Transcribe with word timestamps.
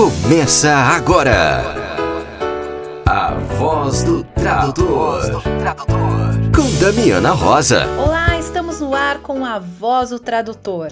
Começa 0.00 0.74
agora. 0.74 1.62
A 3.04 3.34
voz 3.58 4.02
do 4.02 4.24
tradutor. 4.24 5.42
Com 6.56 6.78
Damiana 6.80 7.32
Rosa. 7.32 7.84
Olá, 7.98 8.38
estamos 8.38 8.80
no 8.80 8.94
ar 8.94 9.18
com 9.18 9.44
a 9.44 9.58
Voz 9.58 10.08
do 10.08 10.18
Tradutor. 10.18 10.90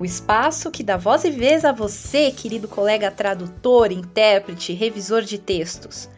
O 0.00 0.06
espaço 0.06 0.70
que 0.70 0.82
dá 0.82 0.96
voz 0.96 1.24
e 1.24 1.30
vez 1.30 1.66
a 1.66 1.72
você, 1.72 2.30
querido 2.30 2.66
colega 2.66 3.10
tradutor, 3.10 3.92
intérprete, 3.92 4.72
revisor 4.72 5.20
de 5.20 5.36
textos. 5.36 6.08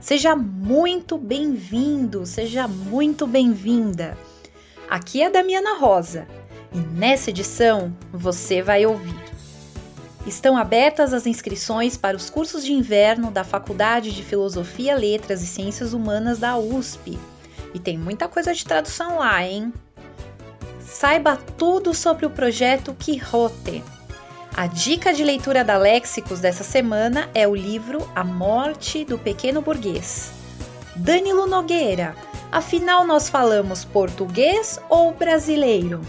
Seja 0.00 0.34
muito 0.34 1.16
bem-vindo, 1.16 2.26
seja 2.26 2.66
muito 2.66 3.24
bem-vinda. 3.24 4.18
Aqui 4.90 5.22
é 5.22 5.26
a 5.26 5.30
Damiana 5.30 5.78
Rosa 5.78 6.26
e 6.72 6.78
nessa 6.78 7.30
edição 7.30 7.96
você 8.12 8.62
vai 8.62 8.84
ouvir. 8.84 9.33
Estão 10.26 10.56
abertas 10.56 11.12
as 11.12 11.26
inscrições 11.26 11.96
para 11.98 12.16
os 12.16 12.30
cursos 12.30 12.64
de 12.64 12.72
inverno 12.72 13.30
da 13.30 13.44
Faculdade 13.44 14.10
de 14.10 14.22
Filosofia, 14.22 14.96
Letras 14.96 15.42
e 15.42 15.46
Ciências 15.46 15.92
Humanas 15.92 16.38
da 16.38 16.56
USP. 16.56 17.18
E 17.74 17.78
tem 17.78 17.98
muita 17.98 18.26
coisa 18.26 18.54
de 18.54 18.64
tradução 18.64 19.18
lá, 19.18 19.44
hein? 19.44 19.72
Saiba 20.80 21.36
tudo 21.58 21.92
sobre 21.92 22.24
o 22.24 22.30
projeto 22.30 22.94
Quixote. 22.94 23.84
A 24.56 24.66
dica 24.66 25.12
de 25.12 25.24
leitura 25.24 25.64
da 25.64 25.76
Léxicos 25.76 26.40
dessa 26.40 26.62
semana 26.62 27.28
é 27.34 27.46
o 27.46 27.54
livro 27.54 28.08
A 28.14 28.22
Morte 28.22 29.04
do 29.04 29.18
Pequeno 29.18 29.60
Burguês. 29.60 30.30
Danilo 30.94 31.46
Nogueira, 31.46 32.14
afinal 32.52 33.04
nós 33.04 33.28
falamos 33.28 33.84
português 33.84 34.78
ou 34.88 35.12
brasileiro? 35.12 36.00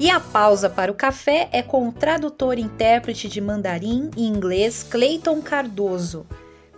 E 0.00 0.10
a 0.10 0.20
pausa 0.20 0.70
para 0.70 0.92
o 0.92 0.94
café 0.94 1.48
é 1.50 1.60
com 1.60 1.88
o 1.88 1.92
tradutor 1.92 2.56
e 2.56 2.62
intérprete 2.62 3.28
de 3.28 3.40
mandarim 3.40 4.10
e 4.16 4.24
inglês 4.24 4.86
Clayton 4.88 5.42
Cardoso. 5.42 6.24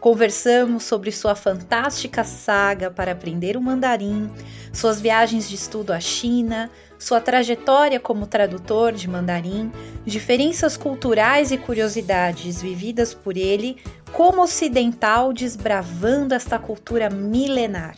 Conversamos 0.00 0.84
sobre 0.84 1.12
sua 1.12 1.34
fantástica 1.34 2.24
saga 2.24 2.90
para 2.90 3.12
aprender 3.12 3.58
o 3.58 3.60
mandarim, 3.60 4.30
suas 4.72 4.98
viagens 4.98 5.46
de 5.46 5.54
estudo 5.54 5.92
à 5.92 6.00
China, 6.00 6.70
sua 6.98 7.20
trajetória 7.20 8.00
como 8.00 8.26
tradutor 8.26 8.92
de 8.92 9.06
mandarim, 9.06 9.70
diferenças 10.06 10.78
culturais 10.78 11.52
e 11.52 11.58
curiosidades 11.58 12.62
vividas 12.62 13.12
por 13.12 13.36
ele 13.36 13.76
como 14.12 14.42
ocidental 14.42 15.34
desbravando 15.34 16.34
esta 16.34 16.58
cultura 16.58 17.10
milenar. 17.10 17.94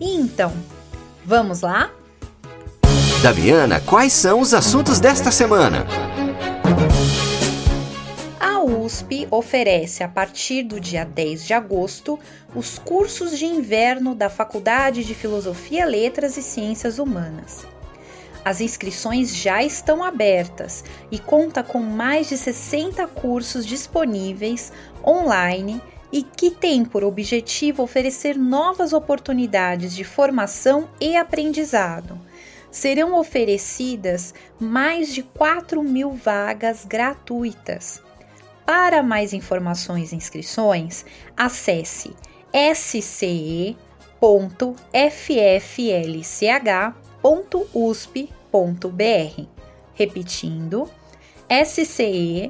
E 0.00 0.14
então, 0.14 0.52
vamos 1.24 1.62
lá? 1.62 1.90
Daviana, 3.22 3.78
quais 3.78 4.12
são 4.12 4.40
os 4.40 4.52
assuntos 4.52 4.98
desta 4.98 5.30
semana? 5.30 5.86
A 8.40 8.60
USP 8.64 9.28
oferece, 9.30 10.02
a 10.02 10.08
partir 10.08 10.64
do 10.64 10.80
dia 10.80 11.04
10 11.04 11.46
de 11.46 11.54
agosto, 11.54 12.18
os 12.52 12.80
cursos 12.80 13.38
de 13.38 13.46
inverno 13.46 14.12
da 14.16 14.28
Faculdade 14.28 15.04
de 15.04 15.14
Filosofia, 15.14 15.84
Letras 15.84 16.36
e 16.36 16.42
Ciências 16.42 16.98
Humanas. 16.98 17.64
As 18.44 18.60
inscrições 18.60 19.32
já 19.36 19.62
estão 19.62 20.02
abertas 20.02 20.82
e 21.08 21.16
conta 21.16 21.62
com 21.62 21.78
mais 21.78 22.28
de 22.28 22.36
60 22.36 23.06
cursos 23.06 23.64
disponíveis 23.64 24.72
online 25.06 25.80
e 26.10 26.24
que 26.24 26.50
tem 26.50 26.84
por 26.84 27.04
objetivo 27.04 27.84
oferecer 27.84 28.36
novas 28.36 28.92
oportunidades 28.92 29.94
de 29.94 30.02
formação 30.02 30.88
e 31.00 31.16
aprendizado 31.16 32.18
serão 32.72 33.16
oferecidas 33.16 34.34
mais 34.58 35.14
de 35.14 35.22
4 35.22 35.80
mil 35.84 36.10
vagas 36.10 36.84
gratuitas. 36.84 38.02
Para 38.66 39.02
mais 39.02 39.32
informações 39.32 40.10
e 40.12 40.16
inscrições, 40.16 41.04
acesse 41.36 42.16
sce.fflch.usp.br. 42.52 43.86
Repetindo, 49.94 50.90
sce.fflch.usp.br. 51.48 52.42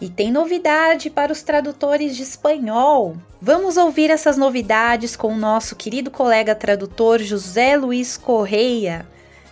E 0.00 0.10
tem 0.10 0.30
novidade 0.30 1.08
para 1.08 1.32
os 1.32 1.42
tradutores 1.42 2.16
de 2.16 2.22
espanhol. 2.22 3.16
Vamos 3.40 3.78
ouvir 3.78 4.10
essas 4.10 4.36
novidades 4.36 5.16
com 5.16 5.32
o 5.32 5.38
nosso 5.38 5.74
querido 5.74 6.10
colega 6.10 6.54
tradutor 6.54 7.18
José 7.20 7.76
Luiz 7.76 8.16
Correia, 8.16 9.06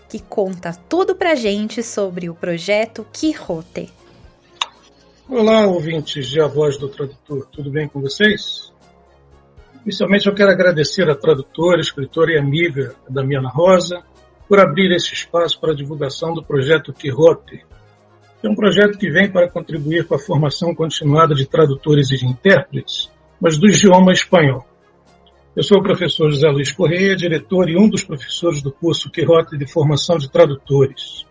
que 0.08 0.18
conta 0.20 0.76
tudo 0.86 1.14
pra 1.14 1.34
gente 1.34 1.82
sobre 1.82 2.28
o 2.28 2.34
projeto 2.34 3.06
Quixote. 3.10 3.90
Olá, 5.26 5.66
ouvintes 5.66 6.26
de 6.26 6.38
A 6.42 6.46
Voz 6.46 6.76
do 6.76 6.90
Tradutor, 6.90 7.48
tudo 7.50 7.70
bem 7.70 7.88
com 7.88 8.02
vocês? 8.02 8.70
Inicialmente 9.82 10.26
eu 10.26 10.34
quero 10.34 10.50
agradecer 10.50 11.08
à 11.08 11.14
tradutora, 11.14 11.80
escritora 11.80 12.32
e 12.32 12.38
amiga 12.38 12.94
Damiana 13.08 13.48
Rosa 13.48 14.02
por 14.46 14.60
abrir 14.60 14.92
esse 14.92 15.14
espaço 15.14 15.58
para 15.58 15.72
a 15.72 15.74
divulgação 15.74 16.34
do 16.34 16.44
projeto 16.44 16.92
Quixote, 16.92 17.64
é 18.46 18.50
um 18.50 18.54
projeto 18.54 18.98
que 18.98 19.10
vem 19.10 19.30
para 19.30 19.48
contribuir 19.48 20.06
com 20.06 20.14
a 20.14 20.18
formação 20.18 20.74
continuada 20.74 21.34
de 21.34 21.46
tradutores 21.46 22.10
e 22.10 22.16
de 22.16 22.26
intérpretes, 22.26 23.10
mas 23.40 23.58
do 23.58 23.66
idioma 23.66 24.12
espanhol. 24.12 24.66
Eu 25.56 25.62
sou 25.62 25.78
o 25.78 25.82
professor 25.82 26.30
José 26.30 26.48
Luiz 26.48 26.70
Correia, 26.70 27.16
diretor 27.16 27.70
e 27.70 27.76
um 27.76 27.88
dos 27.88 28.04
professores 28.04 28.60
do 28.60 28.70
curso 28.70 29.10
Quixote 29.10 29.56
de 29.56 29.66
Formação 29.66 30.18
de 30.18 30.30
Tradutores. 30.30 31.24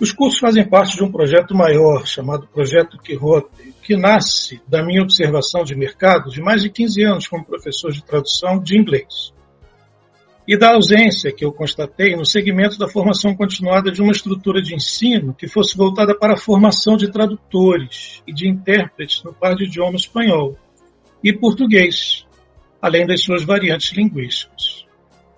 Os 0.00 0.12
cursos 0.12 0.38
fazem 0.38 0.68
parte 0.68 0.96
de 0.96 1.02
um 1.02 1.10
projeto 1.10 1.56
maior, 1.56 2.06
chamado 2.06 2.46
Projeto 2.46 2.98
Quixote, 2.98 3.74
que 3.82 3.96
nasce 3.96 4.60
da 4.68 4.84
minha 4.84 5.02
observação 5.02 5.64
de 5.64 5.74
mercado 5.74 6.30
de 6.30 6.40
mais 6.40 6.62
de 6.62 6.70
15 6.70 7.02
anos 7.02 7.26
como 7.26 7.44
professor 7.44 7.90
de 7.90 8.04
tradução 8.04 8.60
de 8.60 8.78
inglês 8.78 9.32
e 10.48 10.56
da 10.56 10.72
ausência 10.72 11.30
que 11.30 11.44
eu 11.44 11.52
constatei 11.52 12.16
no 12.16 12.24
segmento 12.24 12.78
da 12.78 12.88
formação 12.88 13.36
continuada 13.36 13.92
de 13.92 14.00
uma 14.00 14.12
estrutura 14.12 14.62
de 14.62 14.74
ensino 14.74 15.34
que 15.34 15.46
fosse 15.46 15.76
voltada 15.76 16.18
para 16.18 16.32
a 16.32 16.38
formação 16.38 16.96
de 16.96 17.12
tradutores 17.12 18.22
e 18.26 18.32
de 18.32 18.48
intérpretes 18.48 19.22
no 19.22 19.34
par 19.34 19.54
de 19.54 19.64
idioma 19.64 19.96
espanhol 19.96 20.56
e 21.22 21.34
português, 21.34 22.26
além 22.80 23.06
das 23.06 23.20
suas 23.20 23.44
variantes 23.44 23.92
linguísticas. 23.92 24.86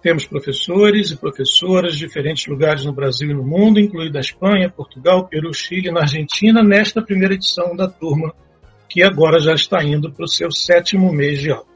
Temos 0.00 0.26
professores 0.26 1.10
e 1.10 1.16
professoras 1.16 1.94
de 1.94 2.06
diferentes 2.06 2.46
lugares 2.46 2.84
no 2.84 2.92
Brasil 2.92 3.32
e 3.32 3.34
no 3.34 3.42
mundo, 3.42 3.80
incluindo 3.80 4.16
a 4.16 4.20
Espanha, 4.20 4.70
Portugal, 4.70 5.26
Peru, 5.26 5.52
Chile 5.52 5.88
e 5.88 5.92
na 5.92 6.02
Argentina, 6.02 6.62
nesta 6.62 7.02
primeira 7.02 7.34
edição 7.34 7.74
da 7.74 7.88
turma, 7.88 8.32
que 8.88 9.02
agora 9.02 9.40
já 9.40 9.54
está 9.54 9.82
indo 9.82 10.12
para 10.12 10.24
o 10.24 10.28
seu 10.28 10.52
sétimo 10.52 11.12
mês 11.12 11.40
de 11.40 11.50
aulas. 11.50 11.69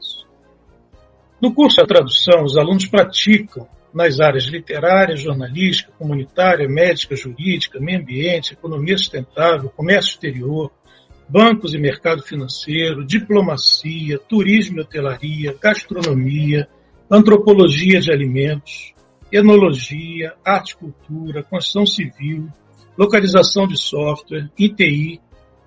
No 1.41 1.53
curso 1.53 1.81
de 1.81 1.87
tradução, 1.87 2.43
os 2.43 2.57
alunos 2.57 2.87
praticam 2.87 3.67
nas 3.93 4.19
áreas 4.19 4.45
literária, 4.45 5.15
jornalística, 5.15 5.91
comunitária, 5.97 6.67
médica, 6.67 7.15
jurídica, 7.15 7.79
meio 7.79 7.99
ambiente, 7.99 8.53
economia 8.53 8.97
sustentável, 8.97 9.69
comércio 9.69 10.11
exterior, 10.11 10.71
bancos 11.27 11.73
e 11.73 11.77
mercado 11.77 12.21
financeiro, 12.21 13.05
diplomacia, 13.05 14.19
turismo 14.19 14.77
e 14.77 14.81
hotelaria, 14.81 15.55
gastronomia, 15.61 16.67
antropologia 17.09 17.99
de 17.99 18.11
alimentos, 18.11 18.93
enologia, 19.31 20.33
arte 20.43 20.71
e 20.71 20.77
cultura, 20.77 21.43
construção 21.43 21.85
civil, 21.85 22.49
localização 22.97 23.67
de 23.67 23.77
software, 23.77 24.49
ITI, 24.57 25.19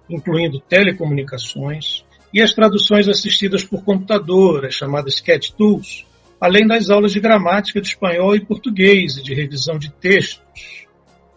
incluindo 0.08 0.60
telecomunicações, 0.60 2.04
e 2.32 2.42
as 2.42 2.52
traduções 2.52 3.08
assistidas 3.08 3.64
por 3.64 3.84
computador, 3.84 4.66
as 4.66 4.74
chamadas 4.74 5.14
Sketch 5.14 5.50
Tools, 5.50 6.06
além 6.40 6.66
das 6.66 6.90
aulas 6.90 7.12
de 7.12 7.20
gramática 7.20 7.80
de 7.80 7.88
espanhol 7.88 8.36
e 8.36 8.44
português 8.44 9.16
e 9.16 9.22
de 9.22 9.34
revisão 9.34 9.78
de 9.78 9.90
textos, 9.90 10.86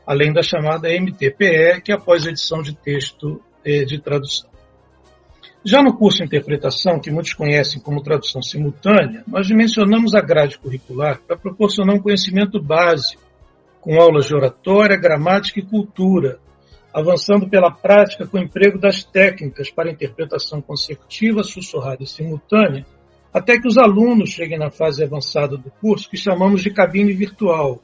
além 0.06 0.34
da 0.34 0.42
chamada 0.42 0.90
MTPE, 0.90 1.82
que 1.84 1.92
é 1.92 1.96
após 1.96 2.26
edição 2.26 2.62
de 2.62 2.76
texto 2.76 3.42
de 3.64 4.00
tradução. 4.00 4.50
Já 5.64 5.84
no 5.84 5.96
curso 5.96 6.18
de 6.18 6.26
interpretação, 6.26 7.00
que 7.00 7.12
muitos 7.12 7.34
conhecem 7.34 7.80
como 7.80 8.02
tradução 8.02 8.42
simultânea, 8.42 9.24
nós 9.28 9.46
dimensionamos 9.46 10.16
a 10.16 10.22
grade 10.22 10.58
curricular 10.58 11.22
para 11.22 11.38
proporcionar 11.38 11.96
um 11.96 12.02
conhecimento 12.02 12.60
básico, 12.60 13.22
com 13.80 14.00
aulas 14.00 14.26
de 14.26 14.36
oratória, 14.36 14.98
gramática 14.98 15.60
e 15.60 15.66
cultura, 15.66 16.40
avançando 16.94 17.50
pela 17.50 17.72
prática 17.72 18.28
com 18.28 18.38
o 18.38 18.42
emprego 18.42 18.78
das 18.78 19.04
técnicas 19.04 19.70
para 19.70 19.92
interpretação 19.92 20.62
consecutiva, 20.62 21.44
sussurrada 21.44 22.04
e 22.04 22.08
simultânea, 22.08 22.86
até 23.34 23.60
que 23.60 23.68
os 23.68 23.78
alunos 23.78 24.30
cheguem 24.30 24.60
na 24.60 24.70
fase 24.70 25.04
avançada 25.04 25.58
do 25.58 25.72
curso, 25.82 26.10
que 26.10 26.18
chamamos 26.18 26.62
de 26.62 26.70
cabine 26.70 27.14
virtual, 27.14 27.82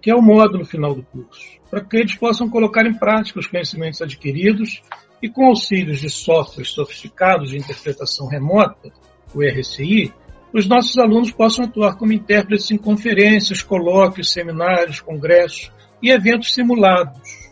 que 0.00 0.10
é 0.10 0.14
o 0.14 0.22
módulo 0.22 0.64
final 0.64 0.94
do 0.94 1.02
curso, 1.02 1.58
para 1.68 1.84
que 1.84 1.96
eles 1.96 2.14
possam 2.14 2.48
colocar 2.48 2.86
em 2.86 2.94
prática 2.94 3.40
os 3.40 3.46
conhecimentos 3.46 4.00
adquiridos 4.00 4.80
e, 5.20 5.28
com 5.28 5.46
auxílios 5.46 6.00
de 6.00 6.08
softwares 6.08 6.70
sofisticados 6.70 7.50
de 7.50 7.58
interpretação 7.58 8.28
remota, 8.28 8.92
o 9.34 9.42
RCI, 9.42 10.12
os 10.52 10.66
nossos 10.66 10.96
alunos 10.96 11.30
possam 11.30 11.64
atuar 11.64 11.96
como 11.96 12.12
intérpretes 12.12 12.70
em 12.70 12.78
conferências, 12.78 13.62
colóquios, 13.62 14.32
seminários, 14.32 15.00
congressos 15.00 15.70
e 16.02 16.10
eventos 16.10 16.54
simulados, 16.54 17.47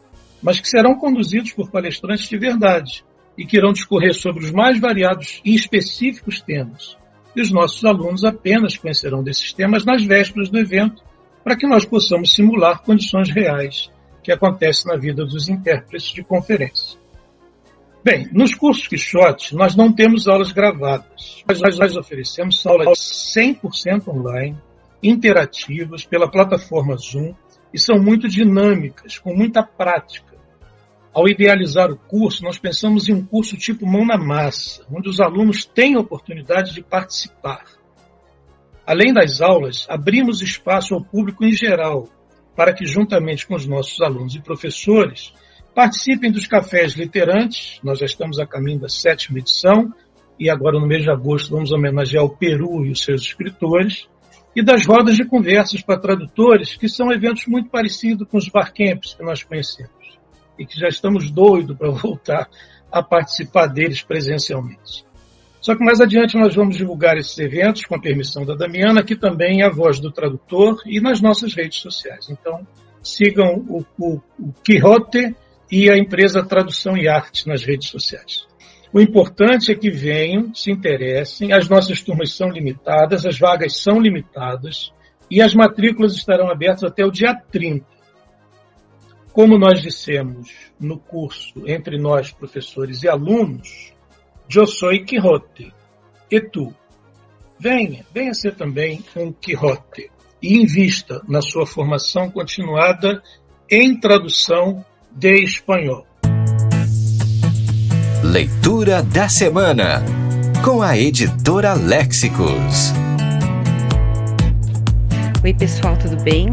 mas 0.46 0.60
que 0.60 0.68
serão 0.68 0.94
conduzidos 0.94 1.50
por 1.50 1.72
palestrantes 1.72 2.28
de 2.28 2.38
verdade 2.38 3.04
e 3.36 3.44
que 3.44 3.56
irão 3.56 3.72
discorrer 3.72 4.14
sobre 4.14 4.44
os 4.44 4.52
mais 4.52 4.78
variados 4.78 5.40
e 5.44 5.56
específicos 5.56 6.40
temas. 6.40 6.96
E 7.34 7.40
os 7.40 7.50
nossos 7.50 7.84
alunos 7.84 8.24
apenas 8.24 8.76
conhecerão 8.76 9.24
desses 9.24 9.52
temas 9.52 9.84
nas 9.84 10.04
vésperas 10.04 10.48
do 10.48 10.56
evento, 10.56 11.02
para 11.42 11.56
que 11.56 11.66
nós 11.66 11.84
possamos 11.84 12.32
simular 12.32 12.80
condições 12.82 13.28
reais 13.28 13.90
que 14.22 14.30
acontecem 14.30 14.92
na 14.92 14.96
vida 14.96 15.24
dos 15.24 15.48
intérpretes 15.48 16.14
de 16.14 16.22
conferência. 16.22 16.96
Bem, 18.04 18.28
nos 18.32 18.54
cursos 18.54 18.86
Quixote, 18.86 19.52
nós 19.52 19.74
não 19.74 19.92
temos 19.92 20.28
aulas 20.28 20.52
gravadas. 20.52 21.42
Nós, 21.48 21.76
nós 21.76 21.96
oferecemos 21.96 22.64
aulas 22.64 22.98
100% 23.36 24.06
online, 24.06 24.56
interativas, 25.02 26.04
pela 26.04 26.30
plataforma 26.30 26.96
Zoom, 26.96 27.34
e 27.74 27.80
são 27.80 27.98
muito 28.00 28.28
dinâmicas, 28.28 29.18
com 29.18 29.34
muita 29.34 29.60
prática. 29.60 30.35
Ao 31.16 31.26
idealizar 31.26 31.90
o 31.90 31.96
curso, 31.96 32.44
nós 32.44 32.58
pensamos 32.58 33.08
em 33.08 33.14
um 33.14 33.24
curso 33.24 33.56
tipo 33.56 33.86
mão 33.86 34.04
na 34.04 34.18
massa, 34.18 34.84
onde 34.92 35.08
os 35.08 35.18
alunos 35.18 35.64
têm 35.64 35.96
a 35.96 36.00
oportunidade 36.00 36.74
de 36.74 36.82
participar. 36.82 37.64
Além 38.86 39.14
das 39.14 39.40
aulas, 39.40 39.86
abrimos 39.88 40.42
espaço 40.42 40.94
ao 40.94 41.02
público 41.02 41.42
em 41.42 41.52
geral, 41.52 42.08
para 42.54 42.74
que, 42.74 42.84
juntamente 42.84 43.46
com 43.46 43.54
os 43.54 43.66
nossos 43.66 43.98
alunos 44.02 44.34
e 44.34 44.42
professores, 44.42 45.32
Participem 45.76 46.32
dos 46.32 46.46
cafés 46.46 46.94
literantes, 46.94 47.78
nós 47.84 47.98
já 47.98 48.06
estamos 48.06 48.38
a 48.38 48.46
caminho 48.46 48.80
da 48.80 48.88
sétima 48.88 49.40
edição, 49.40 49.92
e 50.40 50.48
agora 50.48 50.80
no 50.80 50.86
mês 50.86 51.02
de 51.02 51.10
agosto 51.10 51.50
vamos 51.50 51.70
homenagear 51.70 52.24
o 52.24 52.34
Peru 52.34 52.86
e 52.86 52.90
os 52.90 53.04
seus 53.04 53.20
escritores, 53.20 54.08
e 54.56 54.62
das 54.62 54.86
rodas 54.86 55.16
de 55.16 55.26
conversas 55.26 55.82
para 55.82 56.00
tradutores, 56.00 56.74
que 56.76 56.88
são 56.88 57.12
eventos 57.12 57.46
muito 57.46 57.68
parecidos 57.68 58.26
com 58.26 58.38
os 58.38 58.48
barcamps 58.48 59.12
que 59.12 59.22
nós 59.22 59.42
conhecemos, 59.42 59.92
e 60.58 60.66
que 60.66 60.78
já 60.78 60.88
estamos 60.88 61.30
doidos 61.30 61.76
para 61.76 61.90
voltar 61.90 62.48
a 62.90 63.02
participar 63.02 63.66
deles 63.66 64.02
presencialmente. 64.02 65.04
Só 65.60 65.74
que 65.74 65.84
mais 65.84 66.00
adiante 66.00 66.36
nós 66.36 66.54
vamos 66.54 66.76
divulgar 66.76 67.16
esses 67.16 67.36
eventos 67.38 67.84
com 67.84 67.96
a 67.96 68.00
permissão 68.00 68.44
da 68.44 68.54
Damiana, 68.54 69.02
que 69.02 69.16
também 69.16 69.62
é 69.62 69.66
a 69.66 69.70
voz 69.70 69.98
do 69.98 70.12
tradutor, 70.12 70.80
e 70.86 71.00
nas 71.00 71.20
nossas 71.20 71.54
redes 71.54 71.80
sociais. 71.80 72.28
Então, 72.30 72.64
sigam 73.02 73.64
o, 73.68 73.84
o, 73.98 74.20
o 74.38 74.52
Quixote 74.62 75.34
e 75.70 75.90
a 75.90 75.98
empresa 75.98 76.44
Tradução 76.44 76.96
e 76.96 77.08
Arte 77.08 77.48
nas 77.48 77.64
redes 77.64 77.88
sociais. 77.88 78.46
O 78.92 79.00
importante 79.00 79.72
é 79.72 79.74
que 79.74 79.90
venham, 79.90 80.54
se 80.54 80.70
interessem, 80.70 81.52
as 81.52 81.68
nossas 81.68 82.00
turmas 82.00 82.32
são 82.32 82.48
limitadas, 82.48 83.26
as 83.26 83.38
vagas 83.38 83.76
são 83.76 84.00
limitadas 84.00 84.92
e 85.30 85.42
as 85.42 85.54
matrículas 85.54 86.14
estarão 86.14 86.48
abertas 86.48 86.84
até 86.84 87.04
o 87.04 87.10
dia 87.10 87.34
30. 87.34 87.84
Como 89.36 89.58
nós 89.58 89.82
dissemos 89.82 90.48
no 90.80 90.98
curso 90.98 91.62
entre 91.66 91.98
nós, 91.98 92.32
professores 92.32 93.02
e 93.02 93.08
alunos, 93.08 93.92
eu 94.50 94.66
sou 94.66 94.88
Quixote, 95.04 95.74
e 96.30 96.40
tu? 96.40 96.72
Venha, 97.60 98.02
venha 98.14 98.32
ser 98.32 98.54
também 98.54 99.04
um 99.14 99.30
Quixote 99.30 100.10
e 100.40 100.56
invista 100.56 101.20
na 101.28 101.42
sua 101.42 101.66
formação 101.66 102.30
continuada 102.30 103.22
em 103.70 104.00
tradução 104.00 104.82
de 105.12 105.44
espanhol. 105.44 106.06
Leitura 108.24 109.02
da 109.02 109.28
semana 109.28 110.02
com 110.64 110.80
a 110.80 110.96
editora 110.96 111.74
Léxicos. 111.74 112.94
Oi, 115.44 115.52
pessoal, 115.52 115.94
tudo 115.98 116.16
bem? 116.22 116.48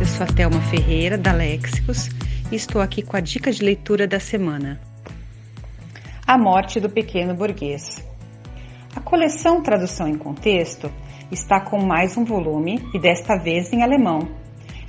Eu 0.00 0.06
sou 0.06 0.22
a 0.22 0.26
Thelma 0.26 0.60
Ferreira, 0.70 1.18
da 1.18 1.32
Léxicos, 1.32 2.08
estou 2.56 2.80
aqui 2.80 3.02
com 3.02 3.16
a 3.16 3.20
dica 3.20 3.52
de 3.52 3.62
leitura 3.62 4.06
da 4.06 4.18
semana. 4.18 4.80
A 6.26 6.38
Morte 6.38 6.80
do 6.80 6.88
Pequeno 6.88 7.34
Burguês. 7.34 8.04
A 8.96 9.00
coleção 9.00 9.62
Tradução 9.62 10.08
em 10.08 10.16
Contexto 10.16 10.90
está 11.30 11.60
com 11.60 11.84
mais 11.84 12.16
um 12.16 12.24
volume 12.24 12.82
e 12.94 12.98
desta 12.98 13.36
vez 13.36 13.72
em 13.72 13.82
alemão. 13.82 14.20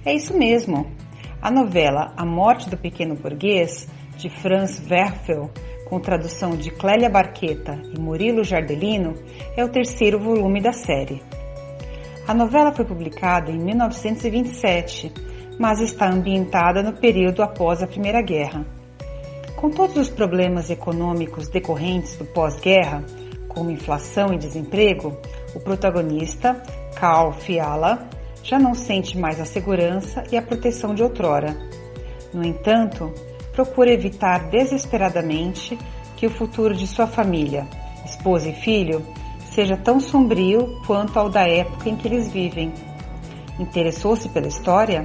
É 0.06 0.14
isso 0.14 0.38
mesmo, 0.38 0.90
a 1.42 1.52
novela 1.52 2.14
A 2.16 2.26
Morte 2.26 2.70
do 2.70 2.78
Pequeno 2.78 3.16
Burguês, 3.16 3.90
de 4.18 4.30
Franz 4.30 4.82
Werfel, 4.90 5.52
com 5.90 6.00
tradução 6.00 6.52
de 6.52 6.72
Clélia 6.72 7.10
Barqueta 7.10 7.82
e 7.94 8.00
Murilo 8.00 8.44
Jardelino, 8.44 9.16
é 9.58 9.64
o 9.64 9.70
terceiro 9.70 10.20
volume 10.20 10.62
da 10.62 10.72
série. 10.72 11.22
A 12.28 12.34
novela 12.34 12.72
foi 12.72 12.86
publicada 12.86 13.52
em 13.52 13.58
1927, 13.58 15.12
mas 15.60 15.82
está 15.82 16.10
ambientada 16.10 16.82
no 16.82 16.94
período 16.94 17.44
após 17.44 17.84
a 17.84 17.88
Primeira 17.88 18.22
Guerra. 18.22 18.66
Com 19.58 19.70
todos 19.70 19.98
os 19.98 20.10
problemas 20.10 20.70
econômicos 20.70 21.50
decorrentes 21.50 22.16
do 22.16 22.24
pós-guerra, 22.24 23.04
como 23.50 23.70
inflação 23.70 24.34
e 24.34 24.38
desemprego, 24.38 25.18
o 25.54 25.60
protagonista, 25.60 26.64
Karl 26.96 27.34
Fiala, 27.34 28.08
já 28.42 28.58
não 28.58 28.74
sente 28.74 29.18
mais 29.18 29.38
a 29.42 29.46
segurança 29.46 30.24
e 30.32 30.38
a 30.38 30.42
proteção 30.42 30.96
de 30.96 31.04
outrora. 31.04 31.58
No 32.34 32.46
entanto, 32.46 33.14
procura 33.52 33.92
evitar 33.92 34.50
desesperadamente 34.50 35.78
que 36.16 36.26
o 36.26 36.30
futuro 36.30 36.74
de 36.74 36.88
sua 36.88 37.06
família, 37.06 37.68
esposa 38.06 38.48
e 38.48 38.54
filho, 38.54 39.06
seja 39.52 39.76
tão 39.76 40.00
sombrio 40.00 40.80
quanto 40.88 41.20
ao 41.20 41.30
da 41.30 41.46
época 41.46 41.90
em 41.90 41.98
que 41.98 42.08
eles 42.08 42.32
vivem. 42.32 42.72
Interessou-se 43.60 44.30
pela 44.30 44.48
história? 44.48 45.04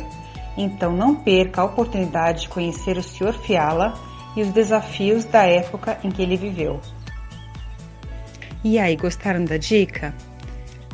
Então 0.57 0.93
não 0.93 1.15
perca 1.15 1.61
a 1.61 1.65
oportunidade 1.65 2.43
de 2.43 2.49
conhecer 2.49 2.97
o 2.97 3.03
Sr. 3.03 3.33
Fiala 3.33 3.95
e 4.37 4.43
os 4.43 4.49
desafios 4.49 5.25
da 5.25 5.45
época 5.45 5.99
em 6.03 6.11
que 6.11 6.23
ele 6.23 6.37
viveu. 6.37 6.81
E 8.63 8.79
aí, 8.79 8.97
gostaram 8.97 9.45
da 9.45 9.57
dica? 9.57 10.15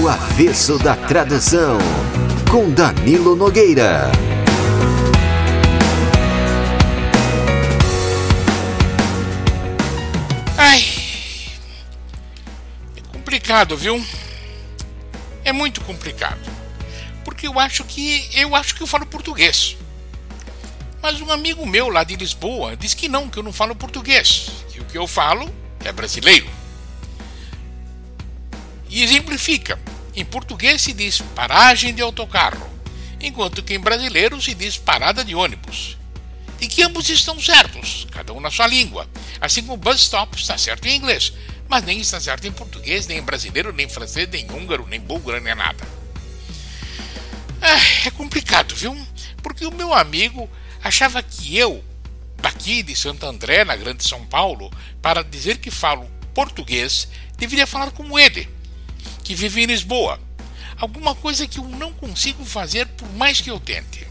O 0.03 0.09
Avesso 0.09 0.79
da 0.79 0.95
Tradução, 0.95 1.79
com 2.51 2.71
Danilo 2.71 3.35
Nogueira. 3.35 4.13
Complicado, 13.51 13.77
viu? 13.77 14.07
É 15.45 15.53
muito 15.53 15.81
complicado 15.81 16.39
porque 17.25 17.49
eu 17.49 17.59
acho 17.59 17.83
que 17.85 18.29
eu 18.33 18.55
acho 18.55 18.77
que 18.77 18.83
eu 18.83 18.87
falo 18.87 19.05
português. 19.05 19.77
Mas 21.03 21.21
um 21.21 21.33
amigo 21.33 21.67
meu 21.67 21.89
lá 21.89 22.05
de 22.05 22.15
Lisboa 22.15 22.77
diz 22.77 22.95
que 22.95 23.09
não, 23.09 23.29
que 23.29 23.39
eu 23.39 23.43
não 23.43 23.53
falo 23.53 23.75
português, 23.75 24.51
que 24.71 24.81
o 24.81 24.85
que 24.85 24.97
eu 24.97 25.07
falo 25.07 25.53
é 25.85 25.91
brasileiro. 25.91 26.49
E 28.89 29.03
exemplifica. 29.03 29.79
Em 30.15 30.25
português 30.25 30.83
se 30.83 30.93
diz 30.93 31.21
paragem 31.35 31.95
de 31.95 32.03
autocarro, 32.03 32.69
enquanto 33.21 33.63
que 33.63 33.75
em 33.75 33.81
brasileiro 33.81 34.41
se 34.41 34.55
diz 34.55 34.77
parada 34.77 35.25
de 35.25 35.35
ônibus. 35.35 35.97
E 36.61 36.69
que 36.69 36.83
ambos 36.83 37.09
estão 37.09 37.41
certos, 37.41 38.07
cada 38.13 38.33
um 38.33 38.41
na 38.41 38.51
sua 38.51 38.67
língua. 38.67 39.09
Assim 39.41 39.63
como 39.63 39.77
bus 39.77 40.01
stop 40.03 40.37
está 40.37 40.59
certo 40.59 40.87
em 40.87 40.97
inglês, 40.97 41.33
mas 41.71 41.85
nem 41.85 42.01
está 42.01 42.21
certo 42.21 42.49
em 42.49 42.53
português, 42.53 43.07
nem 43.07 43.19
em 43.19 43.23
brasileiro, 43.23 43.73
nem 43.73 43.87
em 43.87 43.89
francês, 43.89 44.29
nem 44.29 44.45
em 44.45 44.51
húngaro, 44.51 44.89
nem 44.89 44.99
búlgaro, 44.99 45.41
nem 45.41 45.55
nada. 45.55 45.87
É, 47.63 48.09
é 48.09 48.11
complicado, 48.11 48.75
viu? 48.75 48.97
Porque 49.41 49.65
o 49.65 49.71
meu 49.71 49.95
amigo 49.95 50.51
achava 50.83 51.23
que 51.23 51.57
eu, 51.57 51.85
daqui 52.39 52.83
de 52.83 52.97
Santo 52.97 53.25
André, 53.25 53.65
na 53.65 53.77
Grande 53.77 54.03
São 54.03 54.27
Paulo, 54.27 54.69
para 55.01 55.23
dizer 55.23 55.59
que 55.59 55.71
falo 55.71 56.11
português, 56.35 57.07
deveria 57.39 57.69
falar 57.69 57.93
como 57.93 58.19
ele, 58.19 58.49
que 59.23 59.37
vive 59.37 59.63
em 59.63 59.67
Lisboa. 59.67 60.19
Alguma 60.77 61.15
coisa 61.15 61.47
que 61.47 61.61
eu 61.61 61.69
não 61.69 61.93
consigo 61.93 62.45
fazer 62.45 62.89
por 62.89 63.09
mais 63.13 63.41
que 63.41 63.51
eu 63.51 63.61
tente. 63.61 64.10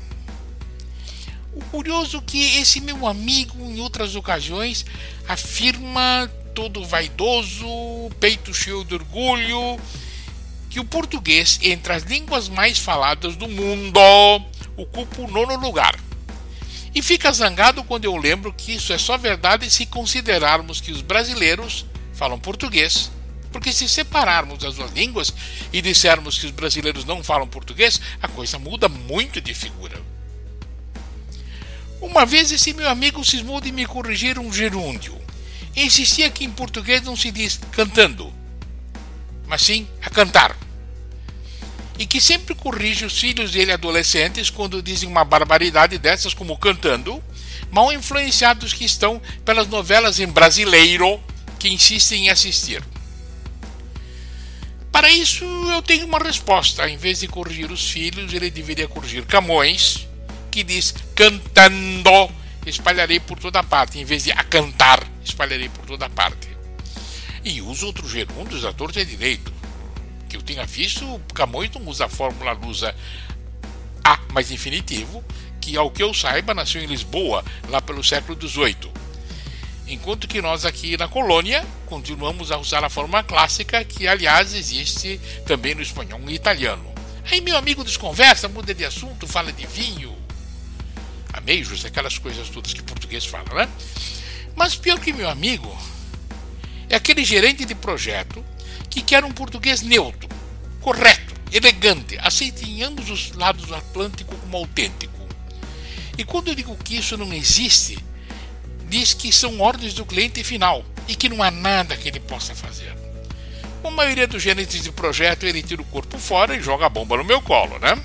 O 1.53 1.61
curioso 1.65 2.17
é 2.17 2.21
que 2.21 2.57
esse 2.57 2.79
meu 2.79 3.07
amigo, 3.07 3.57
em 3.65 3.79
outras 3.79 4.15
ocasiões, 4.15 4.85
afirma 5.27 6.29
todo 6.53 6.85
vaidoso, 6.85 7.67
peito 8.19 8.53
cheio 8.53 8.83
de 8.83 8.93
orgulho, 8.93 9.79
que 10.69 10.79
o 10.79 10.85
português, 10.85 11.59
entre 11.61 11.93
as 11.93 12.03
línguas 12.03 12.47
mais 12.47 12.77
faladas 12.77 13.35
do 13.35 13.47
mundo, 13.47 13.99
ocupa 14.77 15.21
o 15.21 15.31
nono 15.31 15.55
lugar. 15.55 15.99
E 16.93 17.01
fica 17.01 17.31
zangado 17.31 17.83
quando 17.83 18.05
eu 18.05 18.15
lembro 18.15 18.53
que 18.53 18.73
isso 18.73 18.91
é 18.93 18.97
só 18.97 19.17
verdade 19.17 19.69
se 19.69 19.85
considerarmos 19.85 20.81
que 20.81 20.91
os 20.91 21.01
brasileiros 21.01 21.85
falam 22.13 22.39
português 22.39 23.11
Porque 23.51 23.71
se 23.71 23.87
separarmos 23.87 24.63
as 24.63 24.75
duas 24.75 24.91
línguas 24.91 25.33
e 25.73 25.81
dissermos 25.81 26.37
que 26.37 26.45
os 26.45 26.51
brasileiros 26.51 27.05
não 27.05 27.23
falam 27.23 27.47
português, 27.47 27.99
a 28.21 28.27
coisa 28.27 28.59
muda 28.59 28.87
muito 28.87 29.41
de 29.41 29.53
figura. 29.53 30.08
Uma 32.01 32.25
vez 32.25 32.51
esse 32.51 32.73
meu 32.73 32.89
amigo 32.89 33.23
cismou 33.25 33.59
de 33.59 33.71
me 33.71 33.85
corrigir 33.85 34.39
um 34.39 34.51
gerúndio. 34.51 35.17
Insistia 35.75 36.29
que 36.29 36.45
em 36.45 36.49
português 36.49 37.01
não 37.03 37.15
se 37.15 37.31
diz 37.31 37.59
cantando, 37.71 38.33
mas 39.47 39.61
sim 39.61 39.87
a 40.01 40.09
cantar. 40.09 40.55
E 41.97 42.05
que 42.05 42.21
sempre 42.21 42.55
corrige 42.55 43.05
os 43.05 43.19
filhos 43.19 43.51
dele 43.51 43.73
adolescentes 43.73 44.49
quando 44.49 44.81
dizem 44.81 45.09
uma 45.09 45.25
barbaridade 45.25 45.97
dessas 45.97 46.33
como 46.33 46.57
cantando, 46.57 47.21
mal 47.69 47.91
influenciados 47.91 48.73
que 48.73 48.85
estão 48.85 49.21
pelas 49.43 49.67
novelas 49.67 50.19
em 50.19 50.27
brasileiro 50.27 51.19
que 51.59 51.67
insistem 51.67 52.25
em 52.25 52.29
assistir. 52.29 52.81
Para 54.91 55.11
isso, 55.11 55.45
eu 55.45 55.81
tenho 55.81 56.05
uma 56.05 56.19
resposta. 56.19 56.89
Em 56.89 56.97
vez 56.97 57.19
de 57.19 57.27
corrigir 57.27 57.71
os 57.71 57.89
filhos, 57.89 58.33
ele 58.33 58.49
deveria 58.49 58.87
corrigir 58.87 59.25
Camões, 59.25 60.08
que 60.59 60.63
diz 60.63 60.93
cantando, 61.15 62.29
espalharei 62.65 63.17
por 63.17 63.39
toda 63.39 63.63
parte, 63.63 63.97
em 63.97 64.03
vez 64.03 64.25
de 64.25 64.31
a 64.33 64.43
cantar, 64.43 65.01
espalharei 65.23 65.69
por 65.69 65.85
toda 65.85 66.09
parte. 66.09 66.49
E 67.45 67.61
usa 67.61 67.85
outros 67.85 68.11
gerúndios 68.11 68.63
da 68.63 68.73
torta 68.73 69.05
direito. 69.05 69.53
Que 70.27 70.35
eu 70.35 70.41
tenha 70.41 70.65
visto, 70.65 71.19
Camões 71.33 71.71
não 71.73 71.87
usa 71.87 72.05
a 72.05 72.09
fórmula 72.09 72.51
lusa 72.51 72.93
A 74.03 74.19
mais 74.33 74.51
infinitivo, 74.51 75.23
que, 75.61 75.77
ao 75.77 75.89
que 75.89 76.03
eu 76.03 76.13
saiba, 76.13 76.53
nasceu 76.53 76.83
em 76.83 76.87
Lisboa, 76.87 77.43
lá 77.69 77.81
pelo 77.81 78.03
século 78.03 78.37
XVIII 78.39 78.99
enquanto 79.87 80.27
que 80.27 80.39
nós 80.39 80.65
aqui 80.65 80.95
na 80.97 81.07
colônia 81.07 81.65
continuamos 81.87 82.51
a 82.51 82.59
usar 82.59 82.83
a 82.83 82.91
forma 82.91 83.23
clássica, 83.23 83.83
que 83.83 84.07
aliás 84.07 84.53
existe 84.53 85.19
também 85.47 85.73
no 85.73 85.81
espanhol 85.81 86.21
e 86.27 86.35
italiano. 86.35 86.93
Aí 87.31 87.41
meu 87.41 87.57
amigo 87.57 87.83
desconversa, 87.83 88.47
muda 88.47 88.73
de 88.73 88.85
assunto, 88.85 89.27
fala 89.27 89.51
de 89.51 89.65
vinho, 89.65 90.18
ameijos, 91.33 91.85
aquelas 91.85 92.17
coisas 92.17 92.49
todas 92.49 92.73
que 92.73 92.81
português 92.81 93.25
fala, 93.25 93.53
né? 93.53 93.69
Mas 94.55 94.75
pior 94.75 94.99
que 94.99 95.13
meu 95.13 95.29
amigo 95.29 95.75
é 96.89 96.95
aquele 96.95 97.23
gerente 97.23 97.65
de 97.65 97.75
projeto 97.75 98.43
que 98.89 99.01
quer 99.01 99.23
um 99.23 99.31
português 99.31 99.81
neutro, 99.81 100.27
correto, 100.81 101.33
elegante, 101.51 102.17
aceito 102.19 102.63
em 102.63 102.83
ambos 102.83 103.09
os 103.09 103.31
lados 103.33 103.65
do 103.65 103.75
Atlântico 103.75 104.35
como 104.35 104.57
autêntico. 104.57 105.19
E 106.17 106.23
quando 106.23 106.49
eu 106.49 106.55
digo 106.55 106.75
que 106.77 106.97
isso 106.97 107.15
não 107.15 107.31
existe, 107.31 107.97
diz 108.89 109.13
que 109.13 109.31
são 109.31 109.61
ordens 109.61 109.93
do 109.93 110.05
cliente 110.05 110.43
final 110.43 110.83
e 111.07 111.15
que 111.15 111.29
não 111.29 111.41
há 111.41 111.51
nada 111.51 111.95
que 111.95 112.07
ele 112.07 112.19
possa 112.19 112.53
fazer. 112.55 112.93
A 113.83 113.89
maioria 113.89 114.27
dos 114.27 114.43
gerentes 114.43 114.83
de 114.83 114.91
projeto 114.91 115.45
ele 115.45 115.63
tira 115.63 115.81
o 115.81 115.85
corpo 115.85 116.17
fora 116.17 116.55
e 116.55 116.61
joga 116.61 116.85
a 116.85 116.89
bomba 116.89 117.15
no 117.15 117.23
meu 117.23 117.41
colo, 117.41 117.79
né? 117.79 117.97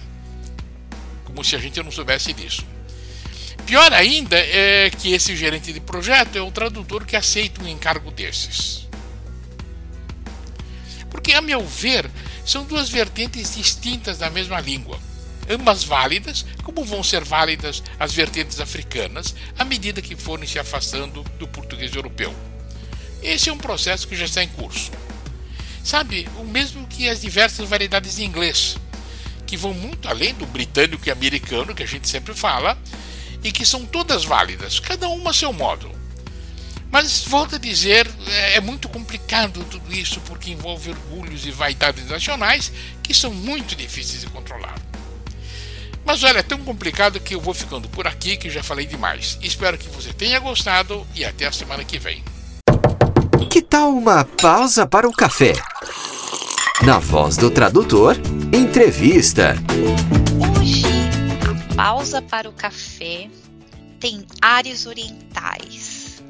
Como 1.24 1.42
se 1.42 1.56
a 1.56 1.58
gente 1.58 1.82
não 1.82 1.90
soubesse 1.90 2.32
disso. 2.32 2.64
Pior 3.66 3.92
ainda 3.92 4.37
é 4.37 4.90
que 4.90 5.12
esse 5.12 5.35
gerente 5.37 5.73
de 5.73 5.80
projeto 5.80 6.37
é 6.37 6.42
o 6.42 6.50
tradutor 6.50 7.04
que 7.04 7.16
aceita 7.16 7.62
um 7.62 7.68
encargo 7.68 8.11
desses. 8.11 8.87
Porque, 11.11 11.33
a 11.33 11.40
meu 11.40 11.64
ver, 11.66 12.11
são 12.44 12.64
duas 12.64 12.88
vertentes 12.88 13.54
distintas 13.54 14.18
da 14.18 14.28
mesma 14.28 14.61
língua 14.61 14.99
ambas 15.49 15.85
válidas, 15.85 16.44
como 16.62 16.85
vão 16.85 17.02
ser 17.02 17.25
válidas 17.25 17.83
as 17.99 18.12
vertentes 18.12 18.61
africanas 18.61 19.35
à 19.59 19.64
medida 19.64 20.02
que 20.02 20.16
forem 20.16 20.47
se 20.47 20.59
afastando 20.59 21.23
do 21.38 21.47
português 21.47 21.94
europeu. 21.94 22.35
Esse 23.23 23.49
é 23.49 23.52
um 23.52 23.59
processo 23.59 24.06
que 24.06 24.16
já 24.16 24.25
está 24.25 24.42
em 24.42 24.49
curso. 24.49 24.90
Sabe, 25.83 26.28
o 26.38 26.44
mesmo 26.44 26.87
que 26.87 27.09
as 27.09 27.21
diversas 27.21 27.68
variedades 27.68 28.16
de 28.16 28.25
inglês, 28.25 28.76
que 29.47 29.56
vão 29.56 29.75
muito 29.75 30.09
além 30.09 30.35
do 30.35 30.47
britânico 30.47 31.06
e 31.06 31.11
americano 31.11 31.75
que 31.75 31.83
a 31.83 31.87
gente 31.87 32.09
sempre 32.09 32.35
fala, 32.35 32.78
e 33.44 33.52
que 33.52 33.66
são 33.66 33.84
todas 33.84 34.24
válidas, 34.24 34.80
cada 34.80 35.08
uma 35.08 35.30
a 35.30 35.34
seu 35.34 35.52
modo. 35.52 35.88
Mas 36.90 37.24
volto 37.24 37.56
a 37.56 37.58
dizer, 37.58 38.10
é, 38.26 38.56
é 38.56 38.60
muito 38.60 38.88
complicado 38.88 39.64
tudo 39.70 39.92
isso 39.92 40.20
porque 40.22 40.50
envolve 40.50 40.90
orgulhos 40.90 41.44
e 41.44 41.50
vaidades 41.50 42.08
nacionais 42.08 42.72
que 43.02 43.12
são 43.12 43.32
muito 43.32 43.76
difíceis 43.76 44.22
de 44.22 44.28
controlar. 44.28 44.74
Mas 46.04 46.22
olha, 46.22 46.38
é 46.38 46.42
tão 46.42 46.58
complicado 46.58 47.18
que 47.18 47.34
eu 47.34 47.40
vou 47.40 47.54
ficando 47.54 47.88
por 47.88 48.06
aqui 48.06 48.36
que 48.36 48.50
já 48.50 48.62
falei 48.62 48.86
demais. 48.86 49.38
Espero 49.42 49.76
que 49.76 49.88
você 49.88 50.12
tenha 50.12 50.38
gostado 50.38 51.06
e 51.14 51.24
até 51.24 51.46
a 51.46 51.52
semana 51.52 51.84
que 51.84 51.98
vem. 51.98 52.22
Que 53.50 53.62
tal 53.62 53.90
uma 53.90 54.24
pausa 54.24 54.86
para 54.86 55.08
o 55.08 55.12
café? 55.12 55.54
Na 56.82 56.98
voz 56.98 57.36
do 57.36 57.50
tradutor, 57.50 58.16
entrevista. 58.52 59.56
Pausa 61.76 62.22
para 62.22 62.48
o 62.48 62.52
café 62.52 63.30
tem 63.98 64.26
áreas 64.40 64.86
orientais. 64.86 66.22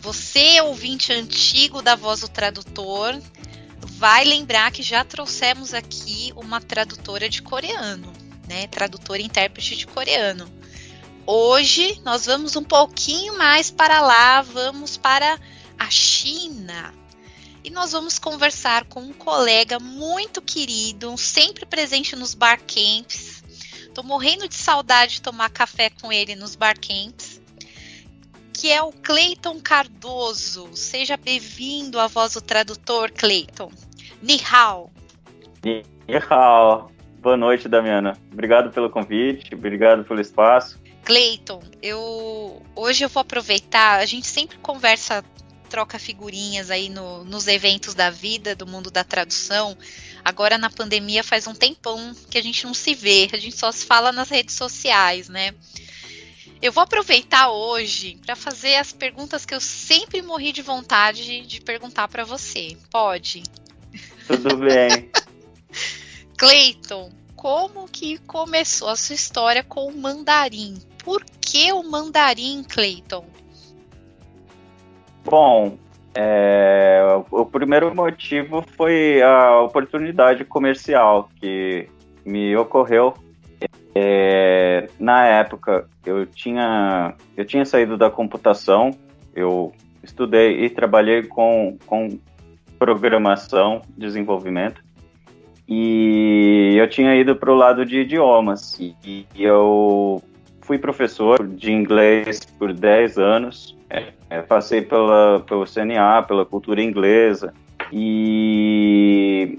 Você, 0.00 0.60
ouvinte 0.60 1.12
antigo 1.12 1.82
da 1.82 1.96
voz 1.96 2.20
do 2.20 2.28
tradutor, 2.28 3.20
vai 3.80 4.24
lembrar 4.24 4.70
que 4.70 4.82
já 4.82 5.04
trouxemos 5.04 5.74
aqui 5.74 6.32
uma 6.36 6.60
tradutora 6.60 7.28
de 7.28 7.42
coreano 7.42 8.28
né, 8.48 8.66
tradutor 8.66 9.20
e 9.20 9.24
intérprete 9.24 9.76
de 9.76 9.86
coreano. 9.86 10.50
Hoje 11.26 12.00
nós 12.02 12.24
vamos 12.24 12.56
um 12.56 12.64
pouquinho 12.64 13.36
mais 13.36 13.70
para 13.70 14.00
lá, 14.00 14.40
vamos 14.40 14.96
para 14.96 15.38
a 15.78 15.90
China. 15.90 16.94
E 17.62 17.70
nós 17.70 17.92
vamos 17.92 18.18
conversar 18.18 18.86
com 18.86 19.00
um 19.00 19.12
colega 19.12 19.78
muito 19.78 20.40
querido, 20.40 21.16
sempre 21.18 21.66
presente 21.66 22.16
nos 22.16 22.32
bar 22.32 22.58
camps. 22.60 23.37
Tô 23.98 24.04
morrendo 24.04 24.46
de 24.46 24.54
saudade 24.54 25.14
de 25.14 25.22
tomar 25.22 25.50
café 25.50 25.90
com 25.90 26.12
ele 26.12 26.36
nos 26.36 26.54
bar 26.54 26.76
camps. 26.78 27.42
Que 28.52 28.70
é 28.70 28.80
o 28.80 28.92
Cleiton 28.92 29.60
Cardoso. 29.60 30.68
Seja 30.72 31.16
bem-vindo 31.16 31.98
à 31.98 32.06
voz 32.06 32.34
do 32.34 32.40
tradutor, 32.40 33.10
Cleiton. 33.10 33.72
Ni 34.22 34.40
hao. 34.52 34.88
Ni 35.64 35.82
hao. 36.30 36.92
Boa 37.20 37.36
noite, 37.36 37.68
Damiana. 37.68 38.16
Obrigado 38.32 38.70
pelo 38.70 38.88
convite, 38.88 39.52
obrigado 39.52 40.04
pelo 40.04 40.20
espaço. 40.20 40.78
Cleiton, 41.02 41.60
eu 41.82 42.62
hoje 42.76 43.04
eu 43.04 43.08
vou 43.08 43.22
aproveitar, 43.22 43.98
a 43.98 44.06
gente 44.06 44.28
sempre 44.28 44.58
conversa, 44.58 45.24
troca 45.68 45.98
figurinhas 45.98 46.70
aí 46.70 46.88
no, 46.88 47.24
nos 47.24 47.48
eventos 47.48 47.94
da 47.94 48.10
vida, 48.10 48.54
do 48.54 48.64
mundo 48.64 48.92
da 48.92 49.02
tradução. 49.02 49.76
Agora 50.28 50.58
na 50.58 50.68
pandemia 50.68 51.24
faz 51.24 51.46
um 51.46 51.54
tempão 51.54 52.14
que 52.30 52.36
a 52.36 52.42
gente 52.42 52.66
não 52.66 52.74
se 52.74 52.94
vê, 52.94 53.30
a 53.32 53.38
gente 53.38 53.56
só 53.56 53.72
se 53.72 53.86
fala 53.86 54.12
nas 54.12 54.28
redes 54.28 54.54
sociais, 54.54 55.26
né? 55.26 55.54
Eu 56.60 56.70
vou 56.70 56.84
aproveitar 56.84 57.48
hoje 57.48 58.18
para 58.26 58.36
fazer 58.36 58.74
as 58.74 58.92
perguntas 58.92 59.46
que 59.46 59.54
eu 59.54 59.60
sempre 59.60 60.20
morri 60.20 60.52
de 60.52 60.60
vontade 60.60 61.46
de 61.46 61.62
perguntar 61.62 62.08
para 62.08 62.26
você. 62.26 62.76
Pode? 62.90 63.42
Tudo 64.26 64.58
bem. 64.58 65.10
Clayton, 66.36 67.10
como 67.34 67.88
que 67.88 68.18
começou 68.18 68.90
a 68.90 68.96
sua 68.96 69.14
história 69.14 69.64
com 69.64 69.86
o 69.86 69.96
mandarim? 69.96 70.76
Por 71.02 71.24
que 71.40 71.72
o 71.72 71.82
mandarim, 71.82 72.62
Clayton? 72.68 73.24
Bom, 75.24 75.78
é, 76.20 77.00
o 77.30 77.46
primeiro 77.46 77.94
motivo 77.94 78.64
foi 78.76 79.22
a 79.22 79.60
oportunidade 79.60 80.44
comercial 80.44 81.28
que 81.40 81.88
me 82.26 82.56
ocorreu. 82.56 83.14
É, 83.94 84.88
na 84.98 85.24
época, 85.26 85.88
eu 86.04 86.26
tinha, 86.26 87.14
eu 87.36 87.44
tinha 87.44 87.64
saído 87.64 87.96
da 87.96 88.10
computação, 88.10 88.90
eu 89.32 89.72
estudei 90.02 90.64
e 90.64 90.68
trabalhei 90.68 91.22
com, 91.22 91.78
com 91.86 92.18
programação, 92.80 93.80
desenvolvimento, 93.96 94.82
e 95.68 96.74
eu 96.76 96.88
tinha 96.90 97.14
ido 97.14 97.36
para 97.36 97.52
o 97.52 97.54
lado 97.54 97.86
de 97.86 98.00
idiomas. 98.00 98.76
E, 98.80 99.24
eu 99.36 100.20
fui 100.68 100.76
professor 100.76 101.46
de 101.46 101.72
inglês 101.72 102.40
por 102.58 102.74
10 102.74 103.16
anos. 103.16 103.74
É, 103.88 104.12
é, 104.28 104.42
passei 104.42 104.82
pela, 104.82 105.40
pelo 105.40 105.64
CNA, 105.64 106.22
pela 106.28 106.44
cultura 106.44 106.82
inglesa. 106.82 107.54
E, 107.90 109.58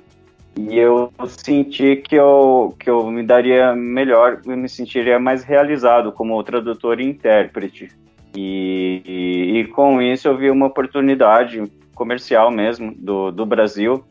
e 0.56 0.78
eu 0.78 1.12
senti 1.28 1.96
que 1.96 2.14
eu, 2.14 2.76
que 2.80 2.88
eu 2.88 3.10
me 3.10 3.24
daria 3.24 3.76
melhor, 3.76 4.40
me 4.46 4.70
sentiria 4.70 5.20
mais 5.20 5.44
realizado 5.44 6.12
como 6.12 6.42
tradutor 6.44 7.02
e 7.02 7.06
intérprete. 7.06 7.90
E, 8.36 9.02
e, 9.04 9.60
e 9.62 9.66
com 9.70 10.00
isso 10.00 10.28
eu 10.28 10.38
vi 10.38 10.52
uma 10.52 10.68
oportunidade 10.68 11.64
comercial 11.96 12.52
mesmo 12.52 12.94
do, 12.96 13.32
do 13.32 13.48
Brasil 13.48 14.04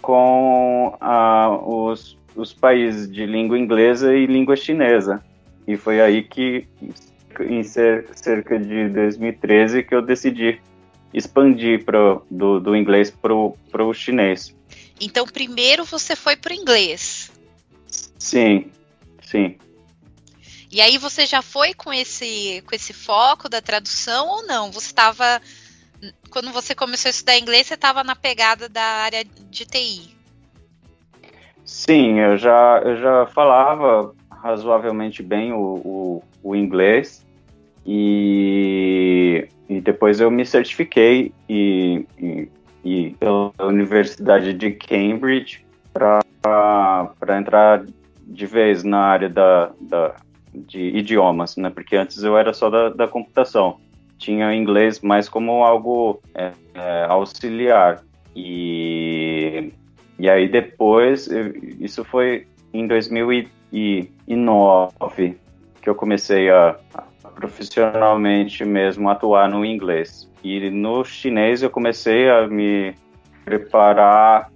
com 0.00 0.96
ah, 1.00 1.58
os, 1.60 2.16
os 2.36 2.52
países 2.52 3.10
de 3.10 3.26
língua 3.26 3.58
inglesa 3.58 4.14
e 4.14 4.24
língua 4.24 4.54
chinesa. 4.54 5.20
E 5.66 5.76
foi 5.76 6.00
aí 6.00 6.22
que, 6.22 6.66
em 7.40 7.62
cerca 7.62 8.58
de 8.58 8.88
2013, 8.88 9.82
que 9.82 9.94
eu 9.94 10.02
decidi 10.02 10.60
expandir 11.12 11.84
pro, 11.84 12.26
do, 12.30 12.60
do 12.60 12.76
inglês 12.76 13.10
para 13.10 13.32
o 13.34 13.94
chinês. 13.94 14.54
Então, 15.00 15.26
primeiro 15.26 15.84
você 15.84 16.14
foi 16.14 16.36
para 16.36 16.52
o 16.52 16.54
inglês. 16.54 17.30
Sim, 18.18 18.70
sim. 19.22 19.56
E 20.70 20.80
aí 20.80 20.98
você 20.98 21.24
já 21.24 21.40
foi 21.40 21.72
com 21.72 21.92
esse, 21.92 22.62
com 22.66 22.74
esse 22.74 22.92
foco 22.92 23.48
da 23.48 23.62
tradução 23.62 24.28
ou 24.28 24.46
não? 24.46 24.72
Você 24.72 24.86
estava. 24.86 25.40
Quando 26.30 26.50
você 26.50 26.74
começou 26.74 27.08
a 27.08 27.10
estudar 27.10 27.38
inglês, 27.38 27.68
você 27.68 27.74
estava 27.74 28.02
na 28.02 28.16
pegada 28.16 28.68
da 28.68 28.82
área 28.82 29.24
de 29.24 29.64
TI? 29.64 30.16
Sim, 31.64 32.18
eu 32.18 32.36
já, 32.36 32.82
eu 32.84 33.00
já 33.00 33.26
falava 33.26 34.14
razoavelmente 34.44 35.22
bem 35.22 35.54
o, 35.54 35.58
o, 35.58 36.22
o 36.42 36.54
inglês 36.54 37.26
e, 37.86 39.48
e 39.66 39.80
depois 39.80 40.20
eu 40.20 40.30
me 40.30 40.44
certifiquei 40.44 41.32
e, 41.48 42.04
e, 42.18 42.48
e 42.84 43.10
pela 43.18 43.50
Universidade 43.62 44.52
de 44.52 44.72
Cambridge 44.72 45.64
para 45.94 47.38
entrar 47.38 47.86
de 48.26 48.46
vez 48.46 48.84
na 48.84 48.98
área 48.98 49.30
da, 49.30 49.72
da, 49.80 50.14
de 50.52 50.88
idiomas, 50.88 51.56
né? 51.56 51.70
Porque 51.70 51.96
antes 51.96 52.22
eu 52.22 52.36
era 52.36 52.52
só 52.52 52.68
da, 52.68 52.90
da 52.90 53.08
computação. 53.08 53.78
Tinha 54.18 54.54
inglês 54.54 55.00
mais 55.00 55.26
como 55.26 55.64
algo 55.64 56.20
é, 56.34 56.52
é, 56.74 57.06
auxiliar. 57.08 58.02
E, 58.36 59.72
e 60.18 60.28
aí 60.28 60.48
depois, 60.48 61.28
isso 61.80 62.04
foi 62.04 62.46
em 62.74 62.86
2009 63.74 65.36
que 65.82 65.90
eu 65.90 65.94
comecei 65.94 66.48
a, 66.48 66.78
a 66.94 67.28
profissionalmente 67.28 68.64
mesmo 68.64 69.10
atuar 69.10 69.50
no 69.50 69.64
inglês. 69.64 70.30
E 70.42 70.70
no 70.70 71.04
chinês 71.04 71.62
eu 71.62 71.68
comecei 71.68 72.30
a 72.30 72.46
me 72.46 72.94
preparar 73.44 74.50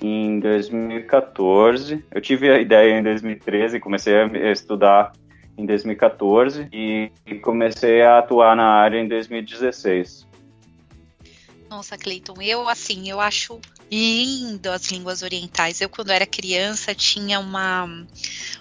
em 0.00 0.38
2014. 0.38 2.02
Eu 2.10 2.20
tive 2.20 2.50
a 2.50 2.58
ideia 2.58 2.98
em 2.98 3.02
2013, 3.02 3.80
comecei 3.80 4.14
a 4.14 4.52
estudar 4.52 5.12
em 5.58 5.66
2014 5.66 6.68
e 6.72 7.10
comecei 7.42 8.00
a 8.00 8.18
atuar 8.18 8.56
na 8.56 8.66
área 8.66 8.98
em 8.98 9.08
2016. 9.08 10.26
Nossa, 11.68 11.98
Cleiton, 11.98 12.40
eu 12.40 12.68
assim, 12.68 13.10
eu 13.10 13.20
acho 13.20 13.60
lindo 13.90 14.70
as 14.70 14.86
línguas 14.86 15.22
orientais. 15.22 15.80
Eu, 15.80 15.88
quando 15.88 16.10
era 16.10 16.26
criança, 16.26 16.94
tinha 16.94 17.40
uma, 17.40 18.06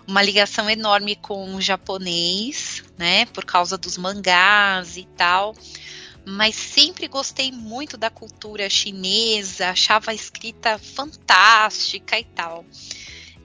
uma 0.08 0.24
ligação 0.24 0.70
enorme 0.70 1.16
com 1.16 1.56
o 1.56 1.62
japonês, 1.62 2.84
né? 2.98 3.26
Por 3.28 3.46
causa 3.46 3.78
dos 3.78 3.98
mangás 3.98 4.98
e 4.98 5.08
tal. 5.16 5.56
Mas 6.26 6.56
sempre 6.56 7.08
gostei 7.08 7.52
muito 7.52 7.96
da 7.98 8.10
cultura 8.10 8.70
chinesa, 8.70 9.70
achava 9.70 10.12
a 10.12 10.16
escrita 10.16 10.78
fantástica 10.78 12.20
e 12.20 12.24
tal. 12.24 12.66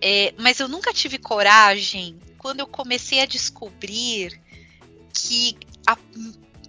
É, 0.00 0.34
mas 0.38 0.60
eu 0.60 0.68
nunca 0.68 0.92
tive 0.92 1.18
coragem 1.18 2.18
quando 2.38 2.60
eu 2.60 2.66
comecei 2.66 3.20
a 3.20 3.26
descobrir 3.26 4.38
que 5.14 5.56
a, 5.86 5.96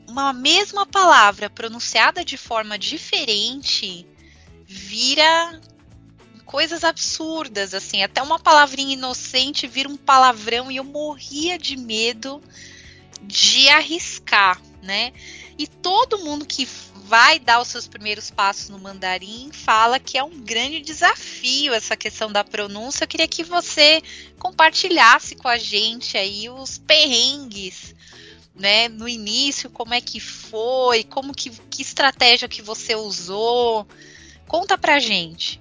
uma 0.07 0.31
mesma 0.31 0.85
palavra 0.85 1.49
pronunciada 1.49 2.23
de 2.23 2.37
forma 2.37 2.77
diferente 2.77 4.05
vira 4.65 5.61
coisas 6.45 6.83
absurdas, 6.83 7.73
assim, 7.73 8.03
até 8.03 8.21
uma 8.21 8.39
palavrinha 8.39 8.93
inocente 8.93 9.67
vira 9.67 9.89
um 9.89 9.97
palavrão 9.97 10.71
e 10.71 10.77
eu 10.77 10.83
morria 10.83 11.57
de 11.57 11.75
medo 11.75 12.41
de 13.21 13.67
arriscar, 13.69 14.61
né? 14.81 15.11
E 15.57 15.67
todo 15.67 16.19
mundo 16.19 16.45
que 16.45 16.67
vai 17.05 17.37
dar 17.39 17.61
os 17.61 17.67
seus 17.67 17.87
primeiros 17.87 18.31
passos 18.31 18.69
no 18.69 18.79
mandarim 18.79 19.51
fala 19.53 19.99
que 19.99 20.17
é 20.17 20.23
um 20.23 20.39
grande 20.39 20.81
desafio 20.81 21.73
essa 21.73 21.95
questão 21.95 22.31
da 22.31 22.43
pronúncia. 22.43 23.03
Eu 23.03 23.07
queria 23.07 23.27
que 23.27 23.43
você 23.43 24.01
compartilhasse 24.39 25.35
com 25.35 25.47
a 25.47 25.57
gente 25.57 26.17
aí 26.17 26.49
os 26.49 26.77
perrengues, 26.79 27.95
né, 28.55 28.87
no 28.87 29.07
início, 29.07 29.69
como 29.69 29.93
é 29.93 30.01
que 30.01 30.19
foi, 30.19 31.03
como 31.03 31.33
que, 31.33 31.51
que 31.69 31.81
estratégia 31.81 32.47
que 32.47 32.61
você 32.61 32.95
usou. 32.95 33.87
Conta 34.47 34.77
pra 34.77 34.99
gente. 34.99 35.59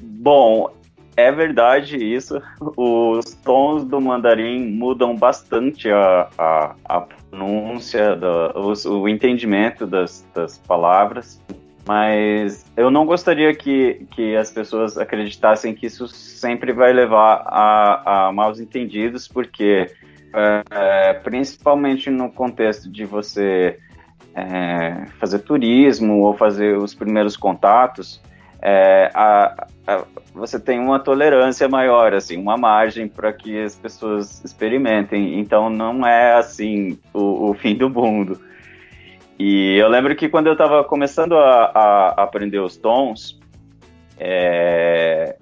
Bom, 0.00 0.70
é 1.16 1.30
verdade 1.30 1.96
isso. 1.96 2.40
Os 2.76 3.34
tons 3.44 3.84
do 3.84 4.00
mandarim 4.00 4.66
mudam 4.70 5.16
bastante 5.16 5.90
a, 5.90 6.28
a, 6.36 6.74
a 6.84 7.00
pronúncia, 7.00 8.16
do, 8.16 8.52
o, 8.54 9.00
o 9.02 9.08
entendimento 9.08 9.86
das, 9.86 10.26
das 10.34 10.58
palavras. 10.58 11.40
Mas 11.86 12.64
eu 12.76 12.90
não 12.90 13.04
gostaria 13.04 13.54
que, 13.54 14.06
que 14.12 14.34
as 14.36 14.50
pessoas 14.50 14.96
acreditassem 14.96 15.74
que 15.74 15.86
isso 15.86 16.08
sempre 16.08 16.72
vai 16.72 16.92
levar 16.92 17.44
a, 17.46 18.28
a 18.28 18.32
maus 18.32 18.58
entendidos, 18.58 19.28
porque 19.28 19.90
é, 20.70 21.12
principalmente 21.22 22.10
no 22.10 22.32
contexto 22.32 22.90
de 22.90 23.04
você 23.04 23.78
é, 24.34 25.06
fazer 25.20 25.40
turismo 25.40 26.20
ou 26.20 26.34
fazer 26.36 26.76
os 26.76 26.94
primeiros 26.94 27.36
contatos, 27.36 28.20
é, 28.60 29.10
a, 29.14 29.66
a, 29.86 30.04
você 30.34 30.58
tem 30.58 30.80
uma 30.80 30.98
tolerância 30.98 31.68
maior, 31.68 32.14
assim, 32.14 32.38
uma 32.38 32.56
margem 32.56 33.06
para 33.06 33.30
que 33.30 33.62
as 33.62 33.76
pessoas 33.76 34.42
experimentem. 34.42 35.38
Então 35.38 35.68
não 35.68 36.06
é 36.06 36.34
assim 36.34 36.98
o, 37.12 37.50
o, 37.50 37.54
fim 37.60 37.76
do 37.76 37.90
mundo. 37.90 38.40
E 39.38 39.76
eu 39.76 39.88
lembro 39.88 40.16
que 40.16 40.28
quando 40.28 40.46
eu 40.46 40.54
estava 40.54 40.82
começando 40.82 41.36
a, 41.36 41.70
a, 41.74 42.08
aprender 42.22 42.58
os 42.58 42.76
tons, 42.76 43.38
é, 44.18 45.36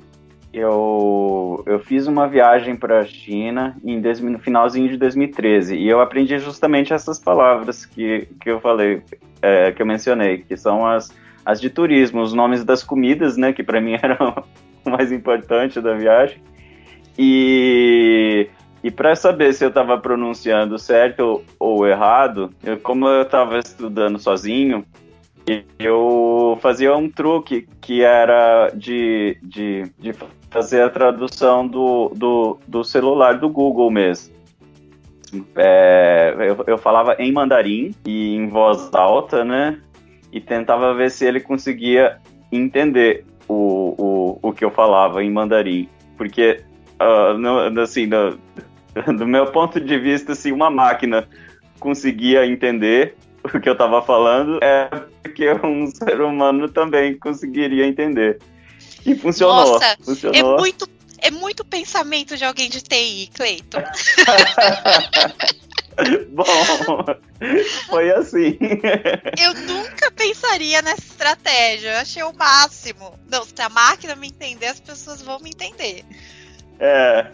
eu, 0.53 1.63
eu 1.67 1.79
fiz 1.79 2.07
uma 2.07 2.29
viagem 2.29 2.77
para 2.77 3.01
a 3.01 3.05
China 3.05 3.77
em, 3.85 4.01
no 4.01 4.39
finalzinho 4.39 4.89
de 4.89 4.97
2013 4.97 5.77
e 5.77 5.89
eu 5.89 6.01
aprendi 6.01 6.39
justamente 6.39 6.93
essas 6.93 7.19
palavras 7.19 7.87
que, 7.87 8.29
que 8.41 8.51
eu 8.51 8.61
falei, 8.61 9.03
é, 9.41 9.73
que 9.73 9.81
eu 9.81 9.87
mencionei, 9.87 10.39
que 10.39 10.57
são 10.57 10.87
as 10.87 11.11
as 11.45 11.61
de 11.61 11.71
turismo, 11.71 12.23
os 12.23 12.33
nomes 12.33 12.65
das 12.65 12.83
comidas, 12.83 13.37
né, 13.37 13.53
que 13.53 13.63
para 13.63 13.81
mim 13.81 13.97
eram 14.01 14.45
o 14.85 14.91
mais 14.91 15.13
importante 15.13 15.81
da 15.81 15.95
viagem. 15.95 16.41
E, 17.19 18.49
e 18.83 18.91
para 18.91 19.15
saber 19.15 19.53
se 19.53 19.65
eu 19.65 19.69
estava 19.69 19.99
pronunciando 19.99 20.79
certo 20.79 21.43
ou 21.59 21.87
errado, 21.87 22.51
eu, 22.65 22.79
como 22.79 23.07
eu 23.07 23.23
estava 23.23 23.59
estudando 23.59 24.19
sozinho, 24.19 24.85
eu 25.79 26.59
fazia 26.61 26.97
um 26.97 27.11
truque 27.11 27.67
que 27.81 28.03
era 28.03 28.71
de, 28.75 29.37
de, 29.43 29.85
de 29.99 30.15
fazer 30.51 30.83
a 30.83 30.91
tradução 30.91 31.67
do, 31.67 32.11
do, 32.15 32.59
do 32.67 32.85
celular 32.85 33.39
do 33.39 33.49
Google 33.49 33.91
mesmo. 33.91 34.33
É, 35.57 36.35
eu, 36.39 36.65
eu 36.67 36.79
falava 36.79 37.17
em 37.19 37.33
mandarim 37.33 37.95
e 38.05 38.35
em 38.35 38.49
voz 38.49 38.91
alta, 38.95 39.45
né? 39.45 39.79
e 40.33 40.41
tentava 40.41 40.95
ver 40.95 41.11
se 41.11 41.27
ele 41.27 41.39
conseguia 41.39 42.19
entender 42.51 43.25
o, 43.47 44.39
o, 44.43 44.49
o 44.49 44.53
que 44.53 44.65
eu 44.65 44.71
falava 44.71 45.23
em 45.23 45.31
mandarim. 45.31 45.89
Porque, 46.17 46.63
uh, 46.99 47.37
no, 47.37 47.81
assim, 47.81 48.07
no, 48.07 48.39
do 49.15 49.27
meu 49.27 49.47
ponto 49.53 49.79
de 49.79 49.99
vista, 49.99 50.35
se 50.35 50.51
uma 50.51 50.71
máquina 50.71 51.29
conseguia 51.79 52.47
entender 52.47 53.15
o 53.45 53.61
que 53.61 53.69
eu 53.69 53.73
estava 53.73 54.03
falando, 54.03 54.59
é 54.63 54.89
porque 55.23 55.51
um 55.65 55.87
ser 55.87 56.21
humano 56.21 56.69
também 56.69 57.19
conseguiria 57.19 57.87
entender. 57.87 58.39
E 59.05 59.15
funcionou. 59.15 59.75
Nossa, 59.75 59.97
funcionou. 60.03 60.57
é 60.57 60.61
muito 60.61 60.89
é 61.19 61.31
muito 61.31 61.65
pensamento 61.65 62.37
de 62.37 62.45
alguém 62.45 62.69
de 62.69 62.83
TI, 62.83 63.31
Cleiton. 63.33 63.83
Bom, 66.31 66.45
foi 67.87 68.11
assim. 68.11 68.59
Eu 69.39 69.55
nunca 69.55 70.11
pensaria 70.11 70.83
nessa 70.83 71.03
estratégia. 71.03 71.91
Eu 71.91 71.99
achei 71.99 72.23
o 72.25 72.33
máximo. 72.33 73.17
Não, 73.31 73.45
se 73.45 73.55
a 73.61 73.69
máquina 73.69 74.17
me 74.17 74.29
entender, 74.29 74.67
as 74.67 74.81
pessoas 74.81 75.23
vão 75.23 75.39
me 75.39 75.51
entender. 75.51 76.05
É. 76.81 77.31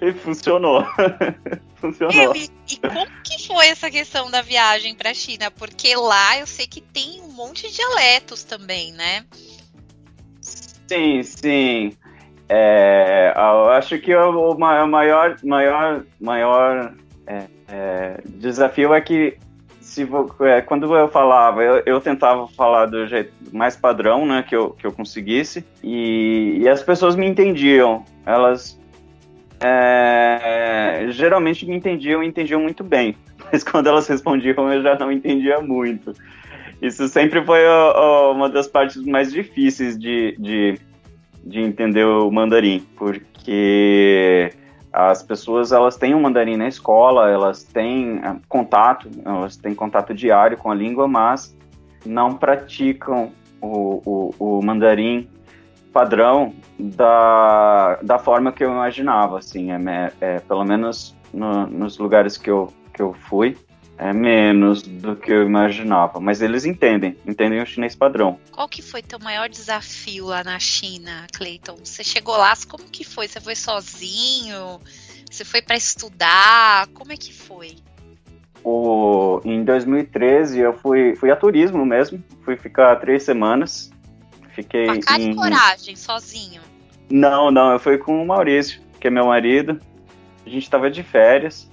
E 0.00 0.12
funcionou. 0.12 0.84
funcionou. 1.76 2.34
E, 2.36 2.48
e, 2.68 2.76
como 2.76 3.22
que 3.22 3.46
foi 3.46 3.66
essa 3.66 3.90
questão 3.90 4.30
da 4.30 4.42
viagem 4.42 4.94
para 4.94 5.10
a 5.10 5.14
China? 5.14 5.50
Porque 5.50 5.94
lá 5.96 6.38
eu 6.38 6.46
sei 6.46 6.66
que 6.66 6.80
tem 6.80 7.20
um 7.22 7.32
monte 7.32 7.68
de 7.68 7.76
dialetos 7.76 8.44
também, 8.44 8.92
né? 8.92 9.24
Sim, 10.40 11.22
sim. 11.22 11.96
É, 12.48 13.32
eu 13.36 13.70
acho 13.70 13.98
que 13.98 14.14
o 14.14 14.54
maior, 14.54 15.36
maior, 15.42 16.04
maior 16.18 16.94
é, 17.26 17.44
é, 17.68 18.20
desafio 18.24 18.94
é 18.94 19.00
que 19.00 19.36
se 19.80 20.06
é, 20.40 20.60
quando 20.60 20.94
eu 20.94 21.08
falava, 21.08 21.62
eu, 21.62 21.82
eu, 21.84 22.00
tentava 22.00 22.46
falar 22.48 22.86
do 22.86 23.06
jeito 23.06 23.32
mais 23.52 23.74
padrão, 23.74 24.26
né, 24.26 24.44
que 24.46 24.54
eu, 24.54 24.70
que 24.70 24.86
eu 24.86 24.92
conseguisse, 24.92 25.64
e, 25.82 26.58
e 26.60 26.68
as 26.68 26.82
pessoas 26.82 27.16
me 27.16 27.26
entendiam. 27.26 28.04
Elas 28.24 28.77
é, 29.60 31.06
geralmente 31.10 31.66
me 31.66 31.76
entendiam 31.76 32.22
e 32.22 32.26
entendiam 32.26 32.60
muito 32.60 32.84
bem, 32.84 33.16
mas 33.52 33.64
quando 33.64 33.88
elas 33.88 34.06
respondiam 34.06 34.72
eu 34.72 34.82
já 34.82 34.96
não 34.98 35.10
entendia 35.10 35.60
muito. 35.60 36.12
Isso 36.80 37.08
sempre 37.08 37.44
foi 37.44 37.66
ó, 37.66 38.32
uma 38.32 38.48
das 38.48 38.68
partes 38.68 39.04
mais 39.04 39.32
difíceis 39.32 39.98
de, 39.98 40.36
de, 40.38 40.78
de 41.44 41.60
entender 41.60 42.04
o 42.04 42.30
mandarim, 42.30 42.86
porque 42.96 44.52
as 44.92 45.22
pessoas 45.22 45.72
elas 45.72 45.96
têm 45.96 46.14
o 46.14 46.20
mandarim 46.20 46.56
na 46.56 46.68
escola, 46.68 47.30
elas 47.30 47.64
têm 47.64 48.20
ah, 48.22 48.36
contato, 48.48 49.08
elas 49.24 49.56
têm 49.56 49.74
contato 49.74 50.14
diário 50.14 50.56
com 50.56 50.70
a 50.70 50.74
língua, 50.74 51.08
mas 51.08 51.56
não 52.06 52.34
praticam 52.34 53.32
o, 53.60 54.32
o, 54.38 54.58
o 54.58 54.62
mandarim 54.62 55.28
padrão 55.92 56.54
da, 56.78 57.98
da 58.02 58.18
forma 58.18 58.52
que 58.52 58.64
eu 58.64 58.70
imaginava, 58.70 59.38
assim, 59.38 59.70
é, 59.72 60.12
é 60.20 60.40
pelo 60.40 60.64
menos 60.64 61.16
no, 61.32 61.66
nos 61.66 61.98
lugares 61.98 62.36
que 62.36 62.50
eu, 62.50 62.72
que 62.92 63.02
eu 63.02 63.12
fui, 63.12 63.56
é 63.98 64.12
menos 64.12 64.82
do 64.82 65.16
que 65.16 65.32
eu 65.32 65.44
imaginava, 65.44 66.20
mas 66.20 66.40
eles 66.40 66.64
entendem, 66.64 67.16
entendem 67.26 67.60
o 67.60 67.66
chinês 67.66 67.96
padrão. 67.96 68.38
Qual 68.52 68.68
que 68.68 68.80
foi 68.80 69.02
teu 69.02 69.18
maior 69.18 69.48
desafio 69.48 70.26
lá 70.26 70.44
na 70.44 70.58
China, 70.58 71.26
Cleiton? 71.32 71.76
Você 71.82 72.04
chegou 72.04 72.36
lá, 72.36 72.54
como 72.68 72.84
que 72.84 73.04
foi? 73.04 73.26
Você 73.26 73.40
foi 73.40 73.56
sozinho? 73.56 74.80
Você 75.28 75.44
foi 75.44 75.60
para 75.60 75.76
estudar? 75.76 76.86
Como 76.94 77.12
é 77.12 77.16
que 77.16 77.32
foi? 77.32 77.76
O, 78.62 79.40
em 79.44 79.64
2013 79.64 80.60
eu 80.60 80.72
fui, 80.72 81.16
fui 81.16 81.30
a 81.30 81.36
turismo 81.36 81.84
mesmo, 81.84 82.22
fui 82.44 82.56
ficar 82.56 82.96
três 82.96 83.24
semanas. 83.24 83.90
Fiquei 84.58 84.86
com 84.86 84.92
a 84.92 85.00
cara 85.00 85.22
em... 85.22 85.30
e 85.30 85.34
coragem, 85.36 85.94
sozinho? 85.94 86.60
Não, 87.08 87.48
não, 87.48 87.70
eu 87.70 87.78
fui 87.78 87.96
com 87.96 88.20
o 88.20 88.26
Maurício, 88.26 88.80
que 88.98 89.06
é 89.06 89.10
meu 89.10 89.26
marido. 89.26 89.80
A 90.44 90.50
gente 90.50 90.64
estava 90.64 90.90
de 90.90 91.04
férias 91.04 91.70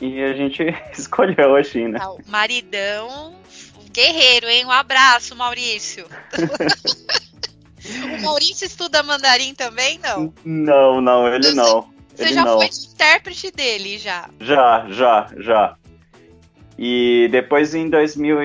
e 0.00 0.22
a 0.22 0.32
gente 0.32 0.62
escolheu 0.96 1.54
a 1.54 1.62
China. 1.62 1.98
Ah, 2.00 2.16
maridão, 2.26 3.34
guerreiro, 3.92 4.48
hein? 4.48 4.64
Um 4.64 4.70
abraço, 4.70 5.36
Maurício. 5.36 6.06
o 8.18 8.22
Maurício 8.22 8.64
estuda 8.64 9.02
mandarim 9.02 9.54
também, 9.54 10.00
não? 10.02 10.32
Não, 10.42 11.02
não, 11.02 11.28
ele 11.28 11.52
não. 11.52 11.90
Você 12.14 12.22
ele 12.22 12.32
já 12.32 12.44
não. 12.46 12.56
foi 12.56 12.66
intérprete 12.66 13.50
dele, 13.50 13.98
já? 13.98 14.30
Já, 14.40 14.86
já, 14.88 15.28
já. 15.36 15.76
E 16.78 17.28
depois 17.30 17.74
em 17.74 17.88
2000, 17.88 18.36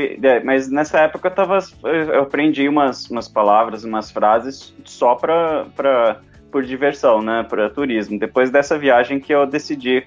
mas 0.46 0.70
nessa 0.70 1.00
época 1.00 1.28
eu 1.28 1.36
tava, 1.36 1.60
eu 1.84 2.22
aprendi 2.22 2.68
umas, 2.68 3.10
umas 3.10 3.28
palavras, 3.28 3.84
umas 3.84 4.10
frases 4.10 4.74
só 4.86 5.16
para 5.16 6.22
por 6.52 6.64
diversão, 6.64 7.22
né, 7.22 7.46
para 7.48 7.70
turismo. 7.70 8.20
Depois 8.20 8.52
dessa 8.52 8.78
viagem 8.78 9.20
que 9.20 9.34
eu 9.34 9.46
decidi 9.46 10.06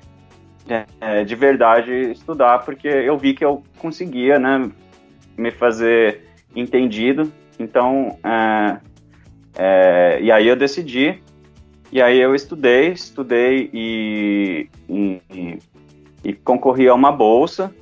é, 1.00 1.24
de 1.24 1.34
verdade 1.34 2.12
estudar, 2.12 2.64
porque 2.64 2.86
eu 2.86 3.16
vi 3.16 3.34
que 3.34 3.44
eu 3.44 3.62
conseguia, 3.78 4.38
né, 4.38 4.70
me 5.36 5.50
fazer 5.50 6.22
entendido. 6.54 7.32
Então, 7.58 8.18
é, 8.22 8.78
é, 9.56 10.18
e 10.20 10.30
aí 10.30 10.46
eu 10.46 10.56
decidi, 10.56 11.18
e 11.90 12.02
aí 12.02 12.18
eu 12.18 12.34
estudei, 12.34 12.92
estudei 12.92 13.70
e, 13.72 14.68
e, 14.88 15.58
e 16.22 16.32
concorri 16.32 16.88
a 16.88 16.94
uma 16.94 17.12
bolsa, 17.12 17.74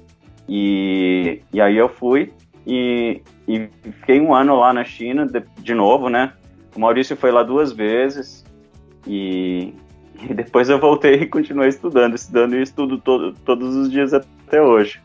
e, 0.49 1.41
e 1.53 1.61
aí 1.61 1.77
eu 1.77 1.89
fui 1.89 2.33
e, 2.67 3.23
e 3.47 3.69
fiquei 4.01 4.21
um 4.21 4.35
ano 4.35 4.57
lá 4.57 4.73
na 4.73 4.85
China 4.85 5.27
de, 5.27 5.43
de 5.59 5.75
novo, 5.75 6.09
né? 6.09 6.33
O 6.75 6.81
Maurício 6.81 7.17
foi 7.17 7.31
lá 7.31 7.43
duas 7.43 7.73
vezes 7.73 8.45
e, 9.07 9.75
e 10.29 10.35
depois 10.35 10.69
eu 10.69 10.79
voltei 10.79 11.15
e 11.15 11.27
continuei 11.27 11.69
estudando, 11.69 12.15
estudando 12.15 12.57
e 12.57 12.63
estudo 12.63 12.99
todo, 12.99 13.33
todos 13.45 13.75
os 13.75 13.91
dias 13.91 14.13
até 14.15 14.61
hoje. 14.61 15.01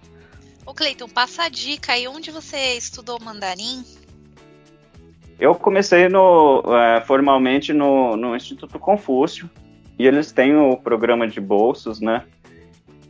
Ô 0.65 0.73
Cleiton, 0.73 1.07
passa 1.07 1.43
a 1.43 1.49
dica 1.49 1.93
aí, 1.93 2.07
onde 2.07 2.29
você 2.29 2.73
estudou 2.77 3.19
mandarim? 3.23 3.83
Eu 5.39 5.55
comecei 5.55 6.09
no, 6.09 6.63
é, 6.75 6.99
formalmente 7.01 7.71
no, 7.71 8.17
no 8.17 8.35
Instituto 8.35 8.77
Confúcio, 8.79 9.49
e 9.99 10.05
eles 10.05 10.31
têm 10.31 10.55
o 10.55 10.77
programa 10.77 11.27
de 11.27 11.39
bolsas, 11.41 11.99
né? 11.99 12.23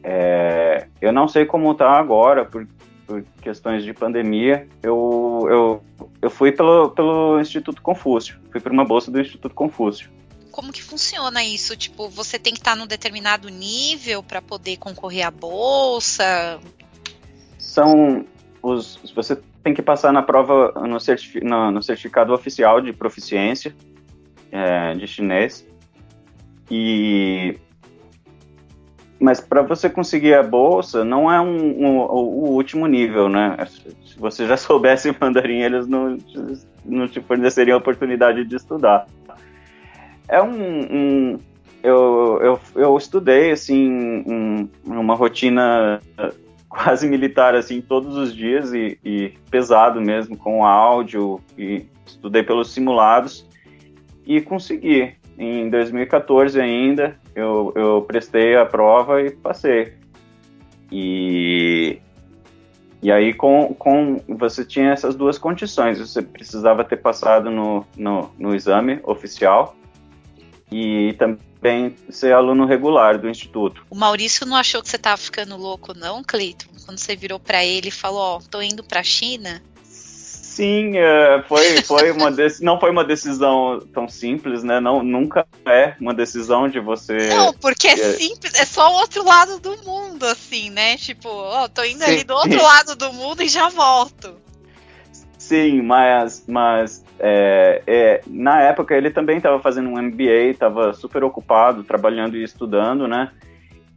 É, 0.04 0.88
eu 1.02 1.12
não 1.12 1.28
sei 1.28 1.46
como 1.46 1.72
está 1.72 1.92
agora, 1.92 2.46
por, 2.46 2.68
por, 3.06 3.24
questões 3.42 3.84
de 3.84 3.94
pandemia. 3.94 4.68
Eu, 4.82 5.48
eu, 5.50 5.84
eu 6.22 6.30
fui 6.30 6.52
pelo, 6.52 6.92
pelo 6.92 7.40
Instituto 7.40 7.82
Confúcio, 7.82 8.40
fui 8.52 8.62
para 8.62 8.74
uma 8.74 8.86
bolsa 8.86 9.12
do 9.12 9.20
Instituto 9.20 9.54
Confúcio 9.54 10.10
como 10.58 10.74
que 10.74 10.82
funciona 10.82 11.44
isso? 11.44 11.78
Tipo, 11.78 12.10
você 12.10 12.40
tem 12.40 12.52
que 12.52 12.60
estar 12.60 12.76
num 12.76 12.88
determinado 12.88 13.48
nível 13.48 14.24
para 14.24 14.42
poder 14.42 14.78
concorrer 14.78 15.28
à 15.28 15.30
bolsa? 15.30 16.60
São 17.60 18.26
os. 18.60 19.00
Você 19.14 19.38
tem 19.64 19.76
que 19.76 19.84
passar 19.84 20.12
na 20.12 20.24
prova 20.24 20.74
no, 20.88 21.00
certifi, 21.00 21.42
no, 21.42 21.70
no 21.70 21.84
certificado 21.84 22.34
oficial 22.34 22.82
de 22.82 22.92
proficiência 22.92 23.76
é, 24.52 24.96
de 24.96 25.06
chinês. 25.06 25.64
E 26.72 27.60
mas 29.28 29.42
para 29.42 29.62
você 29.62 29.90
conseguir 29.90 30.34
a 30.34 30.44
bolsa, 30.44 31.04
não 31.04 31.32
é 31.32 31.42
um, 31.42 31.86
um, 31.86 31.98
o 32.00 32.50
último 32.52 32.88
nível, 32.88 33.28
né? 33.28 33.58
Se 34.06 34.18
você 34.18 34.48
já 34.48 34.56
soubesse 34.58 35.14
mandarim, 35.20 35.60
eles 35.60 35.86
não, 35.86 36.18
não 36.86 37.08
te 37.08 37.20
forneceriam 37.20 37.76
a 37.76 37.80
oportunidade 37.80 38.46
de 38.46 38.56
estudar 38.56 39.06
é 40.28 40.42
um, 40.42 40.82
um 40.92 41.40
eu, 41.82 42.40
eu, 42.42 42.60
eu 42.76 42.98
estudei 42.98 43.52
assim 43.52 43.90
um, 44.28 44.70
uma 44.84 45.16
rotina 45.16 46.02
quase 46.68 47.08
militar 47.08 47.56
assim 47.56 47.80
todos 47.80 48.18
os 48.18 48.36
dias 48.36 48.74
e, 48.74 49.00
e, 49.04 49.34
pesado 49.50 50.02
mesmo 50.02 50.36
com 50.36 50.66
áudio 50.66 51.40
e 51.58 51.86
estudei 52.06 52.44
pelos 52.44 52.72
simulados 52.72 53.48
e 54.26 54.42
consegui 54.42 55.14
em 55.38 55.70
2014 55.70 56.60
ainda 56.60 57.16
eu, 57.36 57.72
eu 57.76 58.02
prestei 58.08 58.56
a 58.56 58.66
prova 58.66 59.22
e 59.22 59.32
passei 59.32 59.94
e 60.92 62.00
e 63.02 63.12
aí 63.12 63.34
com, 63.34 63.76
com 63.76 64.20
você 64.28 64.66
tinha 64.66 64.92
essas 64.92 65.16
duas 65.16 65.38
condições 65.38 66.00
você 66.00 66.22
precisava 66.22 66.84
ter 66.84 66.98
passado 66.98 67.52
no, 67.52 67.86
no, 67.96 68.32
no 68.38 68.56
exame 68.56 69.00
oficial 69.04 69.76
e 70.72 71.14
também 71.14 71.96
ser 72.10 72.34
aluno 72.34 72.66
regular 72.66 73.18
do 73.18 73.30
instituto. 73.30 73.86
O 73.90 73.96
Maurício 73.96 74.46
não 74.46 74.56
achou 74.56 74.82
que 74.82 74.90
você 74.90 74.98
estava 74.98 75.18
ficando 75.18 75.56
louco, 75.56 75.94
não, 75.94 76.24
Cleiton? 76.24 76.68
Quando 76.86 77.00
você 77.00 77.16
virou 77.16 77.40
para 77.40 77.64
ele 77.64 77.88
e 77.88 77.92
falou: 77.92 78.20
Ó, 78.20 78.38
oh, 78.38 78.42
tô 78.50 78.62
indo 78.62 78.84
para 78.84 79.00
a 79.00 79.04
China? 79.04 79.62
Sim, 80.58 80.98
é, 80.98 81.44
foi, 81.48 81.84
foi 81.84 82.10
uma 82.10 82.32
não 82.62 82.80
foi 82.80 82.90
uma 82.90 83.04
decisão 83.04 83.80
tão 83.94 84.10
simples, 84.10 84.64
né? 84.64 84.80
Não, 84.80 85.04
nunca 85.04 85.46
é 85.64 85.94
uma 86.02 86.16
decisão 86.16 86.68
de 86.68 86.80
você. 86.80 87.30
Não, 87.30 87.54
porque 87.54 87.88
é, 87.88 87.92
é 87.92 88.14
simples, 88.14 88.60
é 88.60 88.66
só 88.66 88.92
o 88.92 88.96
outro 88.96 89.24
lado 89.24 89.60
do 89.60 89.78
mundo, 89.86 90.26
assim, 90.26 90.72
né? 90.72 90.98
Tipo, 90.98 91.30
ó, 91.30 91.66
oh, 91.66 91.70
tô 91.70 91.84
indo 91.84 92.04
Sim. 92.04 92.12
ali 92.12 92.24
do 92.24 92.34
outro 92.34 92.60
lado 92.60 92.96
do 92.96 93.14
mundo 93.14 93.44
e 93.44 93.48
já 93.48 93.70
volto. 93.70 94.34
Sim, 95.38 95.84
mas, 95.84 96.44
mas 96.48 97.06
é, 97.20 97.84
é, 97.86 98.22
na 98.26 98.60
época 98.60 98.98
ele 98.98 99.12
também 99.12 99.38
estava 99.38 99.60
fazendo 99.60 99.90
um 99.90 100.02
MBA, 100.02 100.50
estava 100.50 100.92
super 100.92 101.24
ocupado, 101.24 101.84
trabalhando 101.84 102.36
e 102.36 102.44
estudando, 102.44 103.08
né? 103.08 103.30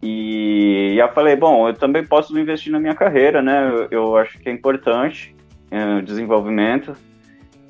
E, 0.03 0.92
e 0.94 0.99
eu 0.99 1.09
falei, 1.14 1.37
bom, 1.37 1.68
eu 1.68 1.75
também 1.75 2.05
posso 2.05 2.38
investir 2.38 2.70
na 2.70 2.79
minha 2.79 2.94
carreira, 2.94 3.40
né? 3.40 3.66
Eu, 3.66 3.88
eu 3.90 4.16
acho 4.18 4.38
que 4.38 4.51
é 4.51 4.53
importante 4.53 5.39
o 5.70 6.02
desenvolvimento 6.02 6.96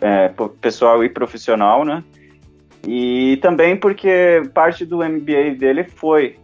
é, 0.01 0.33
pessoal 0.61 1.05
e 1.05 1.09
profissional, 1.09 1.85
né? 1.85 2.03
E 2.87 3.39
também 3.43 3.77
porque 3.77 4.43
parte 4.55 4.87
do 4.87 4.99
MBA 4.99 5.57
dele 5.59 5.85
foi 5.85 6.39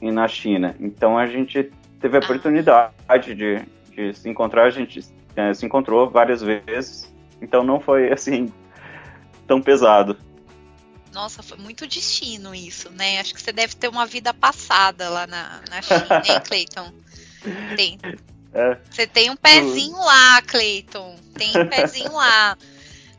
na 0.00 0.28
China. 0.28 0.76
Então 0.78 1.18
a 1.18 1.26
gente 1.26 1.70
teve 2.00 2.16
a 2.16 2.20
oportunidade 2.20 3.34
de, 3.34 3.62
de 3.90 4.14
se 4.14 4.28
encontrar, 4.28 4.64
a 4.64 4.70
gente 4.70 5.00
é, 5.34 5.52
se 5.52 5.66
encontrou 5.66 6.08
várias 6.08 6.42
vezes, 6.42 7.12
então 7.42 7.64
não 7.64 7.80
foi 7.80 8.10
assim 8.12 8.52
tão 9.46 9.60
pesado. 9.60 10.16
Nossa, 11.12 11.42
foi 11.42 11.58
muito 11.58 11.86
destino 11.86 12.54
isso, 12.54 12.90
né? 12.90 13.18
Acho 13.18 13.34
que 13.34 13.42
você 13.42 13.50
deve 13.50 13.74
ter 13.74 13.88
uma 13.88 14.06
vida 14.06 14.32
passada 14.32 15.08
lá 15.08 15.26
na, 15.26 15.60
na 15.68 15.82
China, 15.82 16.22
hein, 16.24 16.40
Cleiton? 16.46 16.92
Tem. 17.76 17.98
É. 18.52 18.78
Você 18.90 19.06
tem 19.06 19.30
um 19.30 19.36
pezinho 19.36 19.96
lá, 19.98 20.42
Cleiton. 20.42 21.16
Tem 21.34 21.50
um 21.50 21.66
pezinho 21.68 22.12
lá. 22.12 22.56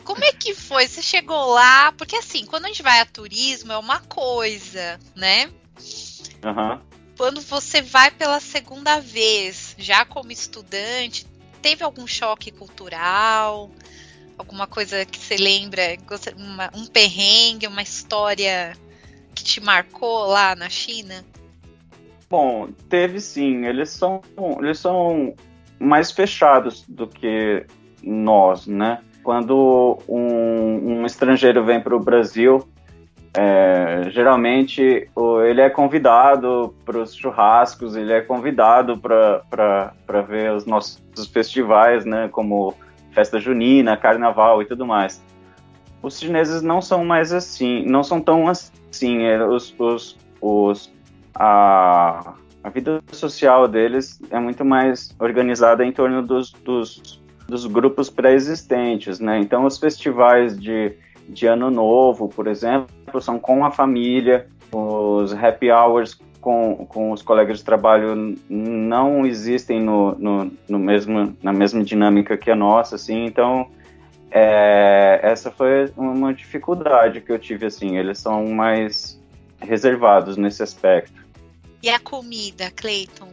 Como 0.04 0.24
é 0.24 0.32
que 0.32 0.56
foi? 0.56 0.88
Você 0.88 1.02
chegou 1.02 1.54
lá? 1.54 1.92
Porque 1.92 2.15
assim, 2.15 2.46
quando 2.46 2.65
a 2.65 2.68
gente 2.68 2.82
vai 2.82 3.00
a 3.00 3.06
turismo 3.06 3.72
é 3.72 3.78
uma 3.78 4.00
coisa, 4.00 5.00
né? 5.15 5.52
Uhum. 6.44 6.82
Quando 7.15 7.42
você 7.42 7.82
vai 7.82 8.10
pela 8.10 8.39
segunda 8.39 9.00
vez, 9.00 9.76
já 9.78 10.06
como 10.06 10.32
estudante, 10.32 11.28
teve 11.62 11.84
algum 11.84 12.08
choque 12.08 12.50
cultural? 12.50 13.70
Alguma 14.38 14.65
coisa 14.65 15.06
que 15.06 15.20
você 15.20 15.36
lembra? 15.36 15.84
Uma, 16.38 16.72
um 16.74 16.88
perrengue, 16.88 17.68
uma 17.68 17.82
história 17.82 18.76
que 19.36 19.44
te 19.44 19.62
marcou 19.62 20.28
lá 20.28 20.56
na 20.56 20.70
China? 20.70 21.24
Bom, 22.30 22.70
teve 22.88 23.20
sim. 23.20 23.65
Eles 23.65 23.89
são, 23.89 24.22
eles 24.60 24.80
são 24.80 25.34
mais 25.80 26.12
fechados 26.12 26.86
do 26.88 27.08
que 27.08 27.65
nós, 28.04 28.68
né? 28.68 29.00
Quando 29.24 30.00
um, 30.08 31.02
um 31.02 31.06
estrangeiro 31.06 31.63
vem 31.65 31.82
para 31.82 31.96
o 31.96 32.00
Brasil, 32.00 32.68
é, 33.36 34.10
geralmente 34.10 35.08
ele 35.48 35.62
é 35.62 35.70
convidado 35.70 36.74
para 36.84 36.98
os 36.98 37.13
churrascos, 37.13 37.96
ele 37.96 38.12
é 38.12 38.22
convidado 38.22 38.98
para 38.98 40.22
ver 40.28 40.54
os 40.54 40.65
nossos 40.65 41.00
festivais, 41.32 42.06
né, 42.06 42.28
como 42.32 42.74
festa 43.12 43.39
junina, 43.39 43.96
carnaval 43.98 44.62
e 44.62 44.65
tudo 44.65 44.86
mais. 44.86 45.24
Os 46.02 46.20
chineses 46.20 46.62
não 46.62 46.82
são 46.82 47.06
mais 47.06 47.34
assim, 47.34 47.84
não 47.86 48.04
são 48.04 48.22
tão 48.22 48.48
assim. 48.48 49.24
É, 49.24 49.46
os, 49.46 49.76
os, 49.78 50.18
os, 50.42 50.92
a, 51.39 52.34
a 52.62 52.69
vida 52.69 53.02
social 53.13 53.67
deles 53.67 54.19
é 54.30 54.39
muito 54.39 54.65
mais 54.65 55.15
organizada 55.17 55.86
em 55.86 55.91
torno 55.91 56.21
dos, 56.21 56.52
dos, 56.52 57.21
dos 57.47 57.65
grupos 57.65 58.10
pré-existentes, 58.10 59.19
né? 59.21 59.39
Então, 59.39 59.65
os 59.65 59.78
festivais 59.78 60.60
de, 60.60 60.93
de 61.30 61.47
Ano 61.47 61.71
Novo, 61.71 62.28
por 62.28 62.47
exemplo, 62.47 63.21
são 63.21 63.39
com 63.39 63.63
a 63.63 63.71
família, 63.71 64.47
os 64.71 65.34
happy 65.34 65.71
hours 65.71 66.19
com, 66.41 66.86
com 66.88 67.12
os 67.12 67.21
colegas 67.21 67.60
de 67.60 67.65
trabalho 67.65 68.36
não 68.49 69.25
existem 69.25 69.82
no, 69.82 70.15
no, 70.15 70.52
no 70.67 70.80
mesmo, 70.80 71.36
na 71.41 71.52
mesma 71.54 71.84
dinâmica 71.84 72.38
que 72.38 72.52
a 72.52 72.56
nossa, 72.56 72.95
assim, 72.95 73.25
então 73.25 73.67
é, 74.32 75.19
essa 75.23 75.49
foi 75.49 75.91
uma 75.97 76.34
dificuldade 76.34 77.21
que 77.21 77.32
eu 77.32 77.39
tive, 77.39 77.65
assim, 77.65 77.97
eles 77.97 78.19
são 78.19 78.45
mais 78.47 79.19
reservados 79.60 80.38
nesse 80.38 80.63
aspecto. 80.63 81.18
E 81.82 81.89
a 81.89 82.00
comida, 82.00 82.72
Cleiton? 82.76 83.30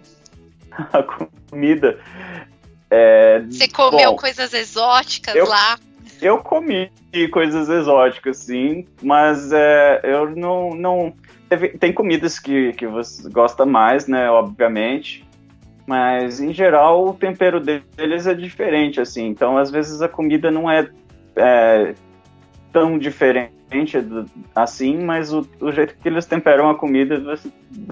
a 0.93 1.03
comida. 1.51 1.99
É, 2.91 3.41
Você 3.49 3.69
comeu 3.69 4.13
bom, 4.13 4.17
coisas 4.17 4.55
exóticas 4.55 5.35
eu, 5.35 5.47
lá? 5.47 5.79
Eu 6.21 6.39
comi 6.39 6.91
coisas 7.33 7.69
exóticas, 7.69 8.39
sim, 8.39 8.87
mas 9.03 9.51
é, 9.53 10.01
eu 10.05 10.31
não. 10.37 10.71
não 10.71 11.15
tem 11.81 11.93
comidas 11.93 12.39
que, 12.39 12.73
que 12.75 12.87
você 12.87 13.29
gosta 13.31 13.65
mais, 13.65 14.07
né? 14.07 14.31
Obviamente. 14.31 15.25
Mas, 15.87 16.41
em 16.41 16.53
geral, 16.53 17.09
o 17.09 17.15
tempero 17.15 17.61
deles 17.61 18.27
é 18.27 18.35
diferente, 18.35 19.01
assim. 19.01 19.29
Então, 19.29 19.57
às 19.57 19.71
vezes, 19.71 20.03
a 20.03 20.09
comida 20.09 20.51
não 20.51 20.69
é, 20.69 20.91
é 21.37 21.95
tão 22.73 22.99
diferente 22.99 23.56
assim, 24.55 24.99
mas 24.99 25.33
o, 25.33 25.47
o, 25.61 25.73
jeito 25.73 25.97
que 25.97 26.09
eles 26.09 26.27
temperam 26.27 26.71
a 26.71 26.75
comida 26.75 27.17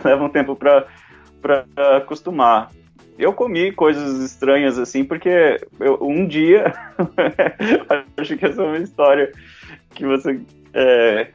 leva 0.05 0.25
um 0.25 0.29
tempo 0.29 0.57
para 0.57 0.87
acostumar. 1.97 2.71
Eu 3.17 3.33
comi 3.33 3.71
coisas 3.73 4.21
estranhas 4.21 4.79
assim, 4.79 5.05
porque 5.05 5.61
eu, 5.79 5.99
um 6.03 6.27
dia, 6.27 6.75
acho 8.19 8.37
que 8.37 8.45
essa 8.45 8.63
é 8.63 8.65
uma 8.65 8.79
história 8.79 9.33
que 9.91 10.05
você. 10.05 10.41
É, 10.73 11.29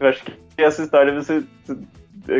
eu 0.00 0.08
acho 0.08 0.24
que 0.24 0.32
essa 0.56 0.82
história 0.82 1.14
você 1.14 1.44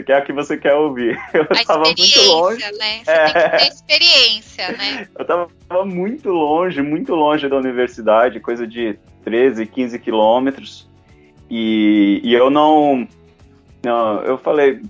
que 0.05 0.13
é 0.13 0.17
a 0.17 0.23
que 0.23 0.33
você 0.33 0.57
quer 0.57 0.75
ouvir. 0.75 1.19
Eu 1.35 1.43
a 1.43 1.65
tava 1.65 1.85
muito 1.85 2.21
longe. 2.27 2.73
Né? 2.79 3.03
Você 3.05 3.11
é... 3.11 3.25
tem 3.29 3.43
que 3.43 3.59
ter 3.59 3.69
experiência, 3.69 4.73
né? 4.73 5.09
Eu 5.19 5.25
tava 5.25 5.85
muito 5.85 6.31
longe, 6.31 6.81
muito 6.81 7.15
longe 7.15 7.49
da 7.49 7.57
universidade, 7.57 8.41
coisa 8.41 8.67
de 8.67 8.99
13, 9.25 9.67
15 9.67 9.99
quilômetros. 9.99 10.89
E, 11.51 12.21
e 12.23 12.35
eu 12.35 12.51
não, 12.51 13.07
não. 13.83 14.23
Eu 14.23 14.39
falei, 14.39 14.81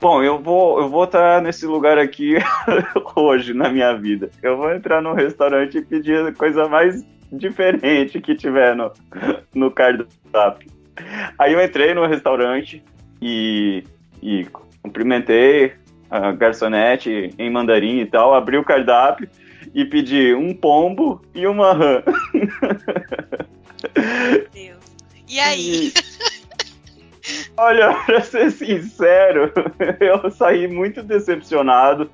bom, 0.00 0.22
eu 0.22 0.38
vou 0.38 0.80
eu 0.80 0.88
vou 0.88 1.04
estar 1.04 1.42
nesse 1.42 1.66
lugar 1.66 1.98
aqui 1.98 2.34
hoje 3.16 3.54
na 3.54 3.68
minha 3.68 3.94
vida. 3.94 4.30
Eu 4.42 4.56
vou 4.56 4.72
entrar 4.72 5.02
num 5.02 5.14
restaurante 5.14 5.78
e 5.78 5.84
pedir 5.84 6.26
a 6.26 6.32
coisa 6.32 6.68
mais 6.68 7.04
diferente 7.32 8.20
que 8.20 8.34
tiver 8.34 8.76
no, 8.76 8.92
no 9.54 9.70
cardápio. 9.70 10.70
Aí 11.38 11.52
eu 11.52 11.62
entrei 11.62 11.92
no 11.92 12.06
restaurante 12.06 12.82
e 13.20 13.82
e 14.22 14.46
cumprimentei 14.82 15.74
a 16.10 16.32
garçonete 16.32 17.34
em 17.38 17.50
mandarim 17.50 17.98
e 17.98 18.06
tal, 18.06 18.34
abri 18.34 18.56
o 18.56 18.64
cardápio 18.64 19.28
e 19.74 19.84
pedi 19.84 20.34
um 20.34 20.54
pombo 20.54 21.20
e 21.34 21.46
uma 21.46 21.72
rã. 21.72 22.02
Meu 23.94 24.46
Deus. 24.52 24.83
E 25.28 25.40
aí? 25.40 25.92
Olha, 27.56 27.94
pra 28.04 28.20
ser 28.20 28.50
sincero, 28.50 29.50
eu 30.00 30.30
saí 30.30 30.68
muito 30.68 31.02
decepcionado 31.02 32.10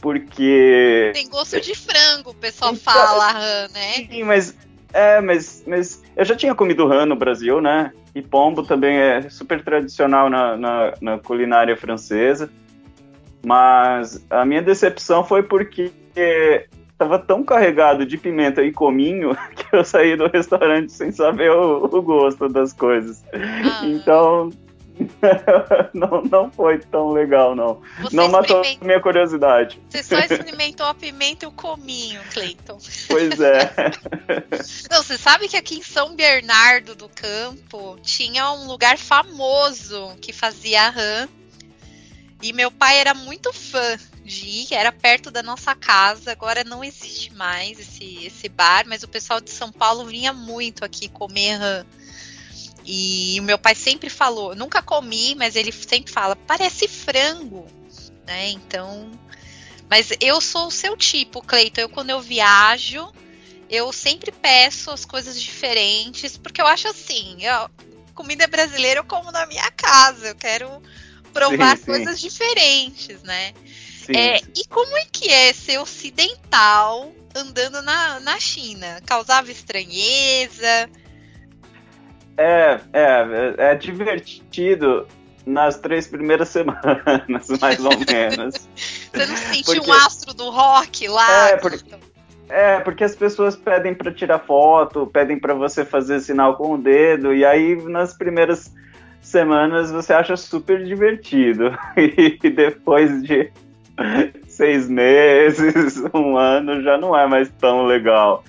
porque. 0.00 1.10
Tem 1.14 1.28
gosto 1.28 1.60
de 1.60 1.74
frango, 1.74 2.30
o 2.30 2.34
pessoal 2.34 2.72
então, 2.72 2.92
fala, 2.92 3.32
rã, 3.32 3.68
né? 3.68 3.92
Sim, 4.10 4.24
mas. 4.24 4.56
É, 4.92 5.20
mas, 5.20 5.62
mas 5.68 6.02
eu 6.16 6.24
já 6.24 6.34
tinha 6.34 6.52
comido 6.52 6.88
rã 6.88 7.06
no 7.06 7.14
Brasil, 7.14 7.60
né? 7.60 7.92
E 8.12 8.20
pombo 8.20 8.64
também 8.64 8.96
é 8.96 9.30
super 9.30 9.62
tradicional 9.62 10.28
na, 10.28 10.56
na, 10.56 10.94
na 11.00 11.18
culinária 11.18 11.76
francesa. 11.76 12.50
Mas 13.44 14.24
a 14.28 14.44
minha 14.44 14.60
decepção 14.60 15.24
foi 15.24 15.44
porque 15.44 15.92
estava 17.00 17.18
tão 17.18 17.42
carregado 17.42 18.04
de 18.04 18.18
pimenta 18.18 18.62
e 18.62 18.70
cominho 18.70 19.34
que 19.56 19.74
eu 19.74 19.82
saí 19.82 20.16
do 20.16 20.28
restaurante 20.28 20.92
sem 20.92 21.10
saber 21.10 21.50
o, 21.50 21.84
o 21.84 22.02
gosto 22.02 22.46
das 22.48 22.74
coisas. 22.74 23.24
Ah. 23.32 23.86
Então, 23.86 24.50
não, 25.94 26.22
não 26.22 26.50
foi 26.50 26.78
tão 26.78 27.10
legal, 27.10 27.56
não. 27.56 27.80
Você 28.02 28.14
não 28.14 28.28
matou 28.28 28.62
minha 28.82 29.00
curiosidade. 29.00 29.80
Você 29.88 30.02
só 30.02 30.18
experimentou 30.18 30.84
a 30.84 30.94
pimenta 30.94 31.46
e 31.46 31.48
o 31.48 31.52
cominho, 31.52 32.20
Cleiton. 32.32 32.76
Pois 33.08 33.40
é. 33.40 33.72
Não, 34.90 35.02
você 35.02 35.16
sabe 35.16 35.48
que 35.48 35.56
aqui 35.56 35.78
em 35.78 35.82
São 35.82 36.14
Bernardo 36.14 36.94
do 36.94 37.08
Campo 37.08 37.98
tinha 38.02 38.50
um 38.52 38.66
lugar 38.66 38.98
famoso 38.98 40.14
que 40.20 40.32
fazia 40.32 40.90
rã. 40.90 41.28
E 42.42 42.52
meu 42.52 42.70
pai 42.70 42.98
era 42.98 43.12
muito 43.12 43.52
fã 43.52 43.98
de 44.24 44.46
ir, 44.46 44.74
era 44.74 44.90
perto 44.90 45.30
da 45.30 45.42
nossa 45.42 45.74
casa. 45.74 46.32
Agora 46.32 46.64
não 46.64 46.82
existe 46.82 47.34
mais 47.34 47.78
esse, 47.78 48.24
esse 48.24 48.48
bar, 48.48 48.84
mas 48.86 49.02
o 49.02 49.08
pessoal 49.08 49.40
de 49.40 49.50
São 49.50 49.70
Paulo 49.70 50.06
vinha 50.06 50.32
muito 50.32 50.84
aqui 50.84 51.08
comer 51.08 51.56
rã. 51.56 51.86
E 52.84 53.38
o 53.40 53.42
meu 53.42 53.58
pai 53.58 53.74
sempre 53.74 54.08
falou, 54.08 54.54
nunca 54.54 54.82
comi, 54.82 55.34
mas 55.34 55.54
ele 55.54 55.70
sempre 55.70 56.10
fala, 56.10 56.34
parece 56.34 56.88
frango, 56.88 57.66
né? 58.26 58.50
Então, 58.50 59.10
mas 59.88 60.08
eu 60.20 60.40
sou 60.40 60.68
o 60.68 60.70
seu 60.70 60.96
tipo, 60.96 61.42
Cleiton. 61.42 61.82
Eu 61.82 61.88
quando 61.88 62.10
eu 62.10 62.20
viajo, 62.20 63.12
eu 63.68 63.92
sempre 63.92 64.32
peço 64.32 64.90
as 64.90 65.04
coisas 65.04 65.40
diferentes, 65.40 66.36
porque 66.36 66.60
eu 66.60 66.66
acho 66.66 66.88
assim, 66.88 67.36
eu, 67.44 67.70
comida 68.14 68.46
brasileira 68.46 69.00
eu 69.00 69.04
como 69.04 69.30
na 69.30 69.46
minha 69.46 69.70
casa, 69.72 70.28
eu 70.28 70.34
quero 70.34 70.82
provar 71.32 71.76
sim, 71.76 71.84
sim. 71.84 71.90
coisas 71.92 72.20
diferentes, 72.20 73.22
né? 73.22 73.52
É, 74.08 74.38
e 74.38 74.66
como 74.68 74.96
é 74.96 75.04
que 75.10 75.30
é 75.30 75.52
ser 75.52 75.78
ocidental 75.78 77.12
andando 77.34 77.80
na, 77.82 78.20
na 78.20 78.38
China? 78.40 79.00
Causava 79.06 79.50
estranheza? 79.50 80.88
É, 82.36 82.80
é, 82.92 83.54
é 83.58 83.74
divertido 83.74 85.06
nas 85.46 85.78
três 85.78 86.06
primeiras 86.06 86.48
semanas, 86.50 87.48
mais 87.60 87.84
ou 87.84 87.90
menos. 87.90 88.54
Você 89.12 89.26
não 89.26 89.36
sentiu 89.36 89.74
porque... 89.74 89.90
um 89.90 89.92
astro 89.92 90.34
do 90.34 90.50
rock 90.50 91.08
lá? 91.08 91.50
É, 91.50 91.56
porque, 91.56 91.94
é, 92.48 92.80
porque 92.80 93.04
as 93.04 93.14
pessoas 93.14 93.56
pedem 93.56 93.94
para 93.94 94.12
tirar 94.12 94.38
foto, 94.40 95.06
pedem 95.06 95.38
para 95.38 95.54
você 95.54 95.84
fazer 95.84 96.20
sinal 96.20 96.56
com 96.56 96.74
o 96.74 96.78
dedo, 96.78 97.34
e 97.34 97.44
aí 97.44 97.76
nas 97.82 98.16
primeiras 98.16 98.72
semanas 99.30 99.90
você 99.90 100.12
acha 100.12 100.36
super 100.36 100.84
divertido. 100.84 101.76
E 101.96 102.50
depois 102.50 103.22
de 103.22 103.50
seis 104.46 104.88
meses, 104.88 106.02
um 106.14 106.36
ano, 106.36 106.82
já 106.82 106.98
não 106.98 107.16
é 107.16 107.26
mais 107.26 107.48
tão 107.58 107.86
legal. 107.86 108.44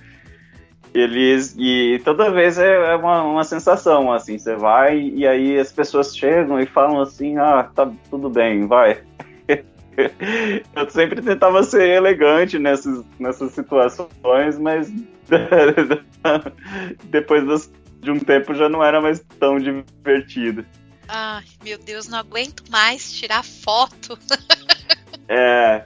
Eles 0.94 1.56
e 1.58 2.02
toda 2.04 2.30
vez 2.30 2.58
é, 2.58 2.92
é 2.92 2.96
uma, 2.96 3.24
uma 3.24 3.44
sensação 3.46 4.12
assim, 4.12 4.38
você 4.38 4.58
vai 4.58 5.00
e 5.00 5.26
aí 5.26 5.58
as 5.58 5.72
pessoas 5.72 6.16
chegam 6.16 6.60
e 6.60 6.66
falam 6.66 7.00
assim, 7.02 7.38
ah, 7.38 7.64
tá 7.64 7.90
tudo 8.10 8.30
bem, 8.30 8.68
vai. 8.68 8.98
Eu 10.76 10.90
sempre 10.90 11.22
tentava 11.22 11.64
ser 11.64 11.88
elegante 11.88 12.60
nessas, 12.60 13.06
nessas 13.20 13.52
situações, 13.54 14.60
mas 14.60 14.92
depois 17.06 17.46
de 18.02 18.12
um 18.12 18.20
tempo 18.20 18.54
já 18.54 18.68
não 18.68 18.84
era 18.84 19.00
mais 19.00 19.24
tão 19.40 19.60
divertido. 19.60 20.66
Ai, 21.08 21.44
meu 21.64 21.78
Deus, 21.78 22.08
não 22.08 22.18
aguento 22.18 22.64
mais 22.70 23.14
tirar 23.14 23.44
foto. 23.44 24.18
é. 25.30 25.86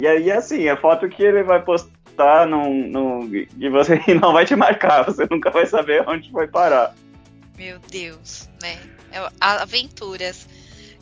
E 0.00 0.06
aí, 0.06 0.30
assim, 0.32 0.68
a 0.68 0.76
foto 0.76 1.08
que 1.08 1.22
ele 1.22 1.42
vai 1.42 1.62
postar 1.62 2.46
num, 2.46 2.88
num, 2.88 3.30
e 3.32 3.68
você 3.68 4.00
não 4.20 4.32
vai 4.32 4.44
te 4.44 4.56
marcar, 4.56 5.04
você 5.04 5.26
nunca 5.30 5.50
vai 5.50 5.66
saber 5.66 6.06
onde 6.08 6.30
foi 6.30 6.48
parar. 6.48 6.94
Meu 7.56 7.78
Deus, 7.78 8.48
né? 8.60 8.78
É, 9.12 9.20
aventuras. 9.40 10.48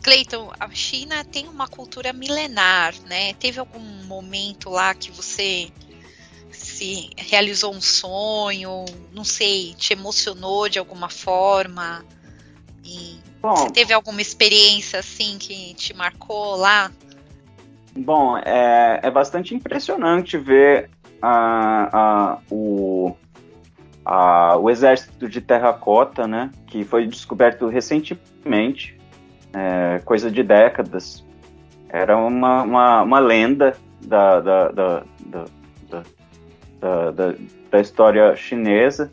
Cleiton, 0.03 0.53
a 0.59 0.69
China 0.71 1.25
tem 1.25 1.47
uma 1.47 1.69
cultura 1.69 2.13
milenar, 2.13 2.93
né? 3.07 3.33
Teve 3.35 3.61
algum 3.61 3.79
momento 3.79 4.69
lá 4.69 4.93
que 4.95 5.13
você 5.13 5.71
se 6.83 7.11
realizou 7.17 7.73
um 7.73 7.81
sonho, 7.81 8.85
não 9.15 9.25
sei, 9.25 9.73
te 9.75 9.93
emocionou 9.93 10.69
de 10.69 10.81
alguma 10.81 11.09
forma? 11.09 12.05
E 12.85 13.21
Bom, 13.41 13.55
você 13.55 13.71
teve 13.71 13.93
alguma 13.93 14.21
experiência 14.21 14.99
assim 14.99 15.39
que 15.39 15.75
te 15.75 15.95
marcou 15.95 16.57
lá? 16.57 16.91
Bom, 17.97 18.37
é, 18.39 19.01
é 19.03 19.11
bastante 19.11 19.55
impressionante 19.55 20.37
ver 20.37 20.91
a, 21.21 21.89
a, 21.93 22.39
o, 22.51 23.15
a, 24.05 24.57
o 24.57 24.69
exército 24.69 25.29
de 25.29 25.41
terracota, 25.41 26.27
né, 26.27 26.51
que 26.67 26.85
foi 26.85 27.07
descoberto 27.07 27.69
recentemente, 27.69 28.99
é, 29.53 30.01
coisa 30.05 30.31
de 30.31 30.43
décadas. 30.43 31.25
Era 31.89 32.17
uma, 32.17 32.63
uma, 32.63 33.03
uma 33.03 33.19
lenda 33.21 33.77
da, 34.01 34.41
da, 34.41 34.69
da, 34.71 35.05
da, 36.83 37.13
da, 37.13 37.35
da 37.71 37.81
história 37.81 38.35
chinesa. 38.35 39.11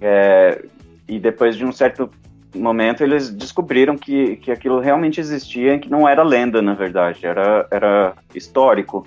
É, 0.00 0.64
e 1.08 1.18
depois 1.18 1.56
de 1.56 1.64
um 1.64 1.72
certo 1.72 2.08
momento 2.54 3.02
eles 3.02 3.30
descobriram 3.30 3.98
que, 3.98 4.36
que 4.36 4.52
aquilo 4.52 4.78
realmente 4.78 5.20
existia 5.20 5.74
e 5.74 5.78
que 5.80 5.90
não 5.90 6.08
era 6.08 6.22
lenda, 6.22 6.62
na 6.62 6.74
verdade, 6.74 7.26
era, 7.26 7.66
era 7.70 8.14
histórico. 8.32 9.06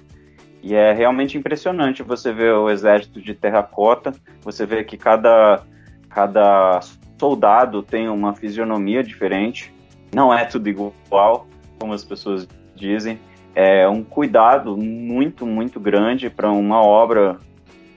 E 0.62 0.76
é 0.76 0.92
realmente 0.92 1.38
impressionante 1.38 2.04
você 2.04 2.32
ver 2.32 2.54
o 2.54 2.70
exército 2.70 3.20
de 3.20 3.34
terracota, 3.34 4.14
você 4.44 4.66
vê 4.66 4.84
que 4.84 4.96
cada, 4.96 5.64
cada 6.10 6.82
soldado 7.18 7.82
tem 7.82 8.10
uma 8.10 8.36
fisionomia 8.36 9.04
diferente, 9.04 9.74
não 10.14 10.32
é 10.32 10.46
tudo 10.46 10.70
igual, 10.70 11.48
como 11.80 11.94
as 11.94 12.04
pessoas 12.04 12.48
dizem. 12.76 13.18
É 13.54 13.88
um 13.88 14.04
cuidado 14.04 14.78
muito, 14.78 15.46
muito 15.46 15.80
grande 15.80 16.30
para 16.30 16.50
uma 16.50 16.82
obra 16.82 17.38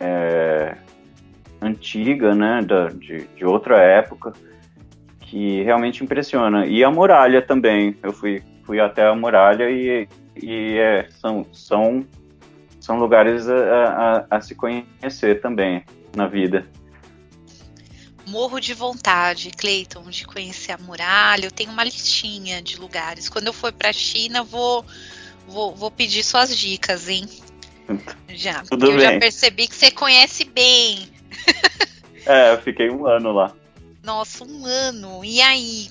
é, 0.00 0.76
antiga, 1.60 2.34
né, 2.34 2.60
da, 2.62 2.88
de, 2.88 3.26
de 3.36 3.44
outra 3.44 3.80
época 3.80 4.32
que 5.20 5.62
realmente 5.62 6.02
impressiona. 6.02 6.66
E 6.66 6.82
a 6.82 6.90
muralha 6.90 7.40
também. 7.40 7.96
Eu 8.02 8.12
fui, 8.12 8.42
fui 8.64 8.80
até 8.80 9.06
a 9.06 9.14
muralha 9.14 9.70
e, 9.70 10.08
e 10.40 10.78
é, 10.78 11.08
são, 11.20 11.46
são, 11.52 12.04
são 12.80 12.98
lugares 12.98 13.48
a, 13.48 14.26
a, 14.30 14.36
a 14.36 14.40
se 14.40 14.54
conhecer 14.54 15.40
também 15.40 15.84
na 16.16 16.26
vida 16.26 16.66
morro 18.26 18.60
de 18.60 18.74
vontade, 18.74 19.50
Cleiton, 19.50 20.08
de 20.08 20.26
conhecer 20.26 20.72
a 20.72 20.78
muralha. 20.78 21.46
Eu 21.46 21.50
tenho 21.50 21.70
uma 21.70 21.84
listinha 21.84 22.62
de 22.62 22.78
lugares. 22.78 23.28
Quando 23.28 23.46
eu 23.46 23.52
for 23.52 23.72
para 23.72 23.90
a 23.90 23.92
China, 23.92 24.42
vou, 24.42 24.84
vou, 25.46 25.74
vou 25.74 25.90
pedir 25.90 26.22
suas 26.22 26.56
dicas, 26.56 27.08
hein? 27.08 27.26
Já. 28.28 28.62
Tudo 28.62 28.86
eu 28.86 28.96
bem. 28.96 29.00
já 29.00 29.18
percebi 29.18 29.68
que 29.68 29.74
você 29.74 29.90
conhece 29.90 30.44
bem. 30.44 31.08
é, 32.26 32.52
eu 32.52 32.62
fiquei 32.62 32.90
um 32.90 33.06
ano 33.06 33.32
lá. 33.32 33.54
Nossa, 34.02 34.44
um 34.44 34.66
ano. 34.66 35.24
E 35.24 35.40
aí, 35.40 35.90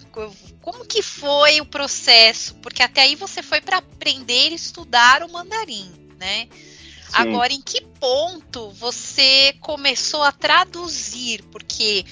como 0.62 0.86
que 0.86 1.02
foi 1.02 1.60
o 1.62 1.66
processo? 1.66 2.56
Porque 2.56 2.84
até 2.84 3.02
aí 3.02 3.16
você 3.16 3.42
foi 3.42 3.60
para 3.60 3.78
aprender 3.78 4.50
e 4.50 4.56
estudar 4.56 5.24
o 5.24 5.32
mandarim, 5.32 5.92
né? 6.20 6.48
Sim. 6.52 7.14
Agora, 7.14 7.52
em 7.52 7.62
que 7.62 7.82
ponto 7.82 8.70
você 8.72 9.56
começou 9.60 10.24
a 10.24 10.32
traduzir? 10.32 11.44
Porque 11.52 12.06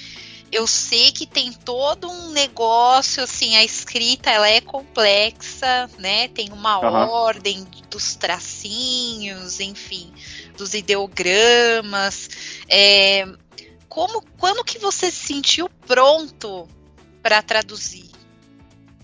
eu 0.52 0.68
sei 0.68 1.12
que 1.12 1.26
tem 1.26 1.54
todo 1.54 2.10
um 2.10 2.32
negócio, 2.32 3.24
assim, 3.24 3.56
a 3.56 3.64
escrita 3.64 4.30
ela 4.30 4.50
é 4.50 4.60
complexa, 4.60 5.90
né? 5.98 6.28
Tem 6.28 6.52
uma 6.52 6.78
uhum. 6.80 7.10
ordem 7.10 7.66
dos 7.90 8.16
tracinhos, 8.16 9.60
enfim, 9.60 10.12
dos 10.58 10.74
ideogramas. 10.74 12.30
É, 12.68 13.26
como, 13.88 14.22
quando 14.38 14.64
que 14.64 14.78
você 14.78 15.10
se 15.10 15.28
sentiu 15.28 15.70
pronto 15.88 16.68
para 17.24 17.42
traduzir? 17.42 18.10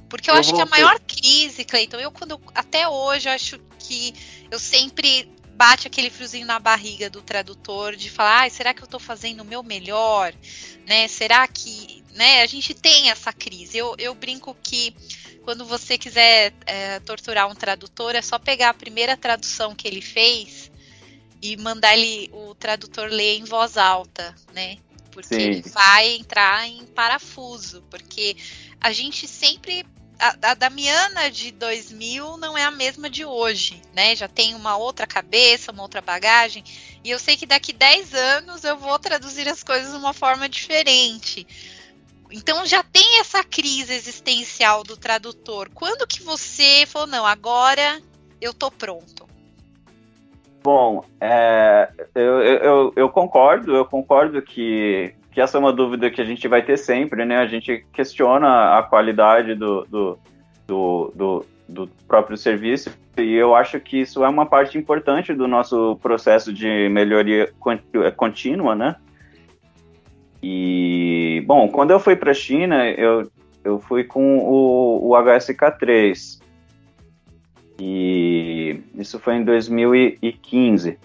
Porque 0.09 0.29
eu, 0.29 0.33
eu 0.33 0.39
acho 0.39 0.53
que 0.53 0.61
a 0.61 0.65
maior 0.65 0.99
crise, 0.99 1.63
Cleiton, 1.63 1.97
eu 1.97 2.11
quando 2.11 2.41
até 2.53 2.87
hoje 2.87 3.29
eu 3.29 3.33
acho 3.33 3.59
que 3.79 4.13
eu 4.51 4.59
sempre 4.59 5.31
bate 5.57 5.87
aquele 5.87 6.11
friozinho 6.11 6.45
na 6.45 6.59
barriga 6.59 7.09
do 7.09 7.21
tradutor 7.21 7.95
de 7.95 8.11
falar, 8.11 8.45
ah, 8.45 8.49
será 8.49 8.75
que 8.75 8.81
eu 8.81 8.85
estou 8.85 8.99
fazendo 8.99 9.41
o 9.41 9.45
meu 9.45 9.63
melhor, 9.63 10.31
né? 10.85 11.07
Será 11.07 11.47
que, 11.47 12.03
né? 12.13 12.43
A 12.43 12.45
gente 12.45 12.75
tem 12.75 13.09
essa 13.09 13.33
crise. 13.33 13.75
Eu, 13.75 13.95
eu 13.97 14.13
brinco 14.13 14.55
que 14.61 14.95
quando 15.43 15.65
você 15.65 15.97
quiser 15.97 16.53
é, 16.67 16.99
torturar 16.99 17.49
um 17.49 17.55
tradutor, 17.55 18.15
é 18.15 18.21
só 18.21 18.37
pegar 18.37 18.69
a 18.69 18.73
primeira 18.73 19.17
tradução 19.17 19.73
que 19.73 19.87
ele 19.87 20.01
fez 20.01 20.69
e 21.41 21.57
mandar 21.57 21.97
ele, 21.97 22.29
o 22.33 22.53
tradutor 22.53 23.09
ler 23.09 23.39
em 23.39 23.43
voz 23.43 23.77
alta, 23.77 24.35
né? 24.53 24.77
Porque 25.11 25.33
Sim. 25.33 25.41
ele 25.41 25.61
vai 25.61 26.15
entrar 26.17 26.67
em 26.67 26.85
parafuso, 26.85 27.83
porque 27.89 28.37
a 28.79 28.91
gente 28.91 29.27
sempre 29.27 29.83
a, 30.19 30.51
a 30.51 30.53
Damiana 30.53 31.29
de 31.29 31.51
2000 31.51 32.37
não 32.37 32.57
é 32.57 32.63
a 32.63 32.71
mesma 32.71 33.09
de 33.09 33.23
hoje, 33.25 33.81
né? 33.93 34.15
Já 34.15 34.27
tem 34.27 34.55
uma 34.55 34.77
outra 34.77 35.05
cabeça, 35.05 35.71
uma 35.71 35.83
outra 35.83 36.01
bagagem, 36.01 36.63
e 37.03 37.09
eu 37.09 37.19
sei 37.19 37.37
que 37.37 37.45
daqui 37.45 37.73
10 37.73 38.13
anos 38.13 38.63
eu 38.63 38.77
vou 38.77 38.97
traduzir 38.99 39.47
as 39.47 39.63
coisas 39.63 39.91
de 39.91 39.97
uma 39.97 40.13
forma 40.13 40.49
diferente. 40.49 41.45
Então 42.31 42.65
já 42.65 42.83
tem 42.83 43.19
essa 43.19 43.43
crise 43.43 43.93
existencial 43.93 44.83
do 44.83 44.97
tradutor. 44.97 45.69
Quando 45.73 46.07
que 46.07 46.21
você 46.21 46.85
falou, 46.85 47.07
não, 47.07 47.25
agora 47.25 48.01
eu 48.41 48.53
tô 48.53 48.69
pronto? 48.69 49.27
Bom, 50.63 51.05
é, 51.21 51.89
eu, 52.13 52.41
eu, 52.43 52.93
eu, 52.95 53.09
concordo, 53.09 53.73
eu 53.73 53.85
concordo 53.85 54.41
que, 54.41 55.13
que 55.37 55.41
essa 55.41 55.55
é 55.55 55.59
uma 55.59 55.71
dúvida 55.71 56.09
que 56.09 56.19
a 56.19 56.25
gente 56.25 56.47
vai 56.47 56.63
ter 56.63 56.77
sempre, 56.77 57.23
né? 57.23 57.37
A 57.37 57.45
gente 57.45 57.85
questiona 57.93 58.75
a 58.75 58.81
qualidade 58.81 59.53
do, 59.53 59.85
do, 59.85 60.19
do, 60.65 61.13
do, 61.15 61.45
do 61.69 61.87
próprio 62.07 62.35
serviço 62.35 62.89
e 63.15 63.35
eu 63.35 63.53
acho 63.53 63.79
que 63.79 64.01
isso 64.01 64.25
é 64.25 64.29
uma 64.29 64.47
parte 64.47 64.79
importante 64.79 65.35
do 65.35 65.47
nosso 65.47 65.95
processo 66.01 66.51
de 66.51 66.89
melhoria 66.89 67.53
contínua, 68.15 68.73
né? 68.73 68.95
E, 70.41 71.43
bom, 71.45 71.69
quando 71.69 71.91
eu 71.91 71.99
fui 71.99 72.15
para 72.15 72.31
a 72.31 72.33
China, 72.33 72.89
eu, 72.89 73.29
eu 73.63 73.79
fui 73.79 74.03
com 74.03 74.39
o, 74.39 75.11
o 75.11 75.11
HSK3, 75.11 76.41
e 77.79 78.81
isso 78.95 79.19
foi 79.19 79.35
em 79.35 79.43
2015. 79.43 80.97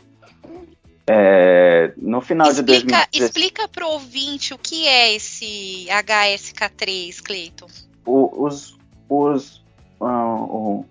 É, 1.07 1.93
no 1.97 2.21
final 2.21 2.49
explica, 2.49 2.77
de 2.77 2.87
2016. 2.87 3.25
Explica 3.25 3.69
para 3.69 3.87
o 3.87 3.91
ouvinte 3.91 4.55
o 4.55 4.59
que 4.59 4.87
é 4.87 5.15
esse 5.15 5.87
HSK3, 5.89 7.23
Cleiton. 7.23 7.67
O, 8.07 8.45
os, 8.45 8.79
os, 9.09 9.65
uh, 10.01 10.07
o, 10.07 10.87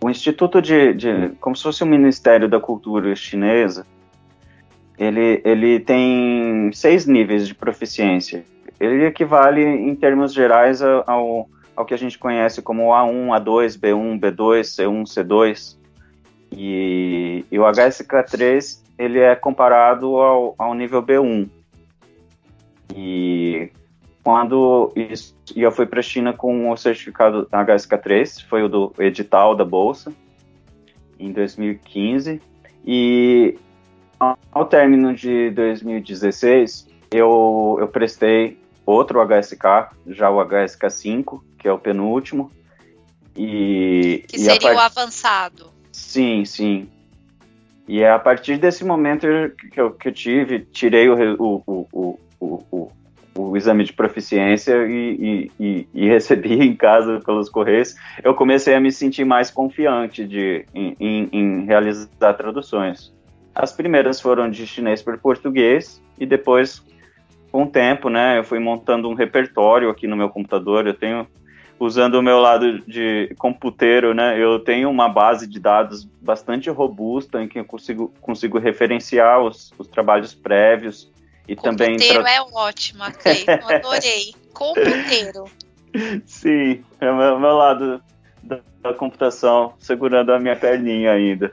o 0.00 0.10
Instituto 0.10 0.62
de, 0.62 0.94
de. 0.94 1.28
Como 1.40 1.54
se 1.54 1.62
fosse 1.62 1.82
o 1.82 1.86
Ministério 1.86 2.48
da 2.48 2.58
Cultura 2.58 3.14
Chinesa, 3.14 3.86
ele, 4.98 5.42
ele 5.44 5.80
tem 5.80 6.70
seis 6.72 7.06
níveis 7.06 7.46
de 7.46 7.54
proficiência. 7.54 8.44
Ele 8.78 9.04
equivale, 9.04 9.62
em 9.62 9.94
termos 9.94 10.32
gerais, 10.32 10.80
ao 10.80 11.48
ao 11.80 11.86
que 11.86 11.94
a 11.94 11.98
gente 11.98 12.18
conhece 12.18 12.60
como 12.60 12.90
A1, 12.90 13.28
A2, 13.28 13.78
B1, 13.78 14.20
B2, 14.20 14.60
C1, 14.60 15.02
C2. 15.04 15.79
E, 16.52 17.44
e 17.50 17.58
o 17.58 17.62
HSK3 17.62 18.80
ele 18.98 19.18
é 19.18 19.34
comparado 19.34 20.16
ao, 20.16 20.54
ao 20.58 20.74
nível 20.74 21.02
B1. 21.02 21.48
E 22.94 23.70
quando 24.22 24.92
isso, 24.94 25.34
e 25.54 25.62
eu 25.62 25.72
fui 25.72 25.86
para 25.86 26.00
a 26.00 26.02
China 26.02 26.32
com 26.32 26.70
o 26.70 26.76
certificado 26.76 27.46
HSK3, 27.46 28.46
foi 28.46 28.62
o 28.62 28.68
do 28.68 28.92
edital 28.98 29.54
da 29.54 29.64
bolsa 29.64 30.12
em 31.18 31.32
2015 31.32 32.40
e 32.84 33.58
ao 34.52 34.66
término 34.66 35.14
de 35.14 35.50
2016 35.50 36.88
eu, 37.10 37.76
eu 37.80 37.88
prestei 37.88 38.58
outro 38.84 39.20
HSK, 39.20 39.96
já 40.08 40.30
o 40.30 40.36
HSK5, 40.36 41.40
que 41.58 41.68
é 41.68 41.72
o 41.72 41.78
penúltimo. 41.78 42.50
E, 43.36 44.24
que 44.28 44.36
e 44.36 44.40
seria 44.40 44.60
part... 44.60 44.76
o 44.76 44.80
avançado. 44.80 45.70
Sim, 45.92 46.44
sim. 46.44 46.88
E 47.88 48.02
é 48.02 48.10
a 48.10 48.18
partir 48.18 48.56
desse 48.56 48.84
momento 48.84 49.26
que 49.72 49.80
eu, 49.80 49.90
que 49.90 50.08
eu 50.08 50.12
tive, 50.12 50.60
tirei 50.60 51.08
o, 51.08 51.34
o, 51.38 51.88
o, 51.92 52.92
o, 53.34 53.56
exame 53.56 53.84
de 53.84 53.92
proficiência 53.92 54.86
e, 54.86 55.50
e, 55.58 55.88
e, 55.92 56.08
recebi 56.08 56.54
em 56.54 56.74
casa 56.74 57.20
pelos 57.24 57.48
correios, 57.48 57.94
eu 58.22 58.34
comecei 58.34 58.74
a 58.74 58.80
me 58.80 58.92
sentir 58.92 59.24
mais 59.24 59.50
confiante 59.50 60.24
de, 60.24 60.64
em, 60.74 60.96
em, 61.00 61.28
em 61.32 61.64
realizar 61.64 62.34
traduções. 62.34 63.12
As 63.54 63.72
primeiras 63.72 64.20
foram 64.20 64.48
de 64.48 64.66
chinês 64.66 65.02
para 65.02 65.18
português 65.18 66.00
e 66.18 66.24
depois, 66.24 66.82
com 67.50 67.64
o 67.64 67.66
tempo, 67.66 68.08
né, 68.08 68.38
eu 68.38 68.44
fui 68.44 68.58
montando 68.58 69.08
um 69.08 69.14
repertório 69.14 69.90
aqui 69.90 70.06
no 70.06 70.16
meu 70.16 70.28
computador. 70.28 70.86
Eu 70.86 70.94
tenho 70.94 71.26
usando 71.80 72.16
o 72.16 72.22
meu 72.22 72.38
lado 72.38 72.80
de 72.80 73.34
computeiro, 73.38 74.12
né, 74.12 74.38
eu 74.38 74.58
tenho 74.58 74.90
uma 74.90 75.08
base 75.08 75.46
de 75.46 75.58
dados 75.58 76.04
bastante 76.20 76.68
robusta 76.68 77.42
em 77.42 77.48
que 77.48 77.58
eu 77.58 77.64
consigo, 77.64 78.12
consigo 78.20 78.58
referenciar 78.58 79.40
os, 79.40 79.72
os 79.78 79.88
trabalhos 79.88 80.34
prévios 80.34 81.10
e 81.48 81.56
também... 81.56 81.92
Computeiro 81.92 82.26
é 82.26 82.42
ótimo, 82.52 83.02
ok, 83.04 83.44
eu 83.48 83.76
adorei. 83.76 84.34
Computeiro. 84.52 85.44
Sim, 86.26 86.84
é 87.00 87.10
o 87.10 87.16
meu, 87.16 87.40
meu 87.40 87.56
lado 87.56 88.02
da, 88.42 88.60
da, 88.82 88.92
computação 88.92 89.72
segurando 89.78 90.34
a 90.34 90.38
minha 90.38 90.54
perninha 90.54 91.12
ainda. 91.12 91.50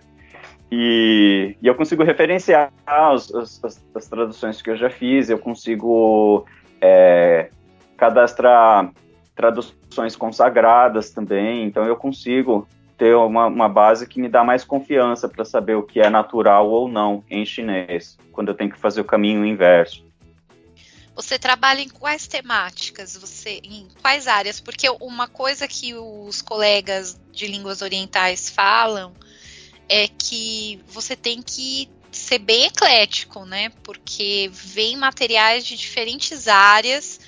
E, 0.70 1.56
e 1.62 1.66
eu 1.66 1.74
consigo 1.74 2.04
referenciar 2.04 2.74
as, 2.86 3.34
as, 3.34 3.82
as, 3.96 4.08
traduções 4.08 4.62
que 4.62 4.70
eu 4.70 4.76
já 4.76 4.90
fiz, 4.90 5.30
eu 5.30 5.40
consigo 5.40 6.46
é, 6.82 7.50
cadastrar 7.96 8.92
traduções 9.38 10.16
consagradas 10.16 11.12
também, 11.12 11.64
então 11.64 11.86
eu 11.86 11.96
consigo 11.96 12.68
ter 12.98 13.16
uma, 13.16 13.46
uma 13.46 13.70
base 13.70 14.08
que 14.08 14.20
me 14.20 14.28
dá 14.28 14.44
mais 14.44 14.66
confiança 14.66 15.30
para 15.30 15.46
saber 15.46 15.76
o 15.76 15.84
que 15.84 16.00
é 16.00 16.10
natural 16.10 16.68
ou 16.68 16.90
não 16.90 17.24
em 17.30 17.46
chinês, 17.46 18.18
quando 18.32 18.50
eu 18.50 18.56
tenho 18.56 18.72
que 18.72 18.80
fazer 18.80 19.00
o 19.00 19.06
caminho 19.06 19.46
inverso. 19.46 20.04
Você 21.16 21.38
trabalha 21.38 21.82
em 21.82 21.90
quais 21.90 22.28
temáticas? 22.28 23.16
Você 23.18 23.60
em 23.64 23.88
quais 24.02 24.28
áreas? 24.28 24.60
Porque 24.60 24.88
uma 25.00 25.28
coisa 25.28 25.68
que 25.68 25.94
os 25.96 26.42
colegas 26.42 27.20
de 27.32 27.48
línguas 27.48 27.82
orientais 27.82 28.50
falam 28.50 29.14
é 29.88 30.08
que 30.08 30.80
você 30.88 31.16
tem 31.16 31.42
que 31.42 31.90
ser 32.12 32.40
bem 32.40 32.66
eclético, 32.66 33.46
né? 33.46 33.70
Porque 33.84 34.50
vem 34.52 34.96
materiais 34.96 35.66
de 35.66 35.76
diferentes 35.76 36.48
áreas 36.48 37.20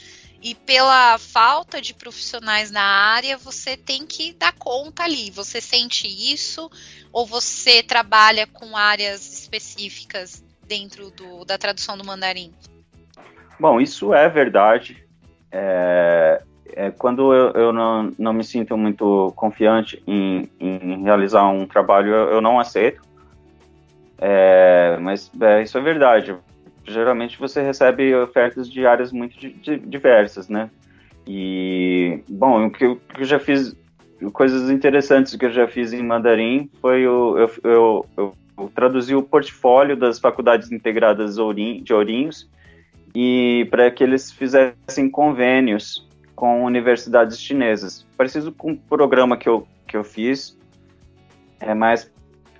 e 0.42 0.56
pela 0.56 1.18
falta 1.18 1.82
de 1.82 1.94
profissionais 1.94 2.72
na 2.72 2.82
área, 2.82 3.38
você 3.38 3.76
tem 3.76 4.06
que 4.06 4.34
dar 4.34 4.54
conta 4.54 5.04
ali. 5.04 5.30
Você 5.32 5.60
sente 5.60 6.08
isso 6.08 6.70
ou 7.12 7.26
você 7.26 7.84
trabalha 7.84 8.48
com 8.48 8.78
áreas 8.78 9.42
específicas 9.42 10.44
dentro 10.66 11.12
do, 11.12 11.44
da 11.44 11.58
tradução 11.58 11.98
do 11.98 12.06
mandarim? 12.06 12.54
Bom, 13.60 13.82
isso 13.82 14.14
é 14.14 14.30
verdade. 14.30 15.04
É, 15.52 16.42
é, 16.74 16.92
quando 16.92 17.34
eu, 17.34 17.52
eu 17.52 17.74
não, 17.74 18.12
não, 18.18 18.32
me 18.32 18.44
sinto 18.44 18.78
muito 18.78 19.34
confiante 19.36 20.02
em, 20.08 20.50
em 20.60 21.04
realizar 21.04 21.50
um 21.50 21.66
trabalho, 21.66 22.14
eu, 22.14 22.30
eu 22.34 22.42
não 22.42 22.60
aceito. 22.60 23.02
É, 24.18 24.98
mas 25.02 25.30
é, 25.42 25.64
isso 25.64 25.78
é 25.78 25.82
verdade 25.82 26.38
geralmente 26.90 27.40
você 27.40 27.62
recebe 27.62 28.14
ofertas 28.16 28.70
de 28.70 28.86
áreas 28.86 29.12
muito 29.12 29.36
diversas, 29.88 30.50
né? 30.50 30.70
E, 31.28 32.24
bom, 32.28 32.66
o 32.66 32.72
que 32.72 32.86
eu, 32.86 32.96
que 32.96 33.22
eu 33.22 33.26
já 33.26 33.40
fiz, 33.40 33.76
coisas 34.34 34.70
interessantes 34.70 35.36
que 35.36 35.46
eu 35.46 35.52
já 35.52 35.68
fiz 35.68 35.94
em 35.94 36.02
mandarim 36.02 36.70
foi 36.82 37.08
o, 37.08 37.38
eu, 37.38 37.52
eu, 37.64 38.06
eu, 38.18 38.34
eu 38.58 38.72
traduzi 38.74 39.16
o 39.16 39.22
portfólio 39.22 39.96
das 39.96 40.20
faculdades 40.20 40.72
integradas 40.72 41.36
de 41.36 41.94
Ourinhos 41.94 42.50
e 43.16 43.68
para 43.70 43.90
que 43.92 44.04
eles 44.04 44.32
fizessem 44.32 45.10
convênios 45.10 46.08
com 46.36 46.64
universidades 46.64 47.40
chinesas. 47.40 48.06
Parecido 48.18 48.52
com 48.52 48.72
o 48.72 48.78
programa 48.78 49.38
que 49.38 49.48
eu, 49.48 49.68
que 49.88 49.98
eu 49.98 50.04
fiz, 50.04 50.58
é 51.60 51.74
mais 51.74 52.12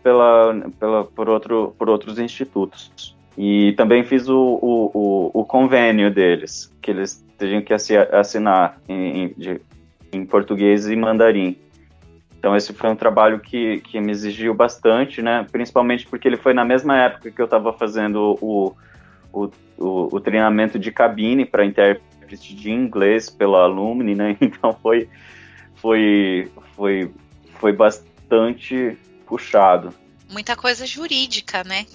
pela, 0.04 0.70
pela, 0.80 1.06
por, 1.06 1.30
outro, 1.30 1.74
por 1.78 1.90
outros 1.90 2.20
institutos. 2.20 3.16
E 3.42 3.72
também 3.78 4.04
fiz 4.04 4.28
o, 4.28 4.38
o, 4.38 4.92
o, 4.94 5.32
o 5.34 5.46
convênio 5.46 6.14
deles, 6.14 6.70
que 6.82 6.92
eles 6.92 7.24
tinham 7.38 7.62
que 7.62 7.74
assinar 7.74 8.78
em, 8.86 9.34
em, 9.38 9.60
em, 10.12 10.26
português 10.26 10.90
e 10.90 10.96
mandarim. 10.98 11.58
Então 12.38 12.54
esse 12.54 12.74
foi 12.74 12.90
um 12.90 12.98
trabalho 12.98 13.40
que, 13.40 13.80
que 13.80 14.02
me 14.02 14.12
exigiu 14.12 14.54
bastante, 14.54 15.22
né? 15.22 15.48
Principalmente 15.50 16.06
porque 16.06 16.28
ele 16.28 16.36
foi 16.36 16.54
na 16.54 16.66
mesma 16.66 16.98
época 16.98 17.32
que 17.32 17.42
eu 17.42 17.46
estava 17.46 17.72
fazendo 17.72 18.38
o, 18.42 18.76
o, 19.32 19.50
o, 19.78 20.18
o, 20.18 20.20
treinamento 20.20 20.78
de 20.78 20.92
cabine 20.92 21.46
para 21.46 21.64
intérprete 21.64 22.54
de 22.54 22.70
inglês 22.70 23.30
pela 23.30 23.64
Alumni, 23.64 24.16
né? 24.16 24.36
Então 24.42 24.78
foi, 24.82 25.08
foi, 25.76 26.52
foi, 26.76 27.10
foi 27.58 27.72
bastante 27.72 28.98
puxado. 29.26 29.94
Muita 30.30 30.58
coisa 30.58 30.86
jurídica, 30.86 31.64
né? 31.64 31.86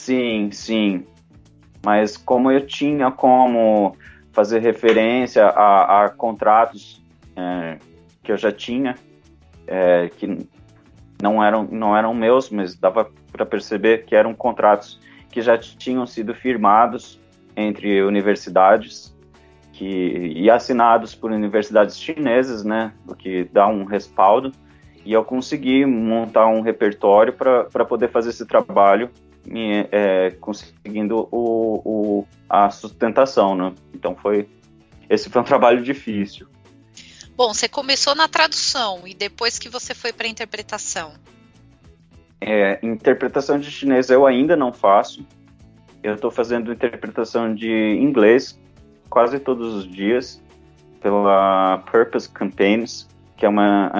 Sim, 0.00 0.50
sim. 0.50 1.04
Mas 1.84 2.16
como 2.16 2.50
eu 2.50 2.66
tinha 2.66 3.10
como 3.10 3.94
fazer 4.32 4.60
referência 4.60 5.44
a, 5.44 6.04
a 6.04 6.08
contratos 6.08 7.04
é, 7.36 7.76
que 8.22 8.32
eu 8.32 8.36
já 8.38 8.50
tinha, 8.50 8.94
é, 9.66 10.08
que 10.08 10.48
não 11.22 11.44
eram, 11.44 11.68
não 11.70 11.94
eram 11.94 12.14
meus, 12.14 12.48
mas 12.48 12.74
dava 12.74 13.10
para 13.30 13.44
perceber 13.44 14.06
que 14.06 14.16
eram 14.16 14.32
contratos 14.32 14.98
que 15.30 15.42
já 15.42 15.58
tinham 15.58 16.06
sido 16.06 16.34
firmados 16.34 17.20
entre 17.54 18.02
universidades 18.02 19.14
que, 19.74 20.32
e 20.34 20.50
assinados 20.50 21.14
por 21.14 21.30
universidades 21.30 22.00
chinesas, 22.00 22.64
né, 22.64 22.94
o 23.06 23.14
que 23.14 23.44
dá 23.52 23.68
um 23.68 23.84
respaldo. 23.84 24.50
E 25.04 25.12
eu 25.12 25.22
consegui 25.24 25.84
montar 25.84 26.46
um 26.46 26.62
repertório 26.62 27.34
para 27.34 27.84
poder 27.84 28.08
fazer 28.08 28.30
esse 28.30 28.46
trabalho 28.46 29.10
é, 29.52 30.30
conseguindo 30.40 31.28
o, 31.30 31.82
o, 31.84 32.26
a 32.48 32.70
sustentação, 32.70 33.56
né? 33.56 33.72
Então 33.94 34.14
foi 34.14 34.48
esse 35.08 35.28
foi 35.28 35.42
um 35.42 35.44
trabalho 35.44 35.82
difícil. 35.82 36.46
Bom, 37.36 37.52
você 37.52 37.68
começou 37.68 38.14
na 38.14 38.28
tradução 38.28 39.06
e 39.06 39.14
depois 39.14 39.58
que 39.58 39.68
você 39.68 39.94
foi 39.94 40.12
para 40.12 40.28
interpretação. 40.28 41.12
É, 42.40 42.78
interpretação 42.82 43.58
de 43.58 43.70
chinês 43.70 44.08
eu 44.10 44.26
ainda 44.26 44.56
não 44.56 44.72
faço. 44.72 45.26
Eu 46.02 46.14
estou 46.14 46.30
fazendo 46.30 46.72
interpretação 46.72 47.54
de 47.54 47.70
inglês 48.00 48.58
quase 49.08 49.38
todos 49.38 49.74
os 49.74 49.90
dias 49.90 50.40
pela 51.02 51.78
Purpose 51.90 52.28
Campaigns, 52.28 53.08
que 53.36 53.44
é 53.44 53.48
uma 53.48 53.90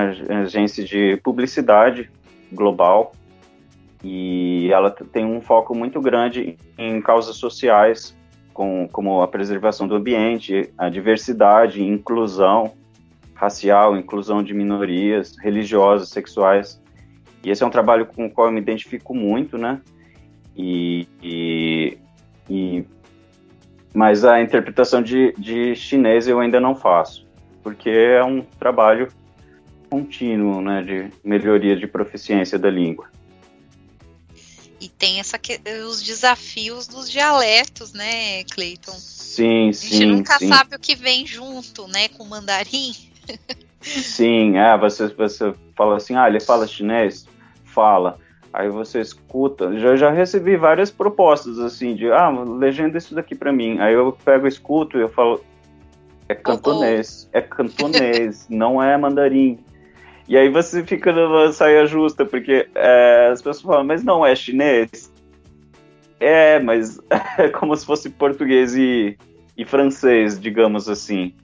agência 0.44 0.84
de 0.84 1.16
publicidade 1.22 2.10
global 2.52 3.12
e 4.02 4.70
ela 4.72 4.90
tem 4.90 5.24
um 5.24 5.40
foco 5.40 5.74
muito 5.74 6.00
grande 6.00 6.56
em 6.78 7.00
causas 7.00 7.36
sociais, 7.36 8.16
com, 8.52 8.88
como 8.90 9.22
a 9.22 9.28
preservação 9.28 9.86
do 9.86 9.94
ambiente, 9.94 10.72
a 10.76 10.88
diversidade, 10.88 11.82
inclusão 11.82 12.72
racial, 13.34 13.96
inclusão 13.96 14.42
de 14.42 14.52
minorias 14.52 15.36
religiosas, 15.38 16.10
sexuais. 16.10 16.80
E 17.42 17.50
esse 17.50 17.62
é 17.62 17.66
um 17.66 17.70
trabalho 17.70 18.04
com 18.06 18.26
o 18.26 18.30
qual 18.30 18.48
eu 18.48 18.52
me 18.52 18.60
identifico 18.60 19.14
muito, 19.14 19.56
né? 19.56 19.80
E, 20.54 21.06
e, 21.22 21.98
e 22.50 22.84
mas 23.94 24.24
a 24.24 24.40
interpretação 24.40 25.02
de, 25.02 25.32
de 25.38 25.74
chinês 25.74 26.28
eu 26.28 26.38
ainda 26.38 26.60
não 26.60 26.74
faço, 26.74 27.26
porque 27.62 27.88
é 27.88 28.22
um 28.22 28.42
trabalho 28.42 29.08
contínuo, 29.88 30.60
né, 30.60 30.82
de 30.82 31.08
melhoria 31.24 31.74
de 31.74 31.86
proficiência 31.86 32.58
da 32.58 32.70
língua. 32.70 33.08
E 34.80 34.88
tem 34.88 35.20
essa 35.20 35.38
que, 35.38 35.60
os 35.86 36.02
desafios 36.02 36.86
dos 36.86 37.10
dialetos, 37.10 37.92
né, 37.92 38.44
Cleiton? 38.44 38.92
Sim, 38.92 39.72
sim. 39.72 39.86
A 39.86 39.90
gente 39.90 40.06
nunca 40.06 40.38
sim. 40.38 40.48
sabe 40.48 40.76
o 40.76 40.78
que 40.78 40.94
vem 40.94 41.26
junto, 41.26 41.86
né, 41.86 42.08
com 42.08 42.24
o 42.24 42.28
mandarim. 42.28 42.94
Sim, 43.80 44.56
é, 44.56 44.76
você, 44.78 45.08
você 45.08 45.52
fala 45.76 45.96
assim, 45.96 46.14
ah, 46.14 46.28
ele 46.28 46.40
fala 46.40 46.66
chinês? 46.66 47.26
Fala. 47.64 48.18
Aí 48.52 48.68
você 48.68 49.00
escuta. 49.00 49.78
Já, 49.78 49.96
já 49.96 50.10
recebi 50.10 50.56
várias 50.56 50.90
propostas 50.90 51.58
assim 51.58 51.94
de, 51.94 52.10
ah, 52.10 52.30
legenda 52.30 52.98
isso 52.98 53.14
daqui 53.14 53.34
para 53.34 53.52
mim. 53.52 53.78
Aí 53.78 53.94
eu 53.94 54.16
pego, 54.24 54.46
escuto 54.46 54.98
e 54.98 55.02
eu 55.02 55.08
falo, 55.08 55.44
é 56.28 56.34
cantonês, 56.34 57.28
é 57.32 57.40
cantonês, 57.40 58.46
não 58.48 58.82
é 58.82 58.96
mandarim. 58.96 59.58
E 60.30 60.36
aí 60.36 60.48
você 60.48 60.86
fica 60.86 61.12
numa 61.12 61.52
saia 61.52 61.84
justa, 61.86 62.24
porque 62.24 62.68
é, 62.76 63.30
as 63.32 63.42
pessoas 63.42 63.62
falam, 63.62 63.84
mas 63.84 64.04
não 64.04 64.24
é 64.24 64.36
chinês? 64.36 65.10
É, 66.20 66.60
mas 66.60 67.00
é 67.36 67.48
como 67.48 67.74
se 67.76 67.84
fosse 67.84 68.08
português 68.08 68.76
e, 68.76 69.18
e 69.56 69.64
francês, 69.64 70.40
digamos 70.40 70.88
assim. 70.88 71.34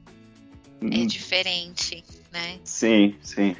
É 0.80 1.04
diferente, 1.04 2.04
né? 2.32 2.60
Sim, 2.62 3.16
sim. 3.22 3.56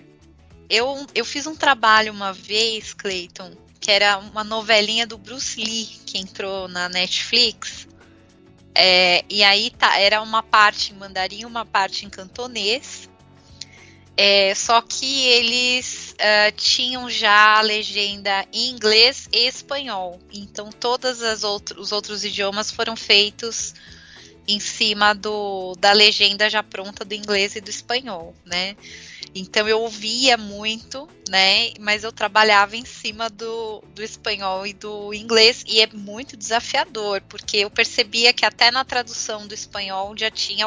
Eu, 0.70 1.04
eu 1.12 1.24
fiz 1.24 1.44
um 1.48 1.56
trabalho 1.56 2.12
uma 2.12 2.32
vez, 2.32 2.94
Clayton, 2.94 3.50
que 3.80 3.90
era 3.90 4.18
uma 4.18 4.44
novelinha 4.44 5.08
do 5.08 5.18
Bruce 5.18 5.60
Lee, 5.60 5.88
que 6.06 6.18
entrou 6.18 6.68
na 6.68 6.88
Netflix. 6.88 7.88
É, 8.72 9.24
e 9.28 9.42
aí 9.42 9.70
tá, 9.70 9.98
era 9.98 10.22
uma 10.22 10.40
parte 10.40 10.92
em 10.92 10.96
mandarim, 10.96 11.44
uma 11.44 11.66
parte 11.66 12.06
em 12.06 12.08
cantonês. 12.08 13.08
É, 14.16 14.54
só 14.54 14.80
que 14.80 15.26
eles 15.26 16.14
uh, 16.14 16.52
tinham 16.56 17.10
já 17.10 17.58
a 17.58 17.60
legenda 17.60 18.46
em 18.52 18.70
inglês 18.70 19.28
e 19.30 19.46
espanhol. 19.46 20.18
Então 20.32 20.70
todos 20.70 21.20
outro, 21.44 21.80
os 21.80 21.92
outros 21.92 22.24
idiomas 22.24 22.70
foram 22.70 22.96
feitos 22.96 23.74
em 24.48 24.60
cima 24.60 25.12
do, 25.12 25.74
da 25.78 25.92
legenda 25.92 26.48
já 26.48 26.62
pronta 26.62 27.04
do 27.04 27.14
inglês 27.14 27.56
e 27.56 27.60
do 27.60 27.68
espanhol, 27.68 28.34
né? 28.44 28.76
Então 29.34 29.68
eu 29.68 29.80
ouvia 29.80 30.36
muito, 30.36 31.06
né? 31.28 31.72
Mas 31.78 32.04
eu 32.04 32.12
trabalhava 32.12 32.76
em 32.76 32.84
cima 32.84 33.28
do, 33.28 33.82
do 33.94 34.02
espanhol 34.02 34.66
e 34.66 34.72
do 34.72 35.12
inglês 35.12 35.64
e 35.66 35.80
é 35.80 35.88
muito 35.92 36.36
desafiador, 36.36 37.20
porque 37.28 37.58
eu 37.58 37.70
percebia 37.70 38.32
que 38.32 38.46
até 38.46 38.70
na 38.70 38.84
tradução 38.84 39.46
do 39.46 39.52
espanhol 39.52 40.16
já 40.16 40.30
tinha, 40.30 40.66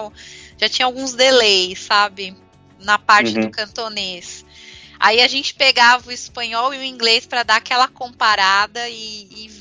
já 0.58 0.70
tinha 0.70 0.86
alguns 0.86 1.14
delays, 1.14 1.80
sabe? 1.80 2.36
Na 2.82 2.98
parte 2.98 3.36
uhum. 3.36 3.42
do 3.42 3.52
cantonês. 3.52 4.46
Aí 5.00 5.22
a 5.22 5.28
gente 5.28 5.54
pegava 5.54 6.10
o 6.10 6.12
espanhol 6.12 6.74
e 6.74 6.78
o 6.78 6.84
inglês 6.84 7.26
para 7.26 7.44
dar 7.44 7.56
aquela 7.56 7.88
comparada 7.88 8.90
e, 8.90 9.24
e, 9.32 9.52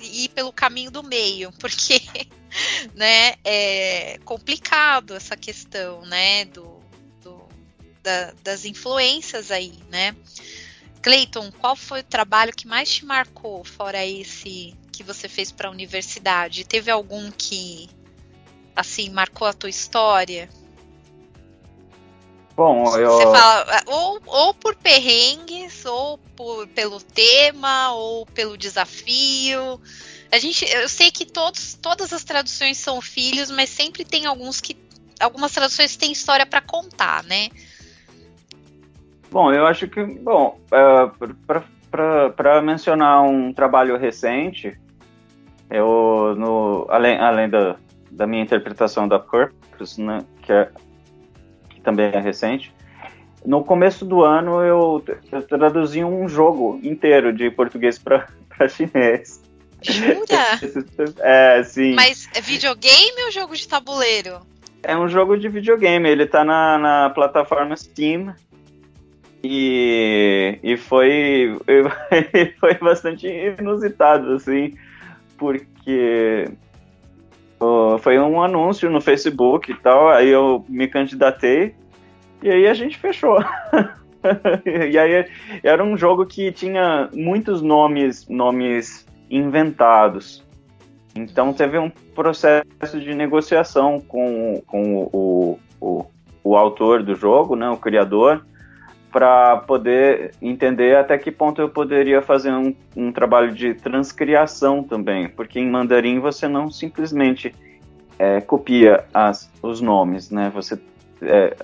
e 0.00 0.24
ir 0.24 0.28
pelo 0.30 0.52
caminho 0.52 0.90
do 0.90 1.02
meio, 1.02 1.52
porque 1.60 2.00
né, 2.94 3.34
é 3.44 4.18
complicado 4.24 5.14
essa 5.14 5.36
questão, 5.36 6.00
né, 6.06 6.46
do, 6.46 6.80
do 7.22 7.46
da, 8.02 8.32
das 8.42 8.64
influências 8.64 9.50
aí, 9.50 9.74
né. 9.90 10.16
Cleiton, 11.02 11.52
qual 11.52 11.76
foi 11.76 12.00
o 12.00 12.04
trabalho 12.04 12.52
que 12.52 12.66
mais 12.66 12.90
te 12.90 13.04
marcou, 13.04 13.62
fora 13.64 14.04
esse 14.04 14.74
que 14.90 15.04
você 15.04 15.28
fez 15.28 15.52
para 15.52 15.68
a 15.68 15.70
universidade? 15.70 16.64
Teve 16.64 16.90
algum 16.90 17.30
que, 17.30 17.88
assim, 18.74 19.10
marcou 19.10 19.46
a 19.46 19.52
tua 19.52 19.68
história? 19.68 20.48
Bom, 22.56 22.96
eu... 22.96 23.10
Você 23.10 23.24
fala, 23.24 23.82
ou, 23.86 24.18
ou 24.24 24.54
por 24.54 24.74
perrengues, 24.76 25.84
ou 25.84 26.16
por, 26.34 26.66
pelo 26.68 26.98
tema, 27.02 27.92
ou 27.92 28.24
pelo 28.24 28.56
desafio. 28.56 29.78
A 30.32 30.38
gente, 30.38 30.64
eu 30.64 30.88
sei 30.88 31.10
que 31.10 31.26
todos, 31.26 31.74
todas 31.74 32.14
as 32.14 32.24
traduções 32.24 32.78
são 32.78 33.02
filhos, 33.02 33.50
mas 33.50 33.68
sempre 33.68 34.06
tem 34.06 34.24
alguns 34.24 34.62
que, 34.62 34.74
algumas 35.20 35.52
traduções 35.52 35.96
têm 35.96 36.12
história 36.12 36.46
para 36.46 36.62
contar, 36.62 37.22
né? 37.24 37.50
Bom, 39.30 39.52
eu 39.52 39.66
acho 39.66 39.86
que, 39.86 40.02
bom, 40.02 40.58
é, 40.72 41.60
para 42.34 42.62
mencionar 42.62 43.22
um 43.22 43.52
trabalho 43.52 43.98
recente, 43.98 44.78
eu, 45.68 46.34
no, 46.38 46.86
além, 46.88 47.18
além 47.18 47.50
da, 47.50 47.76
da 48.10 48.26
minha 48.26 48.42
interpretação 48.42 49.06
da 49.06 49.18
Purpose, 49.18 50.00
né, 50.00 50.24
que 50.40 50.52
é 50.52 50.70
também 51.86 52.10
é 52.12 52.18
recente. 52.18 52.74
No 53.44 53.62
começo 53.62 54.04
do 54.04 54.24
ano 54.24 54.60
eu, 54.60 55.04
eu 55.30 55.42
traduzi 55.42 56.02
um 56.02 56.28
jogo 56.28 56.80
inteiro 56.82 57.32
de 57.32 57.48
português 57.48 57.96
para 57.96 58.26
chinês. 58.68 59.40
Jura? 59.80 60.58
é, 61.22 61.62
sim. 61.62 61.94
Mas 61.94 62.28
é 62.34 62.40
videogame 62.40 63.24
ou 63.24 63.30
jogo 63.30 63.54
de 63.54 63.68
tabuleiro? 63.68 64.40
É 64.82 64.96
um 64.96 65.08
jogo 65.08 65.36
de 65.36 65.48
videogame, 65.48 66.08
ele 66.08 66.26
tá 66.26 66.44
na, 66.44 66.76
na 66.76 67.10
plataforma 67.10 67.76
Steam. 67.76 68.34
E, 69.44 70.58
e 70.60 70.76
foi, 70.76 71.56
foi 72.58 72.74
bastante 72.74 73.28
inusitado, 73.28 74.32
assim, 74.32 74.74
porque 75.38 76.50
foi 78.00 78.18
um 78.18 78.42
anúncio 78.42 78.90
no 78.90 79.00
Facebook 79.00 79.70
e 79.70 79.74
tal, 79.74 80.08
aí 80.08 80.28
eu 80.28 80.64
me 80.68 80.86
candidatei 80.86 81.74
e 82.42 82.50
aí 82.50 82.66
a 82.66 82.74
gente 82.74 82.98
fechou. 82.98 83.38
e 84.64 84.98
aí 84.98 85.26
era 85.62 85.82
um 85.82 85.96
jogo 85.96 86.26
que 86.26 86.52
tinha 86.52 87.08
muitos 87.12 87.62
nomes, 87.62 88.28
nomes 88.28 89.06
inventados. 89.30 90.44
Então 91.14 91.52
teve 91.52 91.78
um 91.78 91.90
processo 92.14 93.00
de 93.00 93.14
negociação 93.14 94.00
com, 94.00 94.62
com 94.66 95.08
o, 95.12 95.58
o, 95.80 96.06
o 96.44 96.56
autor 96.56 97.02
do 97.02 97.14
jogo, 97.14 97.56
né, 97.56 97.68
o 97.70 97.76
criador, 97.76 98.44
para 99.16 99.56
poder 99.56 100.34
entender 100.42 100.94
até 100.94 101.16
que 101.16 101.32
ponto 101.32 101.58
eu 101.58 101.70
poderia 101.70 102.20
fazer 102.20 102.52
um, 102.52 102.74
um, 102.94 103.10
trabalho 103.10 103.50
de 103.54 103.72
transcriação 103.72 104.82
também, 104.82 105.26
porque 105.26 105.58
em 105.58 105.70
mandarim 105.70 106.20
você 106.20 106.46
não 106.46 106.70
simplesmente 106.70 107.54
é, 108.18 108.42
copia 108.42 109.06
as, 109.14 109.50
os 109.62 109.80
nomes, 109.80 110.30
né? 110.30 110.52
Você 110.54 110.78
é, 111.22 111.56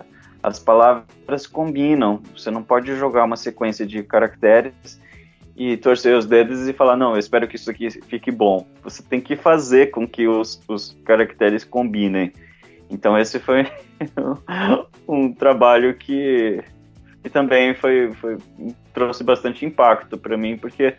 as 0.43 0.59
palavras 0.59 1.47
combinam. 1.47 2.23
Você 2.35 2.51
não 2.51 2.63
pode 2.63 2.97
jogar 2.97 3.25
uma 3.25 3.37
sequência 3.37 3.85
de 3.85 4.03
caracteres 4.03 4.99
e 5.55 5.77
torcer 5.77 6.17
os 6.17 6.25
dedos 6.25 6.67
e 6.67 6.73
falar 6.73 6.97
não, 6.97 7.13
eu 7.13 7.19
espero 7.19 7.47
que 7.47 7.57
isso 7.57 7.71
aqui 7.71 7.91
fique 7.91 8.31
bom. 8.31 8.67
Você 8.83 9.03
tem 9.03 9.21
que 9.21 9.37
fazer 9.37 9.91
com 9.91 10.09
que 10.09 10.27
os, 10.27 10.59
os 10.67 10.97
caracteres 11.05 11.65
combinem. 11.65 12.33
Então 12.89 13.19
esse 13.19 13.39
foi 13.39 13.67
um 15.07 15.31
trabalho 15.35 15.93
que 15.99 16.65
e 17.25 17.31
também 17.31 17.75
foi, 17.75 18.13
foi 18.15 18.39
trouxe 18.93 19.23
bastante 19.23 19.65
impacto 19.65 20.19
para 20.19 20.37
mim 20.37 20.57
porque 20.57 20.97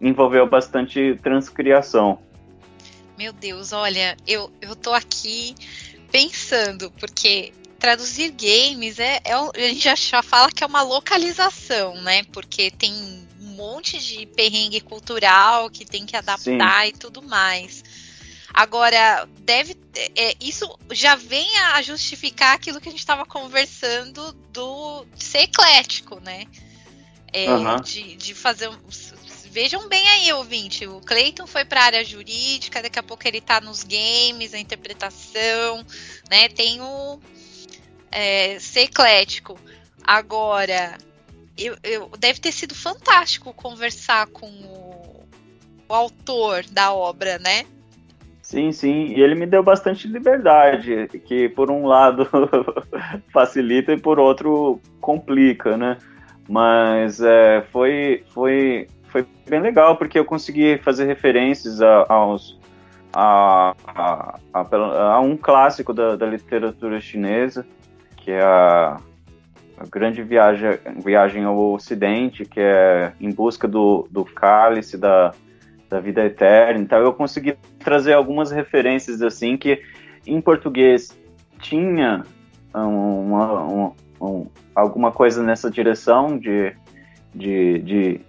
envolveu 0.00 0.46
bastante 0.48 1.18
transcriação. 1.22 2.18
Meu 3.16 3.32
Deus, 3.32 3.72
olha, 3.72 4.16
eu, 4.26 4.50
eu 4.60 4.76
tô 4.76 4.92
aqui 4.92 5.54
pensando, 6.10 6.90
porque 6.92 7.52
traduzir 7.78 8.30
games 8.30 8.98
é, 8.98 9.20
é, 9.24 9.34
a 9.34 9.68
gente 9.68 9.80
já, 9.80 9.94
já 9.94 10.22
fala 10.22 10.50
que 10.50 10.62
é 10.62 10.66
uma 10.66 10.82
localização, 10.82 12.00
né? 12.02 12.22
Porque 12.32 12.70
tem 12.70 12.92
um 13.40 13.54
monte 13.56 13.98
de 13.98 14.24
perrengue 14.26 14.80
cultural 14.80 15.68
que 15.68 15.84
tem 15.84 16.06
que 16.06 16.16
adaptar 16.16 16.84
Sim. 16.84 16.88
e 16.88 16.92
tudo 16.92 17.22
mais. 17.22 18.07
Agora, 18.52 19.28
deve 19.40 19.76
é, 20.16 20.34
isso 20.40 20.78
já 20.90 21.14
vem 21.14 21.48
a 21.58 21.82
justificar 21.82 22.54
aquilo 22.54 22.80
que 22.80 22.88
a 22.88 22.92
gente 22.92 23.00
estava 23.00 23.26
conversando 23.26 24.32
do 24.52 25.06
ser 25.16 25.40
eclético, 25.40 26.20
né? 26.20 26.46
É, 27.32 27.50
uhum. 27.50 27.76
de, 27.80 28.16
de 28.16 28.34
fazer. 28.34 28.70
Vejam 29.50 29.88
bem 29.88 30.06
aí, 30.08 30.32
ouvinte. 30.32 30.86
O 30.86 31.00
Clayton 31.00 31.46
foi 31.46 31.64
para 31.64 31.80
a 31.80 31.84
área 31.84 32.04
jurídica, 32.04 32.82
daqui 32.82 32.98
a 32.98 33.02
pouco 33.02 33.26
ele 33.26 33.38
está 33.38 33.60
nos 33.60 33.82
games, 33.82 34.54
a 34.54 34.58
interpretação, 34.58 35.84
né? 36.30 36.48
Tem 36.48 36.80
o 36.80 37.20
é, 38.10 38.58
ser 38.58 38.82
eclético. 38.82 39.58
Agora, 40.02 40.96
eu, 41.56 41.76
eu, 41.82 42.08
deve 42.18 42.40
ter 42.40 42.52
sido 42.52 42.74
fantástico 42.74 43.52
conversar 43.52 44.26
com 44.28 44.48
o, 44.48 45.28
o 45.88 45.94
autor 45.94 46.64
da 46.66 46.92
obra, 46.92 47.38
né? 47.38 47.66
Sim, 48.48 48.72
sim, 48.72 49.08
e 49.08 49.20
ele 49.20 49.34
me 49.34 49.44
deu 49.44 49.62
bastante 49.62 50.08
liberdade, 50.08 51.06
que 51.26 51.50
por 51.50 51.70
um 51.70 51.86
lado 51.86 52.26
facilita 53.30 53.92
e 53.92 54.00
por 54.00 54.18
outro 54.18 54.80
complica, 55.02 55.76
né? 55.76 55.98
Mas 56.48 57.20
é, 57.20 57.60
foi, 57.70 58.24
foi, 58.30 58.88
foi 59.08 59.26
bem 59.46 59.60
legal, 59.60 59.96
porque 59.96 60.18
eu 60.18 60.24
consegui 60.24 60.78
fazer 60.78 61.04
referências 61.04 61.82
a, 61.82 62.06
aos, 62.08 62.58
a, 63.12 63.74
a, 63.86 64.38
a, 64.54 65.20
um 65.20 65.36
clássico 65.36 65.92
da, 65.92 66.16
da 66.16 66.24
literatura 66.24 67.02
chinesa, 67.02 67.66
que 68.16 68.30
é 68.30 68.40
a, 68.40 68.96
a 69.76 69.86
grande 69.90 70.22
viagem, 70.22 70.70
viagem 71.04 71.44
ao 71.44 71.74
Ocidente, 71.74 72.46
que 72.46 72.60
é 72.60 73.12
em 73.20 73.30
busca 73.30 73.68
do, 73.68 74.08
do 74.10 74.24
cálice 74.24 74.96
da 74.96 75.34
da 75.88 76.00
vida 76.00 76.24
eterna. 76.24 76.80
Então 76.80 76.98
eu 76.98 77.12
consegui 77.12 77.56
trazer 77.78 78.12
algumas 78.12 78.50
referências 78.50 79.22
assim 79.22 79.56
que 79.56 79.80
em 80.26 80.40
português 80.40 81.16
tinha 81.60 82.22
uma, 82.74 83.62
uma, 83.62 83.94
uma, 84.20 84.46
alguma 84.74 85.10
coisa 85.10 85.42
nessa 85.42 85.70
direção 85.70 86.38
de, 86.38 86.72
de, 87.34 87.78
de, 87.78 88.20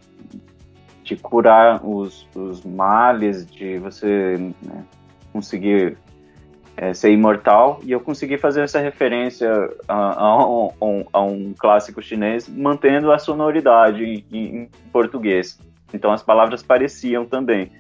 de 1.04 1.16
curar 1.16 1.86
os, 1.86 2.28
os 2.36 2.64
males, 2.64 3.46
de 3.46 3.78
você 3.78 4.38
né, 4.62 4.84
conseguir 5.32 5.98
é, 6.78 6.94
ser 6.94 7.12
imortal, 7.12 7.82
e 7.84 7.92
eu 7.92 8.00
consegui 8.00 8.38
fazer 8.38 8.62
essa 8.62 8.80
referência 8.80 9.52
a, 9.86 9.94
a, 9.94 10.26
a, 10.26 10.48
um, 10.82 11.06
a 11.12 11.22
um, 11.22 11.54
clássico 11.58 12.02
chinês, 12.02 12.48
mantendo 12.48 13.12
a 13.12 13.20
sonoridade 13.20 14.02
em, 14.04 14.24
em 14.32 14.70
português. 14.92 15.60
Então 15.94 16.12
as 16.12 16.24
palavras 16.24 16.64
pareciam 16.64 17.26
também. 17.26 17.72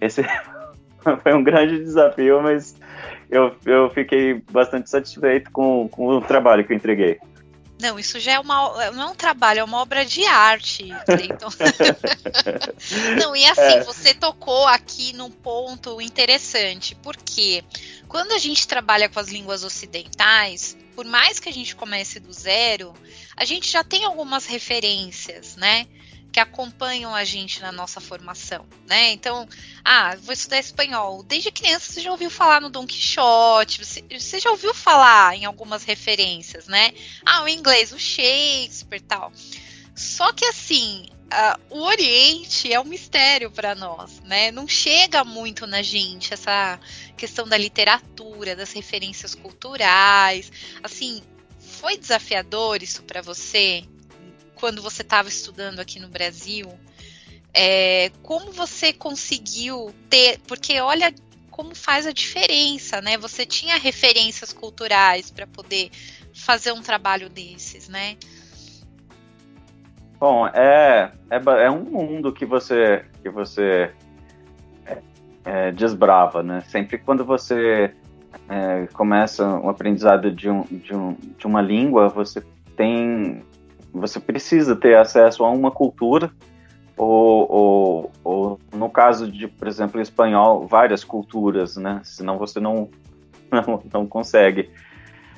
Esse 0.00 0.24
foi 1.22 1.34
um 1.34 1.42
grande 1.42 1.78
desafio, 1.78 2.42
mas 2.42 2.76
eu, 3.30 3.54
eu 3.64 3.90
fiquei 3.90 4.42
bastante 4.50 4.90
satisfeito 4.90 5.50
com, 5.50 5.88
com 5.88 6.08
o 6.08 6.20
trabalho 6.20 6.64
que 6.64 6.72
eu 6.72 6.76
entreguei. 6.76 7.18
Não, 7.80 7.98
isso 7.98 8.18
já 8.18 8.32
é 8.32 8.40
uma 8.40 8.90
não 8.92 9.02
é 9.02 9.06
um 9.10 9.14
trabalho, 9.14 9.60
é 9.60 9.64
uma 9.64 9.82
obra 9.82 10.04
de 10.04 10.24
arte, 10.24 10.88
Cleiton. 11.04 11.50
não, 13.20 13.36
e 13.36 13.44
assim, 13.44 13.60
é. 13.60 13.84
você 13.84 14.14
tocou 14.14 14.66
aqui 14.66 15.12
num 15.12 15.30
ponto 15.30 16.00
interessante, 16.00 16.94
porque 17.02 17.62
quando 18.08 18.32
a 18.32 18.38
gente 18.38 18.66
trabalha 18.66 19.10
com 19.10 19.20
as 19.20 19.28
línguas 19.28 19.62
ocidentais, 19.62 20.74
por 20.94 21.04
mais 21.04 21.38
que 21.38 21.50
a 21.50 21.52
gente 21.52 21.76
comece 21.76 22.18
do 22.18 22.32
zero, 22.32 22.94
a 23.36 23.44
gente 23.44 23.70
já 23.70 23.84
tem 23.84 24.06
algumas 24.06 24.46
referências, 24.46 25.56
né? 25.56 25.86
Que 26.32 26.40
acompanham 26.40 27.14
a 27.14 27.24
gente 27.24 27.60
na 27.62 27.72
nossa 27.72 28.00
formação, 28.00 28.66
né? 28.86 29.12
Então, 29.12 29.48
Ah, 29.84 30.16
vou 30.16 30.32
estudar 30.32 30.58
espanhol. 30.58 31.22
Desde 31.22 31.52
criança 31.52 31.92
você 31.92 32.00
já 32.00 32.10
ouviu 32.10 32.28
falar 32.28 32.60
no 32.60 32.68
Don 32.68 32.86
Quixote, 32.86 33.84
você, 33.84 34.04
você 34.10 34.40
já 34.40 34.50
ouviu 34.50 34.74
falar 34.74 35.36
em 35.36 35.44
algumas 35.44 35.84
referências, 35.84 36.66
né? 36.66 36.92
Ah, 37.24 37.44
o 37.44 37.48
inglês, 37.48 37.92
o 37.92 37.98
Shakespeare 37.98 39.00
tal. 39.00 39.32
Só 39.94 40.32
que 40.32 40.44
assim, 40.44 41.06
uh, 41.26 41.60
o 41.70 41.82
Oriente 41.82 42.72
é 42.72 42.80
um 42.80 42.84
mistério 42.84 43.50
para 43.50 43.74
nós, 43.74 44.20
né? 44.20 44.50
Não 44.50 44.66
chega 44.68 45.24
muito 45.24 45.66
na 45.66 45.82
gente 45.82 46.34
essa 46.34 46.78
questão 47.16 47.46
da 47.46 47.56
literatura, 47.56 48.56
das 48.56 48.72
referências 48.72 49.34
culturais. 49.34 50.50
Assim, 50.82 51.22
foi 51.60 51.96
desafiador 51.96 52.82
isso 52.82 53.02
para 53.04 53.22
você 53.22 53.84
quando 54.56 54.82
você 54.82 55.02
estava 55.02 55.28
estudando 55.28 55.78
aqui 55.78 56.00
no 56.00 56.08
Brasil? 56.08 56.68
É, 57.54 58.10
como 58.22 58.50
você 58.52 58.92
conseguiu 58.92 59.94
ter? 60.10 60.40
Porque 60.46 60.80
olha 60.80 61.14
como 61.50 61.74
faz 61.74 62.06
a 62.06 62.12
diferença, 62.12 63.00
né? 63.00 63.16
Você 63.16 63.46
tinha 63.46 63.78
referências 63.78 64.52
culturais 64.52 65.30
para 65.30 65.46
poder 65.46 65.90
fazer 66.34 66.72
um 66.72 66.82
trabalho 66.82 67.30
desses, 67.30 67.88
né? 67.88 68.16
Bom, 70.18 70.46
é, 70.48 71.10
é, 71.30 71.64
é 71.64 71.70
um 71.70 71.84
mundo 71.84 72.32
que 72.32 72.44
você, 72.44 73.04
que 73.22 73.30
você 73.30 73.90
é, 74.84 74.98
é, 75.44 75.72
desbrava, 75.72 76.42
né? 76.42 76.62
Sempre 76.68 76.98
quando 76.98 77.24
você 77.24 77.94
é, 78.48 78.86
começa 78.92 79.46
um 79.46 79.68
aprendizado 79.68 80.30
de, 80.30 80.48
um, 80.48 80.62
de, 80.62 80.94
um, 80.94 81.16
de 81.38 81.46
uma 81.46 81.60
língua, 81.60 82.08
você 82.08 82.42
tem, 82.76 83.42
você 84.00 84.20
precisa 84.20 84.76
ter 84.76 84.96
acesso 84.96 85.44
a 85.44 85.50
uma 85.50 85.70
cultura, 85.70 86.30
ou, 86.96 87.50
ou, 87.50 88.12
ou 88.24 88.60
no 88.72 88.88
caso 88.88 89.30
de, 89.30 89.46
por 89.48 89.68
exemplo, 89.68 90.00
espanhol, 90.00 90.66
várias 90.66 91.04
culturas, 91.04 91.76
né? 91.76 92.00
Senão 92.04 92.38
você 92.38 92.58
não, 92.60 92.88
não, 93.50 93.82
não 93.92 94.06
consegue, 94.06 94.70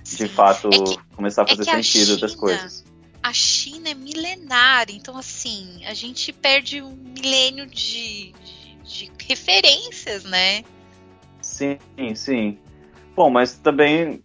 de 0.03 0.17
Sim. 0.17 0.29
fato, 0.29 0.69
é 0.69 0.71
que, 0.71 1.17
começar 1.17 1.43
a 1.43 1.45
é 1.45 1.49
fazer 1.49 1.65
sentido 1.65 2.03
a 2.03 2.15
China... 2.15 2.21
das 2.21 2.35
coisas 2.35 2.89
a 3.23 3.33
China 3.33 3.91
é 3.91 3.95
milenar, 3.95 4.87
então 4.91 5.17
assim, 5.17 5.85
a 5.87 5.95
gente 5.95 6.33
perde 6.33 6.81
um 6.81 6.97
milênio 6.97 7.67
de, 7.67 8.33
de, 8.33 8.79
de 8.83 9.13
referências, 9.29 10.25
né? 10.25 10.63
Sim, 11.43 11.79
sim. 12.15 12.59
Bom, 13.15 13.29
mas 13.29 13.55
também 13.59 14.23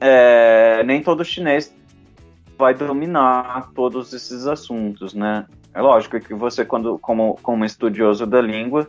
é, 0.00 0.82
nem 0.84 1.02
todo 1.02 1.24
chinês 1.24 1.74
vai 2.58 2.74
dominar 2.74 3.70
todos 3.74 4.12
esses 4.12 4.46
assuntos, 4.46 5.14
né? 5.14 5.46
É 5.74 5.80
lógico 5.80 6.18
que 6.18 6.34
você, 6.34 6.64
quando, 6.64 6.98
como, 6.98 7.38
como 7.42 7.64
estudioso 7.64 8.26
da 8.26 8.40
língua, 8.40 8.88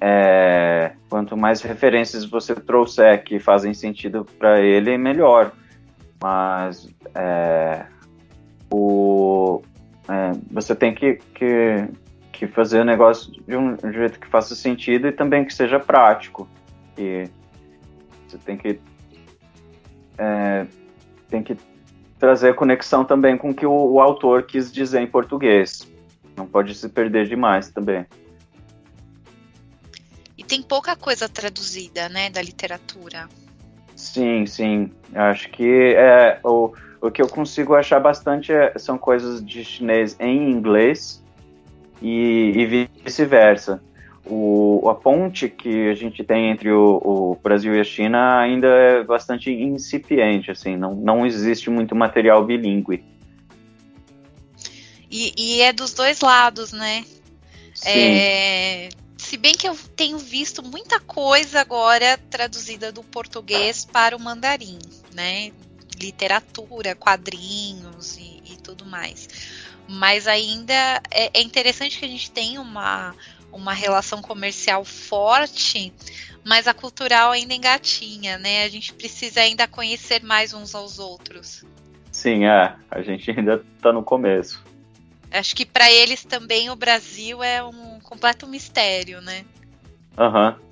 é, 0.00 0.92
quanto 1.08 1.36
mais 1.36 1.62
referências 1.62 2.24
você 2.24 2.54
trouxer 2.54 3.24
que 3.24 3.40
fazem 3.40 3.74
sentido 3.74 4.24
para 4.38 4.60
ele, 4.60 4.96
melhor. 4.96 5.52
Mas 6.22 6.88
é, 7.14 7.86
o, 8.70 9.62
é, 10.08 10.32
você 10.50 10.74
tem 10.74 10.94
que, 10.94 11.14
que, 11.34 11.88
que, 12.32 12.46
fazer 12.46 12.80
o 12.80 12.84
negócio 12.84 13.32
de 13.46 13.56
um, 13.56 13.76
jeito 13.92 14.20
que 14.20 14.28
faça 14.28 14.54
sentido 14.54 15.08
e 15.08 15.12
também 15.12 15.44
que 15.44 15.52
seja 15.52 15.80
prático. 15.80 16.48
E 16.96 17.28
você 18.28 18.38
tem 18.38 18.56
que 18.56 18.78
é, 20.18 20.66
tem 21.28 21.42
que 21.42 21.56
trazer 22.24 22.54
conexão 22.54 23.04
também 23.04 23.36
com 23.36 23.50
o 23.50 23.54
que 23.54 23.66
o, 23.66 23.92
o 23.92 24.00
autor 24.00 24.44
quis 24.44 24.72
dizer 24.72 25.02
em 25.02 25.06
português. 25.06 25.86
Não 26.34 26.46
pode 26.46 26.74
se 26.74 26.88
perder 26.88 27.28
demais 27.28 27.70
também. 27.70 28.06
E 30.38 30.42
tem 30.42 30.62
pouca 30.62 30.96
coisa 30.96 31.28
traduzida, 31.28 32.08
né, 32.08 32.30
da 32.30 32.40
literatura. 32.40 33.28
Sim, 33.94 34.46
sim. 34.46 34.90
Acho 35.14 35.50
que 35.50 35.94
é 35.94 36.40
o 36.42 36.72
o 37.04 37.10
que 37.10 37.20
eu 37.20 37.28
consigo 37.28 37.74
achar 37.74 38.00
bastante 38.00 38.50
é, 38.50 38.72
são 38.78 38.96
coisas 38.96 39.44
de 39.44 39.62
chinês 39.62 40.16
em 40.18 40.50
inglês 40.50 41.22
e, 42.00 42.50
e 42.56 42.88
vice-versa. 43.04 43.82
O, 44.26 44.88
a 44.88 44.94
ponte 44.94 45.48
que 45.48 45.88
a 45.88 45.94
gente 45.94 46.24
tem 46.24 46.50
entre 46.50 46.70
o, 46.70 47.00
o, 47.04 47.38
Brasil 47.42 47.74
e 47.74 47.80
a 47.80 47.84
China 47.84 48.38
ainda 48.40 48.66
é 48.66 49.04
bastante 49.04 49.50
incipiente, 49.50 50.50
assim, 50.50 50.76
não, 50.76 50.94
não 50.94 51.26
existe 51.26 51.68
muito 51.68 51.94
material 51.94 52.44
bilíngue. 52.44 53.04
E, 55.10 55.32
e 55.36 55.60
é 55.60 55.72
dos 55.72 55.92
dois 55.92 56.20
lados, 56.20 56.72
né? 56.72 57.04
Sim. 57.74 57.90
É, 57.90 58.88
se 59.18 59.36
bem 59.36 59.54
que 59.54 59.68
eu 59.68 59.76
tenho 59.94 60.18
visto 60.18 60.62
muita 60.62 60.98
coisa 60.98 61.60
agora 61.60 62.18
traduzida 62.30 62.90
do 62.90 63.02
português 63.02 63.84
para 63.84 64.16
o 64.16 64.20
mandarim, 64.20 64.78
né? 65.12 65.52
literatura, 65.98 66.94
quadrinhos 66.94 68.16
e, 68.16 68.42
e 68.52 68.56
tudo 68.62 68.84
mais. 68.84 69.28
Mas 69.88 70.26
ainda 70.26 71.02
é, 71.10 71.30
é, 71.34 71.42
interessante 71.42 71.98
que 71.98 72.04
a 72.04 72.08
gente 72.08 72.30
tenha 72.30 72.60
uma, 72.60 73.14
uma 73.54 73.72
relação 73.72 74.20
comercial 74.20 74.84
forte, 74.84 75.92
mas 76.44 76.66
a 76.66 76.74
cultural 76.74 77.30
ainda 77.30 77.54
engatinha, 77.54 78.36
né? 78.36 78.64
A 78.64 78.68
gente 78.68 78.92
precisa 78.92 79.40
ainda 79.40 79.66
conhecer 79.66 80.22
mais 80.22 80.52
uns 80.52 80.74
aos 80.74 80.98
outros. 80.98 81.64
Sim, 82.12 82.44
é. 82.44 82.74
A 82.90 83.02
gente 83.02 83.30
ainda 83.30 83.64
está 83.76 83.92
no 83.92 84.02
começo. 84.02 84.62
Acho 85.30 85.56
que 85.56 85.64
para 85.64 85.90
eles 85.90 86.24
também 86.24 86.70
o 86.70 86.76
Brasil 86.76 87.42
é 87.42 87.62
um 87.62 87.98
completo 88.00 88.46
mistério, 88.46 89.20
né? 89.20 89.44
Aham. 90.16 90.56
Uhum. 90.58 90.64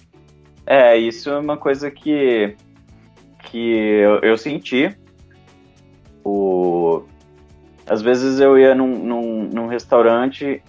É, 0.65 0.97
isso 0.97 1.29
é 1.29 1.39
uma 1.39 1.57
coisa 1.57 1.91
que, 1.91 2.57
que 3.45 3.59
eu, 3.59 4.21
eu 4.21 4.39
senti 4.39 4.97
o... 6.25 7.03
Às 7.85 8.01
vezes 8.01 8.39
eu 8.39 8.57
ia 8.57 8.73
num, 8.73 8.99
num, 8.99 9.43
num 9.45 9.67
restaurante 9.67 10.63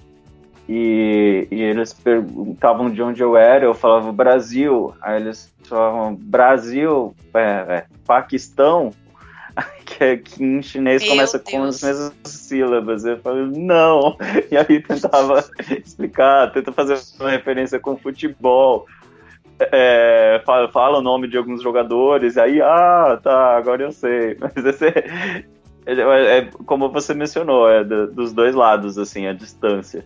e, 0.68 1.48
e, 1.52 1.62
eles 1.62 1.94
perguntavam 1.94 2.90
de 2.90 3.02
onde 3.02 3.22
eu 3.22 3.36
era, 3.36 3.66
eu 3.66 3.74
falava 3.74 4.12
Brasil, 4.14 4.94
aí 5.02 5.22
eles 5.22 5.54
falavam 5.64 6.16
Brasil, 6.16 7.14
é, 7.34 7.40
é, 7.40 7.86
Paquistão, 8.06 8.92
que, 9.86 10.04
é, 10.04 10.18
que 10.18 10.44
em 10.44 10.62
chinês 10.62 11.02
Meu 11.02 11.12
começa 11.12 11.38
Deus. 11.38 11.52
com 11.52 11.64
as 11.64 11.84
mesmas 11.84 12.14
sílabas. 12.26 13.04
Eu 13.04 13.20
falei, 13.20 13.46
não, 13.46 14.16
e 14.50 14.56
aí 14.56 14.82
tentava 14.82 15.44
explicar, 15.86 16.52
tenta 16.54 16.72
fazer 16.72 16.98
uma 17.20 17.30
referência 17.30 17.80
com 17.80 17.98
futebol. 17.98 18.86
É, 19.60 20.42
fala, 20.46 20.70
fala, 20.70 20.98
o 20.98 21.02
nome 21.02 21.28
de 21.28 21.38
alguns 21.38 21.62
jogadores, 21.62 22.38
aí, 22.38 22.62
ah, 22.62 23.20
tá, 23.22 23.56
agora 23.58 23.84
eu 23.84 23.92
sei. 23.92 24.38
Mas 24.40 24.66
esse 24.66 24.88
é, 24.88 25.44
é, 25.86 26.38
é 26.38 26.50
como 26.66 26.90
você 26.90 27.14
mencionou, 27.14 27.70
é 27.70 27.84
do, 27.84 28.08
dos 28.08 28.34
dois 28.34 28.56
lados, 28.56 28.98
assim, 28.98 29.28
a 29.28 29.34
distância. 29.34 30.06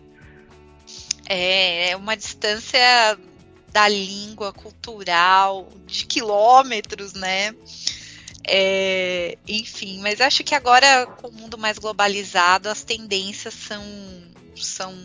É, 1.28 1.90
é 1.90 1.96
uma 1.96 2.16
distância 2.16 3.18
da 3.70 3.86
língua 3.86 4.52
cultural, 4.52 5.68
de 5.86 6.06
quilômetros, 6.06 7.12
né? 7.12 7.54
É, 8.50 9.36
enfim, 9.46 9.98
mas 10.00 10.22
acho 10.22 10.42
que 10.42 10.54
agora, 10.54 11.06
com 11.06 11.28
o 11.28 11.32
mundo 11.32 11.58
mais 11.58 11.78
globalizado, 11.78 12.68
as 12.70 12.82
tendências 12.82 13.52
são, 13.52 13.84
são 14.56 14.96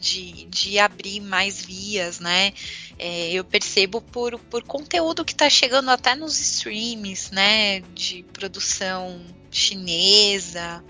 de, 0.00 0.46
de 0.46 0.78
abrir 0.78 1.20
mais 1.20 1.62
vias, 1.64 2.18
né? 2.18 2.54
É, 2.98 3.30
eu 3.32 3.44
percebo 3.44 4.00
por, 4.00 4.38
por 4.38 4.62
conteúdo 4.62 5.24
que 5.24 5.32
está 5.32 5.50
chegando 5.50 5.90
até 5.90 6.14
nos 6.14 6.40
streams, 6.40 7.32
né? 7.32 7.80
De 7.94 8.24
produção 8.32 9.20
chinesa. 9.50 10.82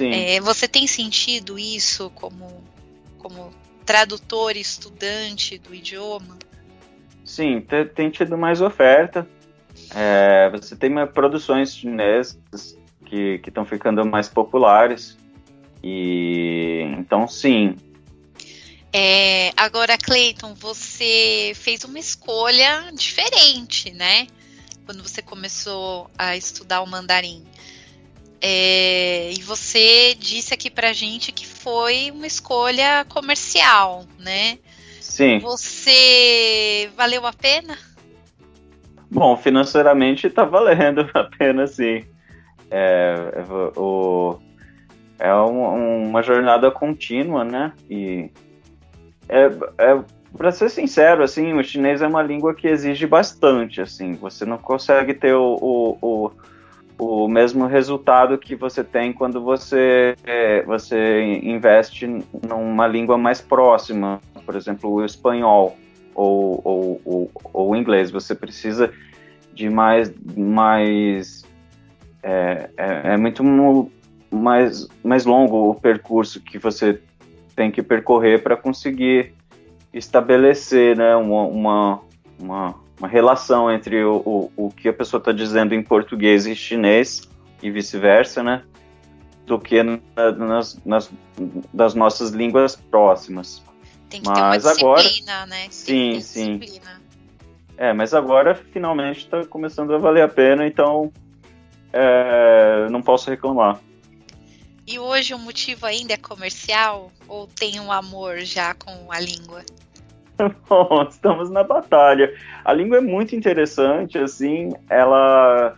É, 0.00 0.40
você 0.40 0.68
tem 0.68 0.86
sentido 0.86 1.58
isso 1.58 2.10
como, 2.10 2.62
como 3.18 3.52
tradutor 3.84 4.56
e 4.56 4.60
estudante 4.60 5.58
do 5.58 5.74
idioma? 5.74 6.38
Sim, 7.24 7.64
tem, 7.94 8.10
tido 8.10 8.36
mais 8.36 8.60
oferta. 8.60 9.26
É, 9.94 10.50
você 10.50 10.76
tem 10.76 10.90
produções 11.06 11.74
chinesas 11.74 12.78
que 13.06 13.40
estão 13.46 13.64
ficando 13.64 14.04
mais 14.04 14.28
populares. 14.28 15.16
E 15.82 16.82
então 16.98 17.26
sim, 17.26 17.76
é, 18.94 19.52
agora, 19.56 19.96
Clayton, 19.96 20.52
você 20.52 21.52
fez 21.54 21.82
uma 21.82 21.98
escolha 21.98 22.90
diferente, 22.92 23.90
né? 23.90 24.26
Quando 24.84 25.02
você 25.02 25.22
começou 25.22 26.10
a 26.18 26.36
estudar 26.36 26.82
o 26.82 26.86
mandarim. 26.86 27.42
É, 28.44 29.30
e 29.30 29.40
você 29.42 30.16
disse 30.18 30.52
aqui 30.52 30.68
pra 30.68 30.92
gente 30.92 31.30
que 31.30 31.46
foi 31.46 32.10
uma 32.10 32.26
escolha 32.26 33.06
comercial, 33.08 34.04
né? 34.18 34.58
Sim. 35.00 35.38
Você 35.38 36.90
valeu 36.96 37.24
a 37.24 37.32
pena? 37.32 37.78
Bom, 39.08 39.36
financeiramente 39.36 40.28
tá 40.28 40.44
valendo 40.44 41.08
a 41.14 41.24
pena, 41.24 41.68
sim. 41.68 42.04
É, 42.68 43.14
o, 43.76 44.38
é 45.20 45.32
uma 45.32 46.22
jornada 46.22 46.70
contínua, 46.70 47.44
né? 47.44 47.72
E 47.88 48.28
é, 49.28 49.44
é, 49.78 50.02
para 50.36 50.50
ser 50.50 50.68
sincero, 50.68 51.22
assim, 51.22 51.52
o 51.52 51.62
chinês 51.62 52.02
é 52.02 52.06
uma 52.06 52.22
língua 52.22 52.54
que 52.54 52.66
exige 52.66 53.06
bastante, 53.06 53.80
assim, 53.80 54.14
você 54.14 54.44
não 54.44 54.58
consegue 54.58 55.14
ter 55.14 55.34
o, 55.34 55.58
o, 55.60 55.98
o, 56.00 56.30
o 56.98 57.28
mesmo 57.28 57.66
resultado 57.66 58.38
que 58.38 58.54
você 58.54 58.84
tem 58.84 59.12
quando 59.12 59.42
você, 59.42 60.14
é, 60.24 60.62
você 60.62 61.40
investe 61.42 62.06
numa 62.46 62.86
língua 62.86 63.18
mais 63.18 63.40
próxima, 63.40 64.20
por 64.44 64.54
exemplo, 64.54 64.90
o 64.90 65.04
espanhol 65.04 65.76
ou, 66.14 66.60
ou, 66.64 67.00
ou, 67.04 67.30
ou 67.52 67.70
o 67.70 67.76
inglês, 67.76 68.10
você 68.10 68.34
precisa 68.34 68.92
de 69.54 69.68
mais, 69.68 70.12
mais 70.36 71.44
é, 72.22 72.70
é, 72.76 73.14
é 73.14 73.16
muito 73.16 73.42
mais, 74.30 74.88
mais 75.02 75.24
longo 75.24 75.70
o 75.70 75.74
percurso 75.74 76.40
que 76.40 76.58
você 76.58 77.00
tem 77.54 77.70
que 77.70 77.82
percorrer 77.82 78.42
para 78.42 78.56
conseguir 78.56 79.34
estabelecer 79.92 80.96
né, 80.96 81.14
uma, 81.16 81.42
uma, 81.44 82.00
uma, 82.38 82.74
uma 83.02 83.08
relação 83.08 83.68
entre 83.68 84.04
o, 84.04 84.22
o, 84.24 84.66
o, 84.66 84.70
que 84.70 84.88
a 84.88 84.92
pessoa 84.92 85.18
está 85.18 85.32
dizendo 85.32 85.74
em 85.74 85.82
português 85.82 86.46
e 86.46 86.54
chinês 86.54 87.28
e 87.60 87.68
vice-versa, 87.68 88.44
né? 88.44 88.62
Do 89.44 89.58
que 89.58 89.82
nas, 89.82 90.80
nas 90.86 91.10
das 91.74 91.94
nossas 91.96 92.30
línguas 92.30 92.76
próximas. 92.76 93.60
Tem 94.08 94.22
que 94.22 94.28
mas 94.28 94.62
ter 94.62 94.84
uma 94.84 94.96
disciplina, 95.02 95.32
agora, 95.32 95.46
né? 95.46 95.66
Sim, 95.68 96.20
sim. 96.20 96.60
É, 97.76 97.92
mas 97.92 98.14
agora 98.14 98.54
finalmente 98.54 99.24
está 99.24 99.44
começando 99.46 99.92
a 99.92 99.98
valer 99.98 100.22
a 100.22 100.28
pena, 100.28 100.64
então 100.64 101.12
é, 101.92 102.86
não 102.88 103.02
posso 103.02 103.28
reclamar. 103.28 103.80
E 104.86 105.00
hoje 105.00 105.34
o 105.34 105.38
motivo 105.40 105.86
ainda 105.86 106.14
é 106.14 106.16
comercial 106.16 107.10
ou 107.26 107.48
tem 107.48 107.80
um 107.80 107.90
amor 107.90 108.38
já 108.42 108.74
com 108.74 109.10
a 109.10 109.18
língua? 109.18 109.64
Bom, 110.68 111.06
estamos 111.08 111.50
na 111.50 111.62
batalha. 111.62 112.32
A 112.64 112.72
língua 112.72 112.98
é 112.98 113.00
muito 113.00 113.34
interessante, 113.34 114.18
assim, 114.18 114.72
ela, 114.88 115.74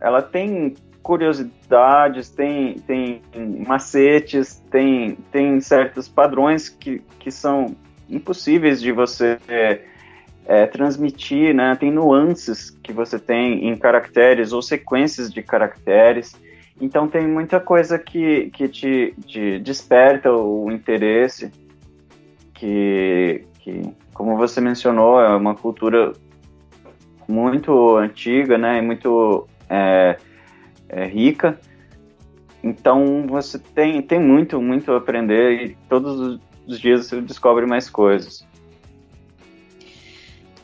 ela 0.00 0.22
tem 0.22 0.74
curiosidades, 1.02 2.28
tem, 2.30 2.78
tem 2.80 3.22
macetes, 3.66 4.62
tem, 4.70 5.16
tem 5.30 5.60
certos 5.60 6.08
padrões 6.08 6.68
que, 6.68 7.00
que 7.18 7.30
são 7.30 7.76
impossíveis 8.08 8.80
de 8.80 8.90
você 8.92 9.38
é, 10.46 10.66
transmitir, 10.66 11.54
né? 11.54 11.76
Tem 11.76 11.90
nuances 11.90 12.70
que 12.70 12.92
você 12.92 13.18
tem 13.18 13.68
em 13.68 13.76
caracteres 13.76 14.52
ou 14.52 14.62
sequências 14.62 15.32
de 15.32 15.42
caracteres. 15.42 16.34
Então 16.80 17.08
tem 17.08 17.26
muita 17.26 17.58
coisa 17.58 17.98
que, 17.98 18.50
que 18.50 18.68
te, 18.68 19.14
te 19.26 19.58
desperta 19.58 20.30
o 20.32 20.70
interesse, 20.70 21.50
que, 22.54 23.44
que, 23.66 23.82
como 24.14 24.36
você 24.36 24.60
mencionou, 24.60 25.20
é 25.20 25.36
uma 25.36 25.56
cultura 25.56 26.12
muito 27.26 27.96
antiga, 27.96 28.56
né, 28.56 28.80
muito 28.80 29.48
é, 29.68 30.16
é, 30.88 31.04
rica. 31.04 31.60
Então 32.62 33.26
você 33.28 33.58
tem, 33.58 34.00
tem 34.00 34.20
muito, 34.20 34.62
muito 34.62 34.92
a 34.92 34.98
aprender 34.98 35.64
e 35.64 35.76
todos 35.88 36.40
os 36.64 36.78
dias 36.78 37.06
você 37.06 37.20
descobre 37.20 37.66
mais 37.66 37.90
coisas. 37.90 38.46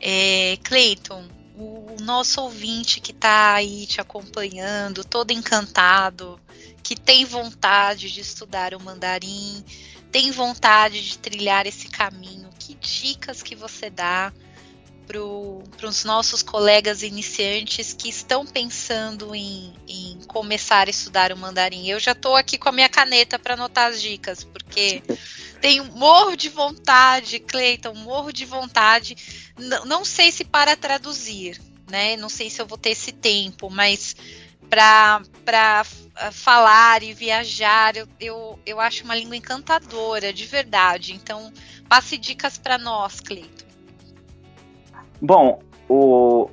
É, 0.00 0.56
Cleiton, 0.62 1.24
o 1.56 1.96
nosso 2.02 2.40
ouvinte 2.40 3.00
que 3.00 3.10
está 3.10 3.54
aí 3.54 3.84
te 3.84 4.00
acompanhando, 4.00 5.04
todo 5.04 5.32
encantado, 5.32 6.38
que 6.84 6.94
tem 6.94 7.24
vontade 7.24 8.12
de 8.12 8.20
estudar 8.20 8.74
o 8.74 8.80
mandarim, 8.80 9.64
tem 10.12 10.30
vontade 10.30 11.02
de 11.02 11.18
trilhar 11.18 11.66
esse 11.66 11.88
caminho, 11.88 12.48
que 12.58 12.74
dicas 12.74 13.42
que 13.42 13.56
você 13.56 13.90
dá 13.90 14.32
para 15.06 15.18
os 15.88 16.04
nossos 16.04 16.42
colegas 16.42 17.02
iniciantes 17.02 17.92
que 17.92 18.08
estão 18.08 18.46
pensando 18.46 19.34
em, 19.34 19.74
em, 19.88 20.20
começar 20.28 20.86
a 20.86 20.90
estudar 20.90 21.32
o 21.32 21.36
mandarim? 21.36 21.88
Eu 21.88 21.98
já 21.98 22.12
estou 22.12 22.36
aqui 22.36 22.56
com 22.56 22.68
a 22.68 22.72
minha 22.72 22.88
caneta 22.88 23.38
para 23.38 23.54
anotar 23.54 23.90
as 23.90 24.00
dicas, 24.00 24.44
porque 24.44 25.02
tenho 25.60 25.84
morro 25.86 26.36
de 26.36 26.48
vontade, 26.48 27.40
Cleiton, 27.40 27.94
morro 27.94 28.32
de 28.32 28.44
vontade 28.44 29.16
não, 29.58 29.84
não 29.84 30.04
sei 30.04 30.30
se 30.32 30.44
para 30.44 30.76
traduzir, 30.76 31.60
né? 31.90 32.16
Não 32.16 32.28
sei 32.28 32.48
se 32.48 32.60
eu 32.60 32.66
vou 32.66 32.78
ter 32.78 32.90
esse 32.90 33.12
tempo, 33.12 33.70
mas 33.70 34.16
para 34.74 35.84
falar 36.32 37.02
e 37.02 37.12
viajar, 37.12 37.96
eu, 37.96 38.06
eu, 38.18 38.58
eu 38.64 38.80
acho 38.80 39.04
uma 39.04 39.14
língua 39.14 39.36
encantadora, 39.36 40.32
de 40.32 40.46
verdade. 40.46 41.12
Então, 41.12 41.52
passe 41.88 42.16
dicas 42.16 42.56
para 42.56 42.78
nós, 42.78 43.20
Cleito. 43.20 43.66
Bom, 45.20 45.60
o, 45.88 46.48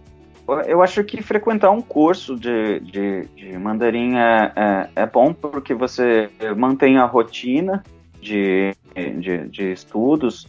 eu 0.68 0.82
acho 0.82 1.04
que 1.04 1.22
frequentar 1.22 1.72
um 1.72 1.82
curso 1.82 2.36
de, 2.36 2.80
de, 2.82 3.26
de 3.36 3.58
mandarim 3.58 4.18
é, 4.18 4.52
é, 4.56 4.90
é, 4.98 5.06
bom 5.06 5.34
porque 5.34 5.74
você 5.74 6.30
mantém 6.58 6.98
a 6.98 7.06
rotina 7.06 7.84
de, 8.22 8.76
de, 9.20 9.48
de 9.48 9.72
estudos 9.72 10.48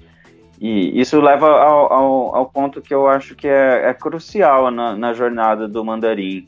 e 0.61 1.01
isso 1.01 1.19
leva 1.21 1.49
ao, 1.49 1.93
ao, 1.93 2.37
ao, 2.37 2.47
ponto 2.47 2.83
que 2.83 2.93
eu 2.93 3.09
acho 3.09 3.35
que 3.35 3.49
é, 3.49 3.89
é 3.89 3.95
crucial 3.95 4.71
na, 4.71 4.95
na, 4.95 5.15
jornada 5.15 5.67
do 5.67 5.83
mandarim, 5.83 6.47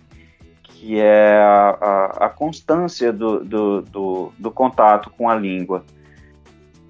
que 0.83 0.99
é 0.99 1.37
a, 1.37 1.78
a, 1.80 2.26
a 2.26 2.28
constância 2.28 3.12
do, 3.12 3.45
do, 3.45 3.83
do, 3.83 4.33
do, 4.37 4.51
contato 4.51 5.11
com 5.11 5.28
a 5.28 5.35
língua. 5.37 5.85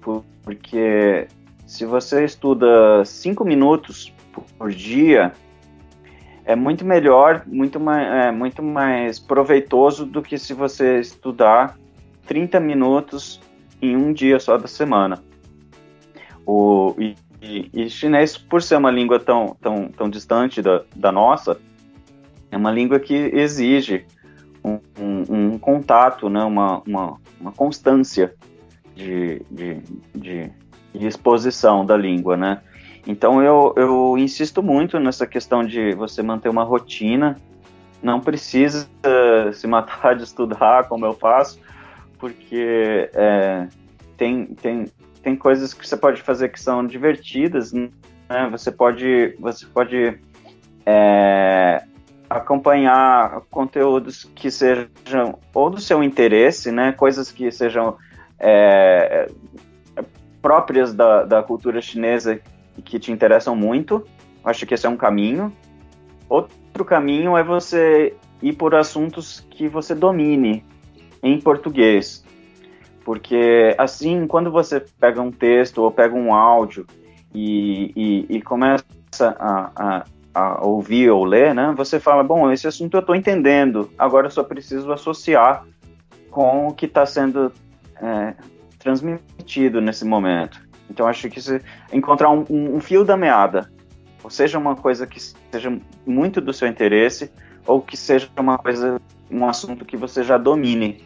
Porque 0.01 1.27
se 1.67 1.85
você 1.85 2.25
estuda 2.25 3.05
cinco 3.05 3.45
minutos 3.45 4.11
por 4.57 4.71
dia, 4.71 5.31
é 6.43 6.55
muito 6.55 6.83
melhor, 6.83 7.43
muito 7.45 7.79
mais, 7.79 8.25
é, 8.25 8.31
muito 8.31 8.63
mais 8.63 9.19
proveitoso 9.19 10.07
do 10.07 10.23
que 10.23 10.39
se 10.39 10.55
você 10.55 10.99
estudar 10.99 11.77
30 12.25 12.59
minutos 12.59 13.39
em 13.79 13.95
um 13.95 14.11
dia 14.11 14.39
só 14.39 14.57
da 14.57 14.67
semana. 14.67 15.23
O, 16.47 16.95
e, 16.97 17.15
e, 17.71 17.87
chinês, 17.91 18.35
por 18.35 18.59
ser 18.59 18.77
uma 18.77 18.89
língua 18.89 19.19
tão, 19.19 19.55
tão, 19.61 19.87
tão 19.89 20.09
distante 20.09 20.63
da, 20.63 20.81
da 20.95 21.11
nossa, 21.11 21.59
é 22.53 22.57
uma 22.57 22.71
língua 22.71 22.99
que 22.99 23.15
exige 23.15 24.05
um, 24.63 24.79
um, 24.99 25.23
um 25.53 25.57
contato, 25.57 26.29
né, 26.29 26.43
uma, 26.43 26.83
uma, 26.87 27.17
uma 27.41 27.51
constância 27.51 28.35
de, 28.95 29.41
de, 29.49 29.81
de, 30.13 30.51
de, 30.93 31.07
exposição 31.07 31.83
da 31.83 31.97
língua, 31.97 32.37
né? 32.37 32.61
Então 33.07 33.41
eu, 33.41 33.73
eu 33.75 34.15
insisto 34.19 34.61
muito 34.61 34.99
nessa 34.99 35.25
questão 35.25 35.65
de 35.65 35.95
você 35.95 36.21
manter 36.21 36.47
uma 36.47 36.63
rotina, 36.63 37.37
não 38.03 38.19
precisa 38.19 38.87
se 39.53 39.65
matar 39.65 40.15
de 40.15 40.23
estudar 40.23 40.87
como 40.87 41.07
eu 41.07 41.13
faço, 41.13 41.59
porque 42.19 43.09
é, 43.15 43.67
tem, 44.15 44.45
tem, 44.45 44.85
tem 45.23 45.35
coisas 45.35 45.73
que 45.73 45.87
você 45.87 45.97
pode 45.97 46.21
fazer 46.21 46.49
que 46.49 46.61
são 46.61 46.85
divertidas, 46.85 47.73
né? 47.73 47.89
Você 48.51 48.71
pode, 48.71 49.35
você 49.39 49.65
pode 49.65 50.19
é, 50.85 51.83
acompanhar 52.37 53.41
conteúdos 53.49 54.29
que 54.35 54.49
sejam 54.49 55.37
ou 55.53 55.69
do 55.69 55.79
seu 55.79 56.03
interesse, 56.03 56.71
né? 56.71 56.91
Coisas 56.91 57.31
que 57.31 57.51
sejam 57.51 57.97
é, 58.39 59.27
próprias 60.41 60.93
da, 60.93 61.23
da 61.23 61.41
cultura 61.41 61.81
chinesa 61.81 62.39
que 62.83 62.99
te 62.99 63.11
interessam 63.11 63.55
muito. 63.55 64.05
Acho 64.43 64.65
que 64.65 64.73
esse 64.73 64.85
é 64.85 64.89
um 64.89 64.97
caminho. 64.97 65.53
Outro 66.27 66.83
caminho 66.83 67.37
é 67.37 67.43
você 67.43 68.13
ir 68.41 68.53
por 68.53 68.75
assuntos 68.75 69.39
que 69.49 69.67
você 69.67 69.95
domine 69.95 70.65
em 71.21 71.39
português. 71.39 72.23
Porque 73.05 73.73
assim, 73.77 74.27
quando 74.27 74.51
você 74.51 74.83
pega 74.99 75.21
um 75.21 75.31
texto 75.31 75.79
ou 75.79 75.91
pega 75.91 76.15
um 76.15 76.33
áudio 76.33 76.85
e, 77.33 77.91
e, 77.95 78.37
e 78.37 78.41
começa 78.41 78.83
a, 79.19 79.71
a, 79.75 80.03
a, 80.33 80.65
ouvir 80.65 81.09
ou 81.09 81.23
ler, 81.23 81.53
né, 81.53 81.73
você 81.75 81.99
fala, 81.99 82.23
bom, 82.23 82.51
esse 82.51 82.67
assunto 82.67 82.95
eu 82.95 83.01
estou 83.01 83.15
entendendo, 83.15 83.89
agora 83.97 84.27
eu 84.27 84.31
só 84.31 84.43
preciso 84.43 84.91
associar 84.91 85.65
com 86.29 86.67
o 86.67 86.73
que 86.73 86.85
está 86.85 87.05
sendo 87.05 87.51
é, 88.01 88.33
transmitido 88.79 89.79
nesse 89.79 90.03
momento. 90.03 90.61
Então 90.89 91.07
acho 91.07 91.29
que 91.29 91.41
você 91.41 91.61
encontrar 91.91 92.29
um, 92.29 92.45
um, 92.49 92.75
um 92.75 92.81
fio 92.81 93.05
da 93.05 93.15
meada, 93.15 93.71
ou 94.23 94.29
seja, 94.29 94.57
uma 94.57 94.75
coisa 94.75 95.05
que 95.05 95.19
seja 95.19 95.77
muito 96.05 96.39
do 96.39 96.53
seu 96.53 96.67
interesse, 96.67 97.31
ou 97.65 97.81
que 97.81 97.97
seja 97.97 98.29
uma 98.37 98.57
coisa, 98.57 99.01
um 99.29 99.47
assunto 99.47 99.85
que 99.85 99.97
você 99.97 100.23
já 100.23 100.37
domine 100.37 101.03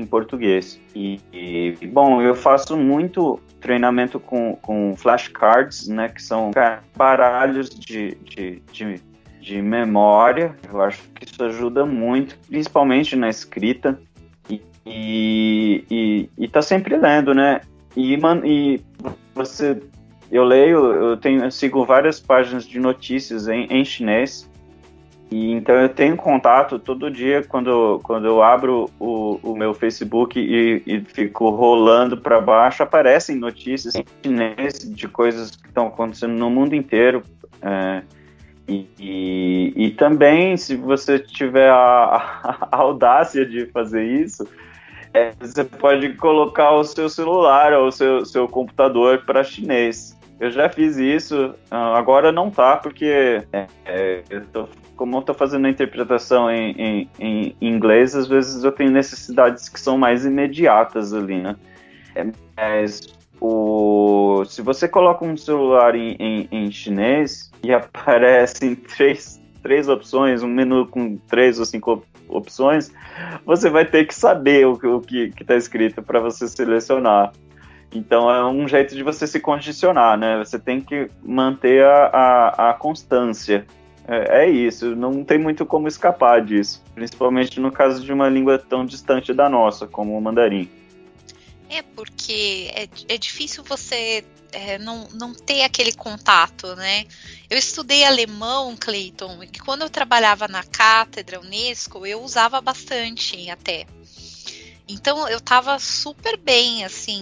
em 0.00 0.06
português. 0.06 0.80
E, 0.94 1.20
e, 1.32 1.86
bom, 1.86 2.20
eu 2.20 2.34
faço 2.34 2.76
muito 2.76 3.40
treinamento 3.60 4.20
com, 4.20 4.56
com 4.56 4.94
flashcards, 4.96 5.88
né, 5.88 6.08
que 6.08 6.22
são 6.22 6.50
baralhos 6.96 7.70
de, 7.70 8.14
de, 8.16 8.62
de, 8.72 9.00
de 9.40 9.62
memória. 9.62 10.54
Eu 10.70 10.80
acho 10.82 11.02
que 11.14 11.24
isso 11.24 11.42
ajuda 11.42 11.84
muito, 11.84 12.38
principalmente 12.46 13.16
na 13.16 13.28
escrita. 13.28 13.98
E, 14.48 14.62
e, 14.84 15.84
e, 15.90 16.30
e 16.38 16.48
tá 16.48 16.62
sempre 16.62 16.96
lendo, 16.96 17.34
né? 17.34 17.60
E, 17.96 18.16
man, 18.16 18.42
e 18.44 18.80
você 19.34 19.80
eu 20.30 20.44
leio, 20.44 20.92
eu 20.92 21.16
tenho, 21.16 21.44
eu 21.44 21.50
sigo 21.50 21.84
várias 21.84 22.18
páginas 22.18 22.66
de 22.66 22.78
notícias 22.78 23.48
em, 23.48 23.66
em 23.70 23.84
chinês. 23.84 24.48
E 25.30 25.52
então 25.52 25.74
eu 25.74 25.88
tenho 25.88 26.16
contato 26.16 26.78
todo 26.78 27.10
dia 27.10 27.42
quando, 27.42 28.00
quando 28.02 28.26
eu 28.26 28.42
abro 28.42 28.88
o, 28.98 29.40
o 29.42 29.56
meu 29.56 29.74
Facebook 29.74 30.38
e, 30.38 30.82
e 30.86 31.00
fico 31.00 31.50
rolando 31.50 32.16
para 32.16 32.40
baixo, 32.40 32.82
aparecem 32.82 33.36
notícias 33.36 33.96
em 33.96 34.04
chinês 34.22 34.78
de 34.78 35.08
coisas 35.08 35.56
que 35.56 35.66
estão 35.66 35.88
acontecendo 35.88 36.34
no 36.34 36.48
mundo 36.48 36.74
inteiro. 36.74 37.22
É, 37.60 38.02
e, 38.68 38.88
e, 38.98 39.72
e, 39.76 39.90
também, 39.92 40.56
se 40.56 40.74
você 40.76 41.18
tiver 41.18 41.70
a, 41.70 42.66
a 42.70 42.76
audácia 42.76 43.44
de 43.46 43.66
fazer 43.66 44.04
isso, 44.04 44.46
é, 45.14 45.32
você 45.38 45.64
pode 45.64 46.14
colocar 46.14 46.72
o 46.72 46.84
seu 46.84 47.08
celular 47.08 47.72
ou 47.72 47.88
o 47.88 47.92
seu, 47.92 48.24
seu 48.24 48.48
computador 48.48 49.24
para 49.24 49.44
chinês. 49.44 50.15
Eu 50.38 50.50
já 50.50 50.68
fiz 50.68 50.98
isso, 50.98 51.54
ah, 51.70 51.96
agora 51.96 52.30
não 52.30 52.50
tá, 52.50 52.76
porque 52.76 53.42
é, 53.52 53.66
é, 53.86 54.22
eu 54.28 54.44
tô, 54.46 54.68
como 54.94 55.16
eu 55.16 55.20
estou 55.20 55.34
fazendo 55.34 55.66
a 55.66 55.70
interpretação 55.70 56.50
em, 56.50 56.72
em, 56.72 57.10
em, 57.18 57.56
inglês, 57.60 58.14
às 58.14 58.28
vezes 58.28 58.62
eu 58.62 58.70
tenho 58.70 58.90
necessidades 58.90 59.68
que 59.68 59.80
são 59.80 59.96
mais 59.96 60.26
imediatas 60.26 61.14
ali, 61.14 61.40
né? 61.40 61.56
É, 62.14 62.26
mas 62.54 63.16
o, 63.40 64.44
se 64.46 64.60
você 64.60 64.86
coloca 64.86 65.24
um 65.24 65.36
celular 65.36 65.94
em, 65.94 66.16
em, 66.18 66.48
em 66.50 66.70
chinês 66.70 67.50
e 67.62 67.72
aparecem 67.74 68.74
três, 68.74 69.40
três 69.62 69.88
opções, 69.88 70.42
um 70.42 70.48
menu 70.48 70.86
com 70.86 71.16
três 71.16 71.58
ou 71.58 71.64
cinco 71.64 72.04
opções, 72.28 72.92
você 73.44 73.70
vai 73.70 73.84
ter 73.84 74.04
que 74.06 74.14
saber 74.14 74.66
o, 74.66 74.72
o 74.72 75.00
que 75.00 75.32
está 75.40 75.56
escrito 75.56 76.02
para 76.02 76.20
você 76.20 76.46
selecionar. 76.46 77.32
Então 77.92 78.30
é 78.30 78.44
um 78.44 78.66
jeito 78.68 78.94
de 78.94 79.02
você 79.02 79.26
se 79.26 79.40
condicionar, 79.40 80.18
né? 80.18 80.38
Você 80.38 80.58
tem 80.58 80.80
que 80.80 81.08
manter 81.22 81.84
a, 81.84 82.06
a, 82.06 82.70
a 82.70 82.74
constância. 82.74 83.66
É, 84.08 84.44
é, 84.44 84.50
isso, 84.50 84.94
não 84.94 85.24
tem 85.24 85.38
muito 85.38 85.66
como 85.66 85.88
escapar 85.88 86.44
disso, 86.44 86.82
principalmente 86.94 87.58
no 87.58 87.72
caso 87.72 88.04
de 88.04 88.12
uma 88.12 88.28
língua 88.28 88.56
tão 88.56 88.86
distante 88.86 89.32
da 89.34 89.48
nossa, 89.48 89.86
como 89.86 90.16
o 90.16 90.20
mandarim. 90.20 90.70
É 91.68 91.82
porque 91.82 92.70
é, 92.72 92.88
é 93.08 93.18
difícil 93.18 93.64
você 93.64 94.24
é, 94.52 94.78
não, 94.78 95.08
não 95.12 95.34
ter 95.34 95.62
aquele 95.62 95.92
contato, 95.92 96.76
né? 96.76 97.04
Eu 97.50 97.58
estudei 97.58 98.04
alemão, 98.04 98.76
Clayton, 98.76 99.42
e 99.42 99.58
quando 99.58 99.82
eu 99.82 99.90
trabalhava 99.90 100.46
na 100.46 100.62
cátedra 100.62 101.40
Unesco, 101.40 102.06
eu 102.06 102.22
usava 102.22 102.60
bastante 102.60 103.50
até. 103.50 103.86
Então 104.88 105.28
eu 105.28 105.38
estava 105.38 105.78
super 105.78 106.36
bem, 106.36 106.84
assim. 106.84 107.20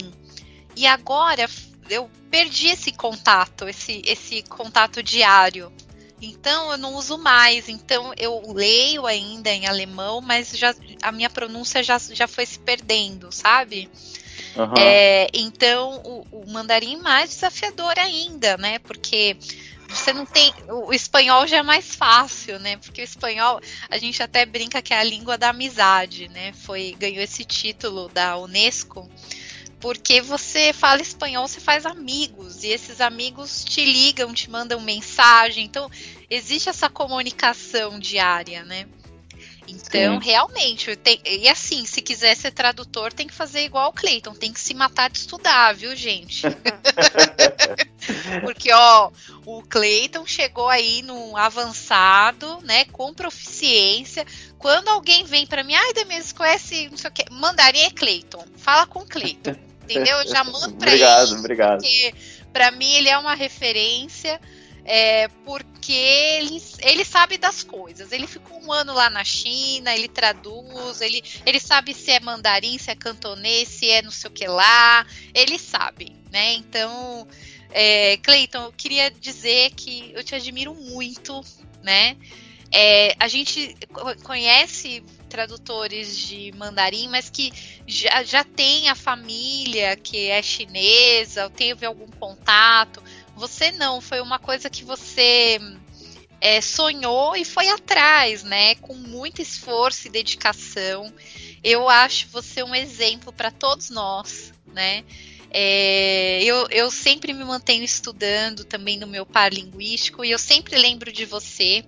E 0.77 0.87
agora 0.87 1.49
eu 1.89 2.11
perdi 2.31 2.69
esse 2.69 2.93
contato, 2.93 3.69
esse, 3.69 4.03
esse 4.05 4.43
contato 4.43 5.03
diário. 5.03 5.73
Então 6.21 6.73
eu 6.73 6.79
não 6.79 6.95
uso 6.95 7.19
mais. 7.19 7.69
Então 7.69 8.13
eu 8.17 8.53
leio 8.53 9.07
ainda 9.07 9.51
em 9.51 9.67
alemão, 9.67 10.21
mas 10.21 10.51
já, 10.51 10.75
a 11.03 11.13
minha 11.13 11.31
pronúncia 11.31 11.83
já, 11.83 11.99
já 11.99 12.27
foi 12.27 12.47
se 12.47 12.59
perdendo, 12.59 13.31
sabe? 13.31 13.91
Uhum. 14.57 14.75
É, 14.79 15.29
então 15.35 16.01
o, 16.05 16.27
o 16.31 16.51
mandarim 16.51 16.97
mais 16.97 17.31
desafiador 17.31 17.99
ainda, 17.99 18.57
né? 18.57 18.79
Porque 18.79 19.37
você 19.89 20.13
não 20.13 20.25
tem. 20.25 20.53
O 20.69 20.93
espanhol 20.93 21.47
já 21.47 21.59
é 21.59 21.63
mais 21.63 21.95
fácil, 21.95 22.59
né? 22.59 22.77
Porque 22.79 23.03
o 23.03 23.05
espanhol, 23.05 23.61
a 23.91 23.99
gente 23.99 24.23
até 24.23 24.47
brinca 24.47 24.81
que 24.81 24.95
é 24.95 24.99
a 24.99 25.05
língua 25.05 25.37
da 25.37 25.51
amizade, 25.51 26.29
né? 26.29 26.53
Foi, 26.53 26.97
ganhou 26.99 27.23
esse 27.23 27.45
título 27.45 28.09
da 28.09 28.37
Unesco 28.39 29.09
porque 29.85 30.23
você 30.23 30.73
fala 30.73 31.03
espanhol, 31.03 31.47
você 31.47 31.61
faz 31.61 31.85
amigos 31.85 32.65
e 32.65 32.69
esses 32.69 33.03
amigos 33.03 33.63
te 33.63 33.85
ligam, 33.85 34.33
te 34.33 34.49
mandam 34.49 34.81
mensagem. 34.81 35.67
Então, 35.67 35.91
existe 36.31 36.71
essa 36.71 36.89
comunicação 36.89 37.99
diária, 37.99 38.65
né? 38.65 38.87
Então, 39.69 40.19
Sim. 40.19 40.27
realmente, 40.27 40.97
tem, 40.97 41.21
e 41.27 41.47
assim, 41.51 41.85
se 41.85 42.01
quiser 42.01 42.35
ser 42.35 42.53
tradutor, 42.53 43.13
tem 43.13 43.27
que 43.27 43.35
fazer 43.35 43.63
igual 43.63 43.91
o 43.91 43.93
Cleiton, 43.93 44.33
tem 44.33 44.55
que 44.55 44.61
se 44.61 44.73
matar 44.73 45.11
de 45.11 45.19
estudar, 45.19 45.75
viu, 45.75 45.95
gente? 45.95 46.47
Porque, 48.41 48.73
ó, 48.73 49.11
o 49.45 49.63
Cleiton 49.65 50.25
chegou 50.25 50.71
aí 50.71 51.03
num 51.03 51.37
avançado, 51.37 52.59
né, 52.63 52.87
com 52.87 53.13
proficiência. 53.13 54.27
Quando 54.59 54.89
alguém 54.89 55.27
vem 55.27 55.47
para 55.47 55.63
mim, 55.63 55.75
ai, 55.75 55.93
Demis, 55.93 56.33
conhece, 56.33 56.89
não 56.89 56.97
sei 56.97 57.11
o 57.11 57.13
que, 57.13 57.31
mandarim 57.31 57.81
é 57.81 57.91
Cleiton, 57.91 58.47
fala 58.57 58.87
com 58.87 59.05
Cleiton 59.07 59.55
entendeu? 59.85 60.19
Eu 60.19 60.29
já 60.29 60.43
mando 60.45 60.73
pra 60.77 60.89
obrigado, 60.89 61.29
ele. 61.29 61.39
Obrigado, 61.39 61.81
Porque 61.81 62.15
pra 62.53 62.71
mim 62.71 62.93
ele 62.95 63.09
é 63.09 63.19
uma 63.19 63.35
referência. 63.35 64.41
É, 64.87 65.29
porque 65.47 65.93
ele, 65.93 66.63
ele 66.83 67.05
sabe 67.07 67.39
das 67.39 67.63
coisas. 67.63 68.13
Ele 68.13 68.27
ficou 68.27 68.63
um 68.63 68.71
ano 68.71 68.93
lá 68.93 69.09
na 69.09 69.25
China, 69.25 69.95
ele 69.95 70.09
traduz, 70.09 71.01
ele, 71.01 71.23
ele 71.47 71.59
sabe 71.59 71.95
se 71.95 72.11
é 72.11 72.21
mandarim, 72.21 72.77
se 72.77 72.91
é 72.91 72.95
cantonês, 72.95 73.67
se 73.69 73.89
é 73.89 74.03
não 74.03 74.11
sei 74.11 74.29
o 74.29 74.33
que 74.33 74.47
lá. 74.47 75.07
Ele 75.35 75.59
sabe, 75.59 76.15
né? 76.31 76.53
Então, 76.53 77.27
é, 77.71 78.19
Cleiton, 78.19 78.65
eu 78.65 78.73
queria 78.73 79.11
dizer 79.11 79.71
que 79.71 80.13
eu 80.15 80.23
te 80.23 80.35
admiro 80.35 80.75
muito, 80.75 81.41
né? 81.83 82.17
É, 82.71 83.15
a 83.19 83.29
gente 83.29 83.75
conhece 84.23 85.03
tradutores 85.35 86.17
de 86.17 86.53
mandarim, 86.53 87.09
mas 87.09 87.29
que 87.29 87.53
já, 87.89 88.23
já 88.23 88.45
tem 88.45 88.89
a 88.89 88.95
família 88.95 89.97
que 89.97 90.29
é 90.29 90.41
chinesa, 90.41 91.43
ou 91.43 91.51
teve 91.51 91.85
algum 91.85 92.07
contato. 92.07 93.03
Você 93.35 93.73
não, 93.73 94.01
foi 94.01 94.21
uma 94.21 94.39
coisa 94.39 94.71
que 94.71 94.85
você 94.85 95.59
é, 96.41 96.61
sonhou 96.61 97.35
e 97.35 97.45
foi 97.45 97.69
atrás, 97.69 98.45
né? 98.45 98.77
Com 98.77 98.95
muito 98.95 99.43
esforço 99.43 100.07
e 100.07 100.11
dedicação. 100.11 101.13
Eu 101.65 101.89
acho 101.89 102.29
você 102.29 102.63
um 102.63 102.73
exemplo 102.73 103.33
para 103.33 103.51
todos 103.51 103.91
nós, 103.91 104.53
né? 104.69 105.03
É, 105.51 106.45
eu, 106.45 106.69
eu 106.71 106.93
sempre 106.93 107.33
me 107.33 107.43
mantenho 107.43 107.83
estudando 107.83 108.65
também 108.65 108.99
no 108.99 109.07
meu 109.09 109.27
par 109.27 109.53
linguístico 109.53 110.25
e 110.25 110.31
eu 110.31 110.39
sempre 110.39 110.79
lembro 110.79 111.13
de 111.13 111.25
você 111.25 111.85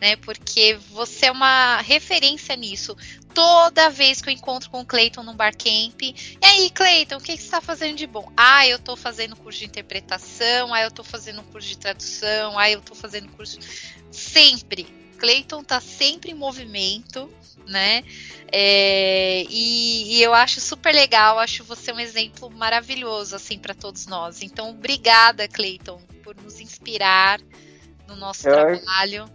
né? 0.00 0.16
Porque 0.16 0.78
você 0.90 1.26
é 1.26 1.30
uma 1.30 1.80
referência 1.80 2.54
nisso. 2.56 2.96
Toda 3.32 3.90
vez 3.90 4.20
que 4.20 4.30
eu 4.30 4.32
encontro 4.32 4.70
com 4.70 4.80
o 4.80 4.86
Cleiton 4.86 5.22
no 5.22 5.34
barcamp, 5.34 6.00
e 6.00 6.14
aí, 6.42 6.70
Cleiton, 6.70 7.16
o 7.16 7.20
que, 7.20 7.32
que 7.32 7.38
você 7.38 7.44
está 7.44 7.60
fazendo 7.60 7.96
de 7.96 8.06
bom? 8.06 8.32
Ah, 8.36 8.66
eu 8.66 8.76
estou 8.76 8.96
fazendo 8.96 9.36
curso 9.36 9.58
de 9.58 9.66
interpretação, 9.66 10.72
ah, 10.72 10.80
eu 10.80 10.88
estou 10.88 11.04
fazendo 11.04 11.42
curso 11.42 11.68
de 11.68 11.78
tradução, 11.78 12.58
ah, 12.58 12.70
eu 12.70 12.78
estou 12.78 12.96
fazendo 12.96 13.28
curso. 13.32 13.58
Sempre. 14.10 14.86
Cleiton 15.18 15.60
está 15.60 15.80
sempre 15.80 16.30
em 16.30 16.34
movimento, 16.34 17.30
né? 17.66 18.04
É, 18.52 19.44
e, 19.48 20.16
e, 20.16 20.22
eu 20.22 20.32
acho 20.32 20.60
super 20.60 20.94
legal, 20.94 21.38
acho 21.38 21.64
você 21.64 21.92
um 21.92 21.98
exemplo 21.98 22.50
maravilhoso 22.50 23.34
assim 23.34 23.58
para 23.58 23.74
todos 23.74 24.06
nós. 24.06 24.42
Então, 24.42 24.70
obrigada, 24.70 25.48
Cleiton, 25.48 26.00
por 26.22 26.36
nos 26.36 26.60
inspirar 26.60 27.40
no 28.06 28.14
nosso 28.14 28.48
eu, 28.48 28.54
trabalho. 28.54 29.28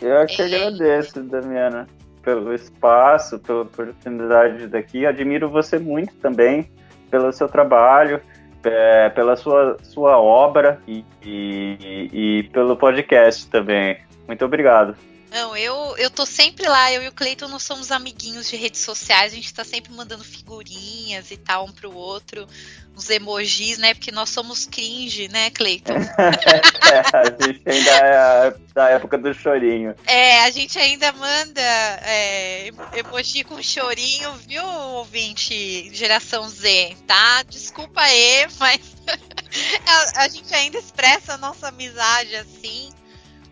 Eu 0.00 0.16
é 0.16 0.26
que 0.26 0.42
agradeço, 0.42 1.22
Damiana, 1.22 1.86
pelo 2.22 2.54
espaço, 2.54 3.38
pela 3.38 3.62
oportunidade 3.62 4.66
daqui. 4.66 5.04
Admiro 5.04 5.48
você 5.48 5.78
muito 5.78 6.14
também 6.16 6.70
pelo 7.10 7.32
seu 7.32 7.48
trabalho, 7.48 8.20
é, 8.64 9.08
pela 9.10 9.36
sua, 9.36 9.76
sua 9.82 10.18
obra 10.18 10.80
e, 10.86 11.04
e, 11.22 12.08
e 12.12 12.42
pelo 12.52 12.76
podcast 12.76 13.48
também. 13.48 13.98
Muito 14.26 14.44
obrigado. 14.44 14.94
Não, 15.30 15.56
eu, 15.56 15.94
eu 15.96 16.10
tô 16.10 16.26
sempre 16.26 16.66
lá, 16.66 16.92
eu 16.92 17.02
e 17.02 17.08
o 17.08 17.12
Cleiton 17.12 17.46
nós 17.46 17.62
somos 17.62 17.92
amiguinhos 17.92 18.48
de 18.48 18.56
redes 18.56 18.80
sociais, 18.80 19.32
a 19.32 19.36
gente 19.36 19.54
tá 19.54 19.64
sempre 19.64 19.92
mandando 19.92 20.24
figurinhas 20.24 21.30
e 21.30 21.36
tal 21.36 21.66
um 21.66 21.72
pro 21.72 21.94
outro, 21.94 22.48
uns 22.96 23.08
emojis, 23.08 23.78
né? 23.78 23.94
Porque 23.94 24.10
nós 24.10 24.28
somos 24.30 24.66
cringe, 24.66 25.28
né, 25.28 25.50
Cleiton? 25.50 25.94
é, 26.18 27.16
a 27.16 27.44
gente 27.46 27.62
ainda 27.64 27.90
é 27.90 28.54
da 28.74 28.88
época 28.90 29.16
do 29.16 29.32
chorinho. 29.32 29.94
É, 30.04 30.40
a 30.40 30.50
gente 30.50 30.78
ainda 30.78 31.12
manda 31.12 31.60
é, 31.60 32.70
emoji 32.94 33.44
com 33.44 33.62
chorinho, 33.62 34.32
viu, 34.48 34.66
ouvinte 34.66 35.94
geração 35.94 36.48
Z, 36.48 36.96
tá? 37.06 37.44
Desculpa 37.44 38.00
aí, 38.00 38.48
mas 38.58 38.80
a, 39.86 40.24
a 40.24 40.28
gente 40.28 40.52
ainda 40.52 40.78
expressa 40.78 41.34
a 41.34 41.38
nossa 41.38 41.68
amizade 41.68 42.34
assim. 42.34 42.90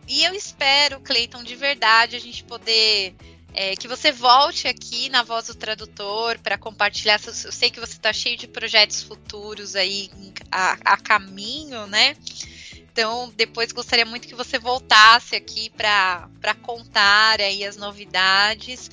E 0.08 0.24
eu 0.24 0.34
espero, 0.34 1.00
Cleiton, 1.00 1.44
de 1.44 1.54
verdade, 1.54 2.16
a 2.16 2.18
gente 2.18 2.42
poder. 2.42 3.14
É, 3.54 3.74
que 3.74 3.88
você 3.88 4.12
volte 4.12 4.68
aqui 4.68 5.08
na 5.08 5.22
Voz 5.22 5.46
do 5.46 5.54
Tradutor 5.54 6.38
para 6.38 6.56
compartilhar. 6.56 7.20
Eu 7.26 7.32
sei 7.32 7.70
que 7.70 7.80
você 7.80 7.94
está 7.94 8.12
cheio 8.12 8.36
de 8.36 8.46
projetos 8.46 9.02
futuros 9.02 9.74
aí 9.74 10.10
a, 10.50 10.76
a, 10.84 10.96
caminho, 10.96 11.86
né? 11.86 12.16
Então, 12.74 13.32
depois 13.36 13.72
gostaria 13.72 14.04
muito 14.04 14.28
que 14.28 14.34
você 14.34 14.58
voltasse 14.58 15.34
aqui 15.34 15.70
para 15.70 16.28
contar 16.62 17.40
aí 17.40 17.64
as 17.64 17.76
novidades. 17.76 18.90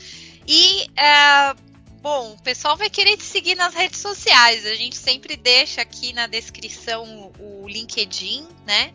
E 0.48 0.88
uh, 0.92 1.66
Bom, 2.06 2.34
o 2.34 2.42
pessoal 2.44 2.78
vai 2.78 2.88
querer 2.88 3.18
te 3.18 3.24
seguir 3.24 3.56
nas 3.56 3.74
redes 3.74 4.00
sociais. 4.00 4.64
A 4.64 4.76
gente 4.76 4.96
sempre 4.96 5.36
deixa 5.36 5.82
aqui 5.82 6.14
na 6.14 6.28
descrição 6.28 7.34
o 7.40 7.68
LinkedIn, 7.68 8.48
né? 8.64 8.94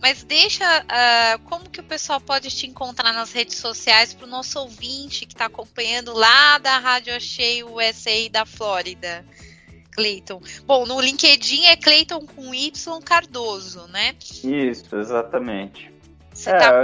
Mas 0.00 0.22
deixa 0.22 0.64
uh, 0.64 1.38
como 1.44 1.68
que 1.70 1.80
o 1.80 1.84
pessoal 1.84 2.20
pode 2.20 2.50
te 2.50 2.66
encontrar 2.66 3.12
nas 3.12 3.32
redes 3.32 3.56
sociais 3.56 4.12
para 4.12 4.26
o 4.26 4.28
nosso 4.28 4.58
ouvinte 4.58 5.26
que 5.26 5.34
está 5.34 5.46
acompanhando 5.46 6.12
lá 6.12 6.58
da 6.58 6.78
Rádio 6.78 7.14
Achei 7.14 7.64
USA 7.64 8.28
da 8.30 8.44
Flórida. 8.44 9.24
Cleiton. 9.96 10.42
Bom, 10.66 10.84
no 10.84 11.00
LinkedIn 11.00 11.64
é 11.64 11.76
Cleiton 11.76 12.26
com 12.26 12.54
Y 12.54 13.00
Cardoso, 13.02 13.86
né? 13.88 14.14
Isso, 14.44 14.94
exatamente. 14.94 15.90
Você 16.32 16.50
é, 16.50 16.58
tá 16.58 16.82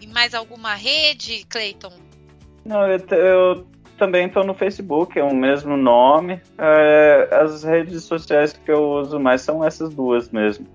em 0.00 0.06
mais 0.06 0.32
alguma 0.32 0.74
rede, 0.74 1.44
Cleiton? 1.48 1.92
Não, 2.64 2.86
eu, 2.86 2.98
eu 3.16 3.66
também 3.98 4.26
estou 4.28 4.44
no 4.44 4.54
Facebook, 4.54 5.18
é 5.18 5.24
o 5.24 5.34
mesmo 5.34 5.76
nome. 5.76 6.40
É, 6.56 7.28
as 7.32 7.64
redes 7.64 8.04
sociais 8.04 8.52
que 8.52 8.70
eu 8.70 8.82
uso 8.92 9.18
mais 9.18 9.42
são 9.42 9.64
essas 9.64 9.92
duas 9.92 10.30
mesmo. 10.30 10.66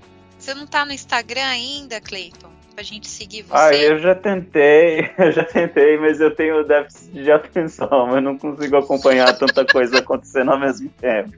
Você 0.46 0.54
não 0.54 0.68
tá 0.68 0.86
no 0.86 0.92
Instagram 0.92 1.44
ainda, 1.44 2.00
Cleiton? 2.00 2.52
Pra 2.76 2.84
gente 2.84 3.08
seguir 3.08 3.42
você? 3.42 3.56
Ah, 3.56 3.74
eu 3.74 3.98
já 3.98 4.14
tentei, 4.14 5.10
eu 5.18 5.32
já 5.32 5.44
tentei, 5.44 5.98
mas 5.98 6.22
eu 6.22 6.36
tenho 6.36 6.64
déficit 6.64 7.14
de 7.14 7.32
atenção, 7.32 8.16
eu 8.16 8.22
não 8.22 8.38
consigo 8.38 8.78
acompanhar 8.78 9.36
tanta 9.40 9.66
coisa 9.66 9.98
acontecendo 9.98 10.52
ao 10.52 10.60
mesmo 10.60 10.88
tempo. 11.02 11.32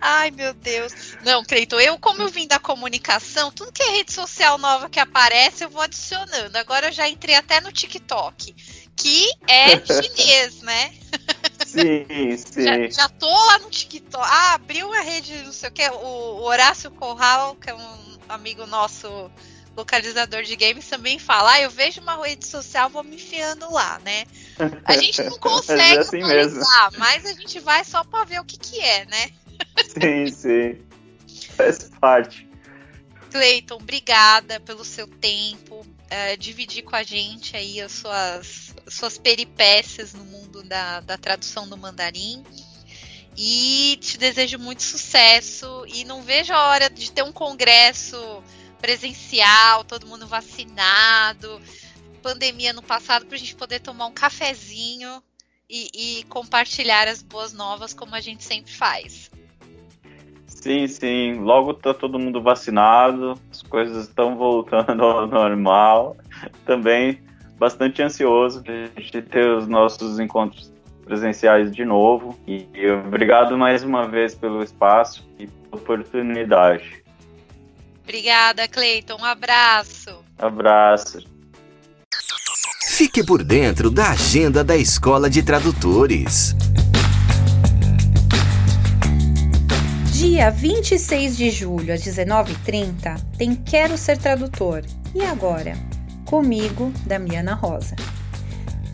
Ai, 0.00 0.30
meu 0.30 0.54
Deus. 0.54 1.14
Não, 1.22 1.44
Cleiton, 1.44 1.78
eu, 1.78 1.98
como 1.98 2.22
eu 2.22 2.28
vim 2.28 2.46
da 2.46 2.58
comunicação, 2.58 3.50
tudo 3.50 3.70
que 3.70 3.82
é 3.82 3.90
rede 3.90 4.14
social 4.14 4.56
nova 4.56 4.88
que 4.88 4.98
aparece, 4.98 5.64
eu 5.64 5.68
vou 5.68 5.82
adicionando. 5.82 6.56
Agora 6.56 6.88
eu 6.88 6.92
já 6.92 7.06
entrei 7.06 7.34
até 7.34 7.60
no 7.60 7.70
TikTok, 7.70 8.54
que 8.96 9.30
é 9.46 9.76
chinês, 9.84 10.62
né? 10.62 10.90
Sim, 11.66 12.06
sim. 12.38 12.62
Já, 12.62 13.02
já 13.02 13.08
tô 13.10 13.28
lá 13.28 13.58
no 13.58 13.68
TikTok. 13.68 14.24
Ah, 14.26 14.54
abriu 14.54 14.90
a 14.90 15.00
rede, 15.02 15.36
não 15.42 15.52
sei 15.52 15.68
o 15.68 15.72
que, 15.72 15.86
o 15.86 16.42
Horácio 16.44 16.90
Corral, 16.92 17.56
que 17.56 17.68
é 17.68 17.74
um 17.74 18.13
amigo 18.28 18.66
nosso 18.66 19.30
localizador 19.76 20.42
de 20.42 20.54
games 20.56 20.88
também 20.88 21.18
fala, 21.18 21.52
ah, 21.52 21.60
eu 21.60 21.70
vejo 21.70 22.00
uma 22.00 22.16
rede 22.24 22.46
social, 22.46 22.88
vou 22.88 23.02
me 23.02 23.16
enfiando 23.16 23.70
lá, 23.72 23.98
né? 24.04 24.24
A 24.84 24.96
gente 24.96 25.22
não 25.24 25.38
consegue 25.38 25.80
é 25.96 25.98
assim 25.98 26.22
atualizar, 26.22 26.92
mas 26.96 27.26
a 27.26 27.32
gente 27.32 27.58
vai 27.60 27.84
só 27.84 28.04
para 28.04 28.24
ver 28.24 28.40
o 28.40 28.44
que 28.44 28.56
que 28.56 28.80
é, 28.80 29.04
né? 29.06 29.30
Sim, 30.00 30.26
sim. 30.30 30.82
Faz 31.56 31.90
parte. 32.00 32.48
Cleiton, 33.30 33.76
obrigada 33.76 34.60
pelo 34.60 34.84
seu 34.84 35.08
tempo, 35.08 35.84
é, 36.08 36.36
dividir 36.36 36.84
com 36.84 36.94
a 36.94 37.02
gente 37.02 37.56
aí 37.56 37.80
as 37.80 37.90
suas, 37.90 38.74
suas 38.86 39.18
peripécias 39.18 40.14
no 40.14 40.24
mundo 40.24 40.62
da, 40.62 41.00
da 41.00 41.18
tradução 41.18 41.68
do 41.68 41.76
mandarim. 41.76 42.44
E 43.36 43.98
te 44.00 44.16
desejo 44.16 44.58
muito 44.58 44.82
sucesso 44.82 45.84
e 45.88 46.04
não 46.04 46.22
vejo 46.22 46.52
a 46.52 46.68
hora 46.68 46.88
de 46.88 47.10
ter 47.10 47.22
um 47.22 47.32
congresso 47.32 48.42
presencial, 48.80 49.82
todo 49.82 50.06
mundo 50.06 50.26
vacinado, 50.26 51.60
pandemia 52.22 52.72
no 52.72 52.82
passado, 52.82 53.26
para 53.26 53.34
a 53.34 53.38
gente 53.38 53.56
poder 53.56 53.80
tomar 53.80 54.06
um 54.06 54.12
cafezinho 54.12 55.22
e, 55.68 56.20
e, 56.20 56.24
compartilhar 56.24 57.08
as 57.08 57.22
boas 57.22 57.52
novas 57.52 57.92
como 57.92 58.14
a 58.14 58.20
gente 58.20 58.44
sempre 58.44 58.72
faz. 58.72 59.30
Sim, 60.46 60.86
sim. 60.86 61.34
Logo 61.40 61.74
tá 61.74 61.92
todo 61.92 62.18
mundo 62.18 62.40
vacinado, 62.40 63.38
as 63.50 63.62
coisas 63.62 64.08
estão 64.08 64.36
voltando 64.36 65.02
ao 65.02 65.26
normal. 65.26 66.16
Também 66.64 67.20
bastante 67.58 68.02
ansioso 68.02 68.62
de 68.62 69.22
ter 69.22 69.48
os 69.48 69.66
nossos 69.66 70.18
encontros 70.18 70.73
presenciais 71.04 71.70
de 71.70 71.84
novo. 71.84 72.38
E 72.46 72.66
obrigado 73.06 73.56
mais 73.56 73.84
uma 73.84 74.08
vez 74.08 74.34
pelo 74.34 74.62
espaço 74.62 75.28
e 75.38 75.46
pela 75.46 75.76
oportunidade. 75.76 77.04
Obrigada, 78.02 78.68
Cleiton. 78.68 79.16
Um 79.20 79.24
abraço. 79.24 80.24
Abraço. 80.38 81.24
Fique 82.88 83.24
por 83.24 83.42
dentro 83.42 83.90
da 83.90 84.10
agenda 84.10 84.62
da 84.62 84.76
Escola 84.76 85.28
de 85.28 85.42
Tradutores. 85.42 86.54
Dia 90.12 90.50
26 90.50 91.36
de 91.36 91.50
julho, 91.50 91.92
às 91.92 92.02
19h30, 92.02 93.20
tem 93.36 93.54
Quero 93.54 93.98
Ser 93.98 94.16
Tradutor. 94.16 94.82
E 95.14 95.22
agora? 95.22 95.74
Comigo, 96.24 96.92
Damiana 97.04 97.54
Rosa. 97.54 97.96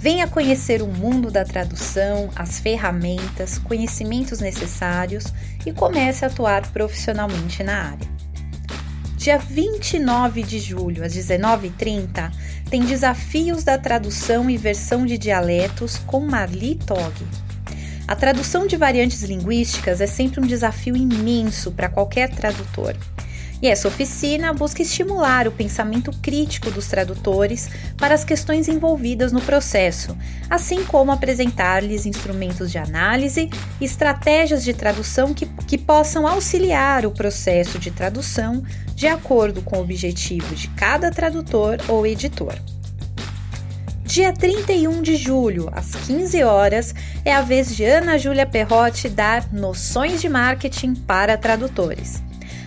Venha 0.01 0.27
conhecer 0.27 0.81
o 0.81 0.87
mundo 0.87 1.31
da 1.31 1.45
tradução, 1.45 2.31
as 2.35 2.59
ferramentas, 2.59 3.59
conhecimentos 3.59 4.41
necessários 4.41 5.27
e 5.67 5.75
comece 5.75 6.25
a 6.25 6.29
atuar 6.29 6.67
profissionalmente 6.73 7.63
na 7.63 7.91
área. 7.91 8.09
Dia 9.19 9.37
29 9.37 10.43
de 10.43 10.59
julho, 10.59 11.05
às 11.05 11.15
19h30, 11.15 12.33
tem 12.71 12.83
Desafios 12.83 13.63
da 13.63 13.77
Tradução 13.77 14.49
e 14.49 14.57
Versão 14.57 15.05
de 15.05 15.19
Dialetos 15.19 15.99
com 15.99 16.21
Marli 16.21 16.77
Tog. 16.77 17.13
A 18.09 18.17
tradução 18.17 18.67
de 18.67 18.79
variantes 18.79 19.23
linguísticas 19.23 20.01
é 20.01 20.07
sempre 20.07 20.41
um 20.41 20.47
desafio 20.47 20.97
imenso 20.97 21.73
para 21.73 21.91
qualquer 21.91 22.31
tradutor. 22.31 22.97
E 23.63 23.69
essa 23.69 23.89
oficina 23.89 24.55
busca 24.55 24.81
estimular 24.81 25.47
o 25.47 25.53
pensamento 25.53 26.11
crítico 26.23 26.71
dos 26.71 26.87
tradutores 26.87 27.69
para 27.99 28.15
as 28.15 28.25
questões 28.25 28.69
envolvidas 28.69 29.33
no 29.33 29.41
processo, 29.43 30.17
assim 30.49 30.83
como 30.85 31.13
apresentar-lhes 31.13 32.07
instrumentos 32.07 32.71
de 32.71 32.79
análise 32.79 33.51
e 33.79 33.85
estratégias 33.85 34.65
de 34.65 34.73
tradução 34.73 35.35
que, 35.35 35.45
que 35.67 35.77
possam 35.77 36.27
auxiliar 36.27 37.05
o 37.05 37.11
processo 37.11 37.79
de 37.79 37.91
tradução 37.91 38.63
de 38.95 39.07
acordo 39.07 39.61
com 39.61 39.77
o 39.77 39.83
objetivo 39.83 40.55
de 40.55 40.69
cada 40.69 41.11
tradutor 41.11 41.77
ou 41.87 42.07
editor. 42.07 42.55
Dia 44.05 44.33
31 44.33 45.03
de 45.03 45.15
julho, 45.15 45.69
às 45.73 45.95
15 45.95 46.43
horas, 46.43 46.95
é 47.25 47.33
a 47.33 47.43
vez 47.43 47.77
de 47.77 47.85
Ana 47.85 48.19
Júlia 48.19 48.45
Perrotti 48.45 49.09
dar 49.09 49.53
noções 49.53 50.21
de 50.21 50.29
marketing 50.29 50.95
para 50.95 51.37
tradutores. 51.37 52.21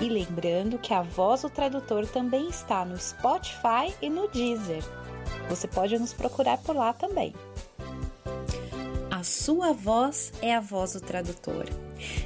E 0.00 0.08
lembrando 0.08 0.78
que 0.78 0.92
a 0.92 1.02
voz 1.02 1.42
do 1.42 1.50
tradutor 1.50 2.06
também 2.06 2.48
está 2.48 2.84
no 2.84 2.98
Spotify 2.98 3.94
e 4.02 4.10
no 4.10 4.28
Deezer. 4.28 4.84
Você 5.48 5.66
pode 5.66 5.98
nos 5.98 6.12
procurar 6.12 6.58
por 6.58 6.76
lá 6.76 6.92
também. 6.92 7.34
A 9.10 9.22
sua 9.22 9.72
voz 9.72 10.32
é 10.42 10.54
a 10.54 10.60
voz 10.60 10.92
do 10.92 11.00
tradutor. 11.00 11.64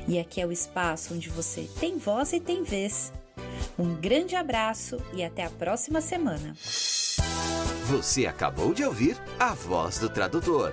E 0.09 0.19
aqui 0.19 0.41
é 0.41 0.47
o 0.47 0.51
espaço 0.51 1.15
onde 1.15 1.29
você 1.29 1.69
tem 1.79 1.97
voz 1.99 2.33
e 2.33 2.41
tem 2.41 2.65
vez. 2.65 3.13
Um 3.79 3.95
grande 3.95 4.35
abraço 4.35 4.99
e 5.15 5.23
até 5.23 5.45
a 5.45 5.51
próxima 5.51 6.01
semana. 6.01 6.55
Você 7.87 8.27
acabou 8.27 8.75
de 8.75 8.85
ouvir 8.85 9.17
A 9.39 9.55
Voz 9.55 9.99
do 9.99 10.09
Tradutor. 10.09 10.73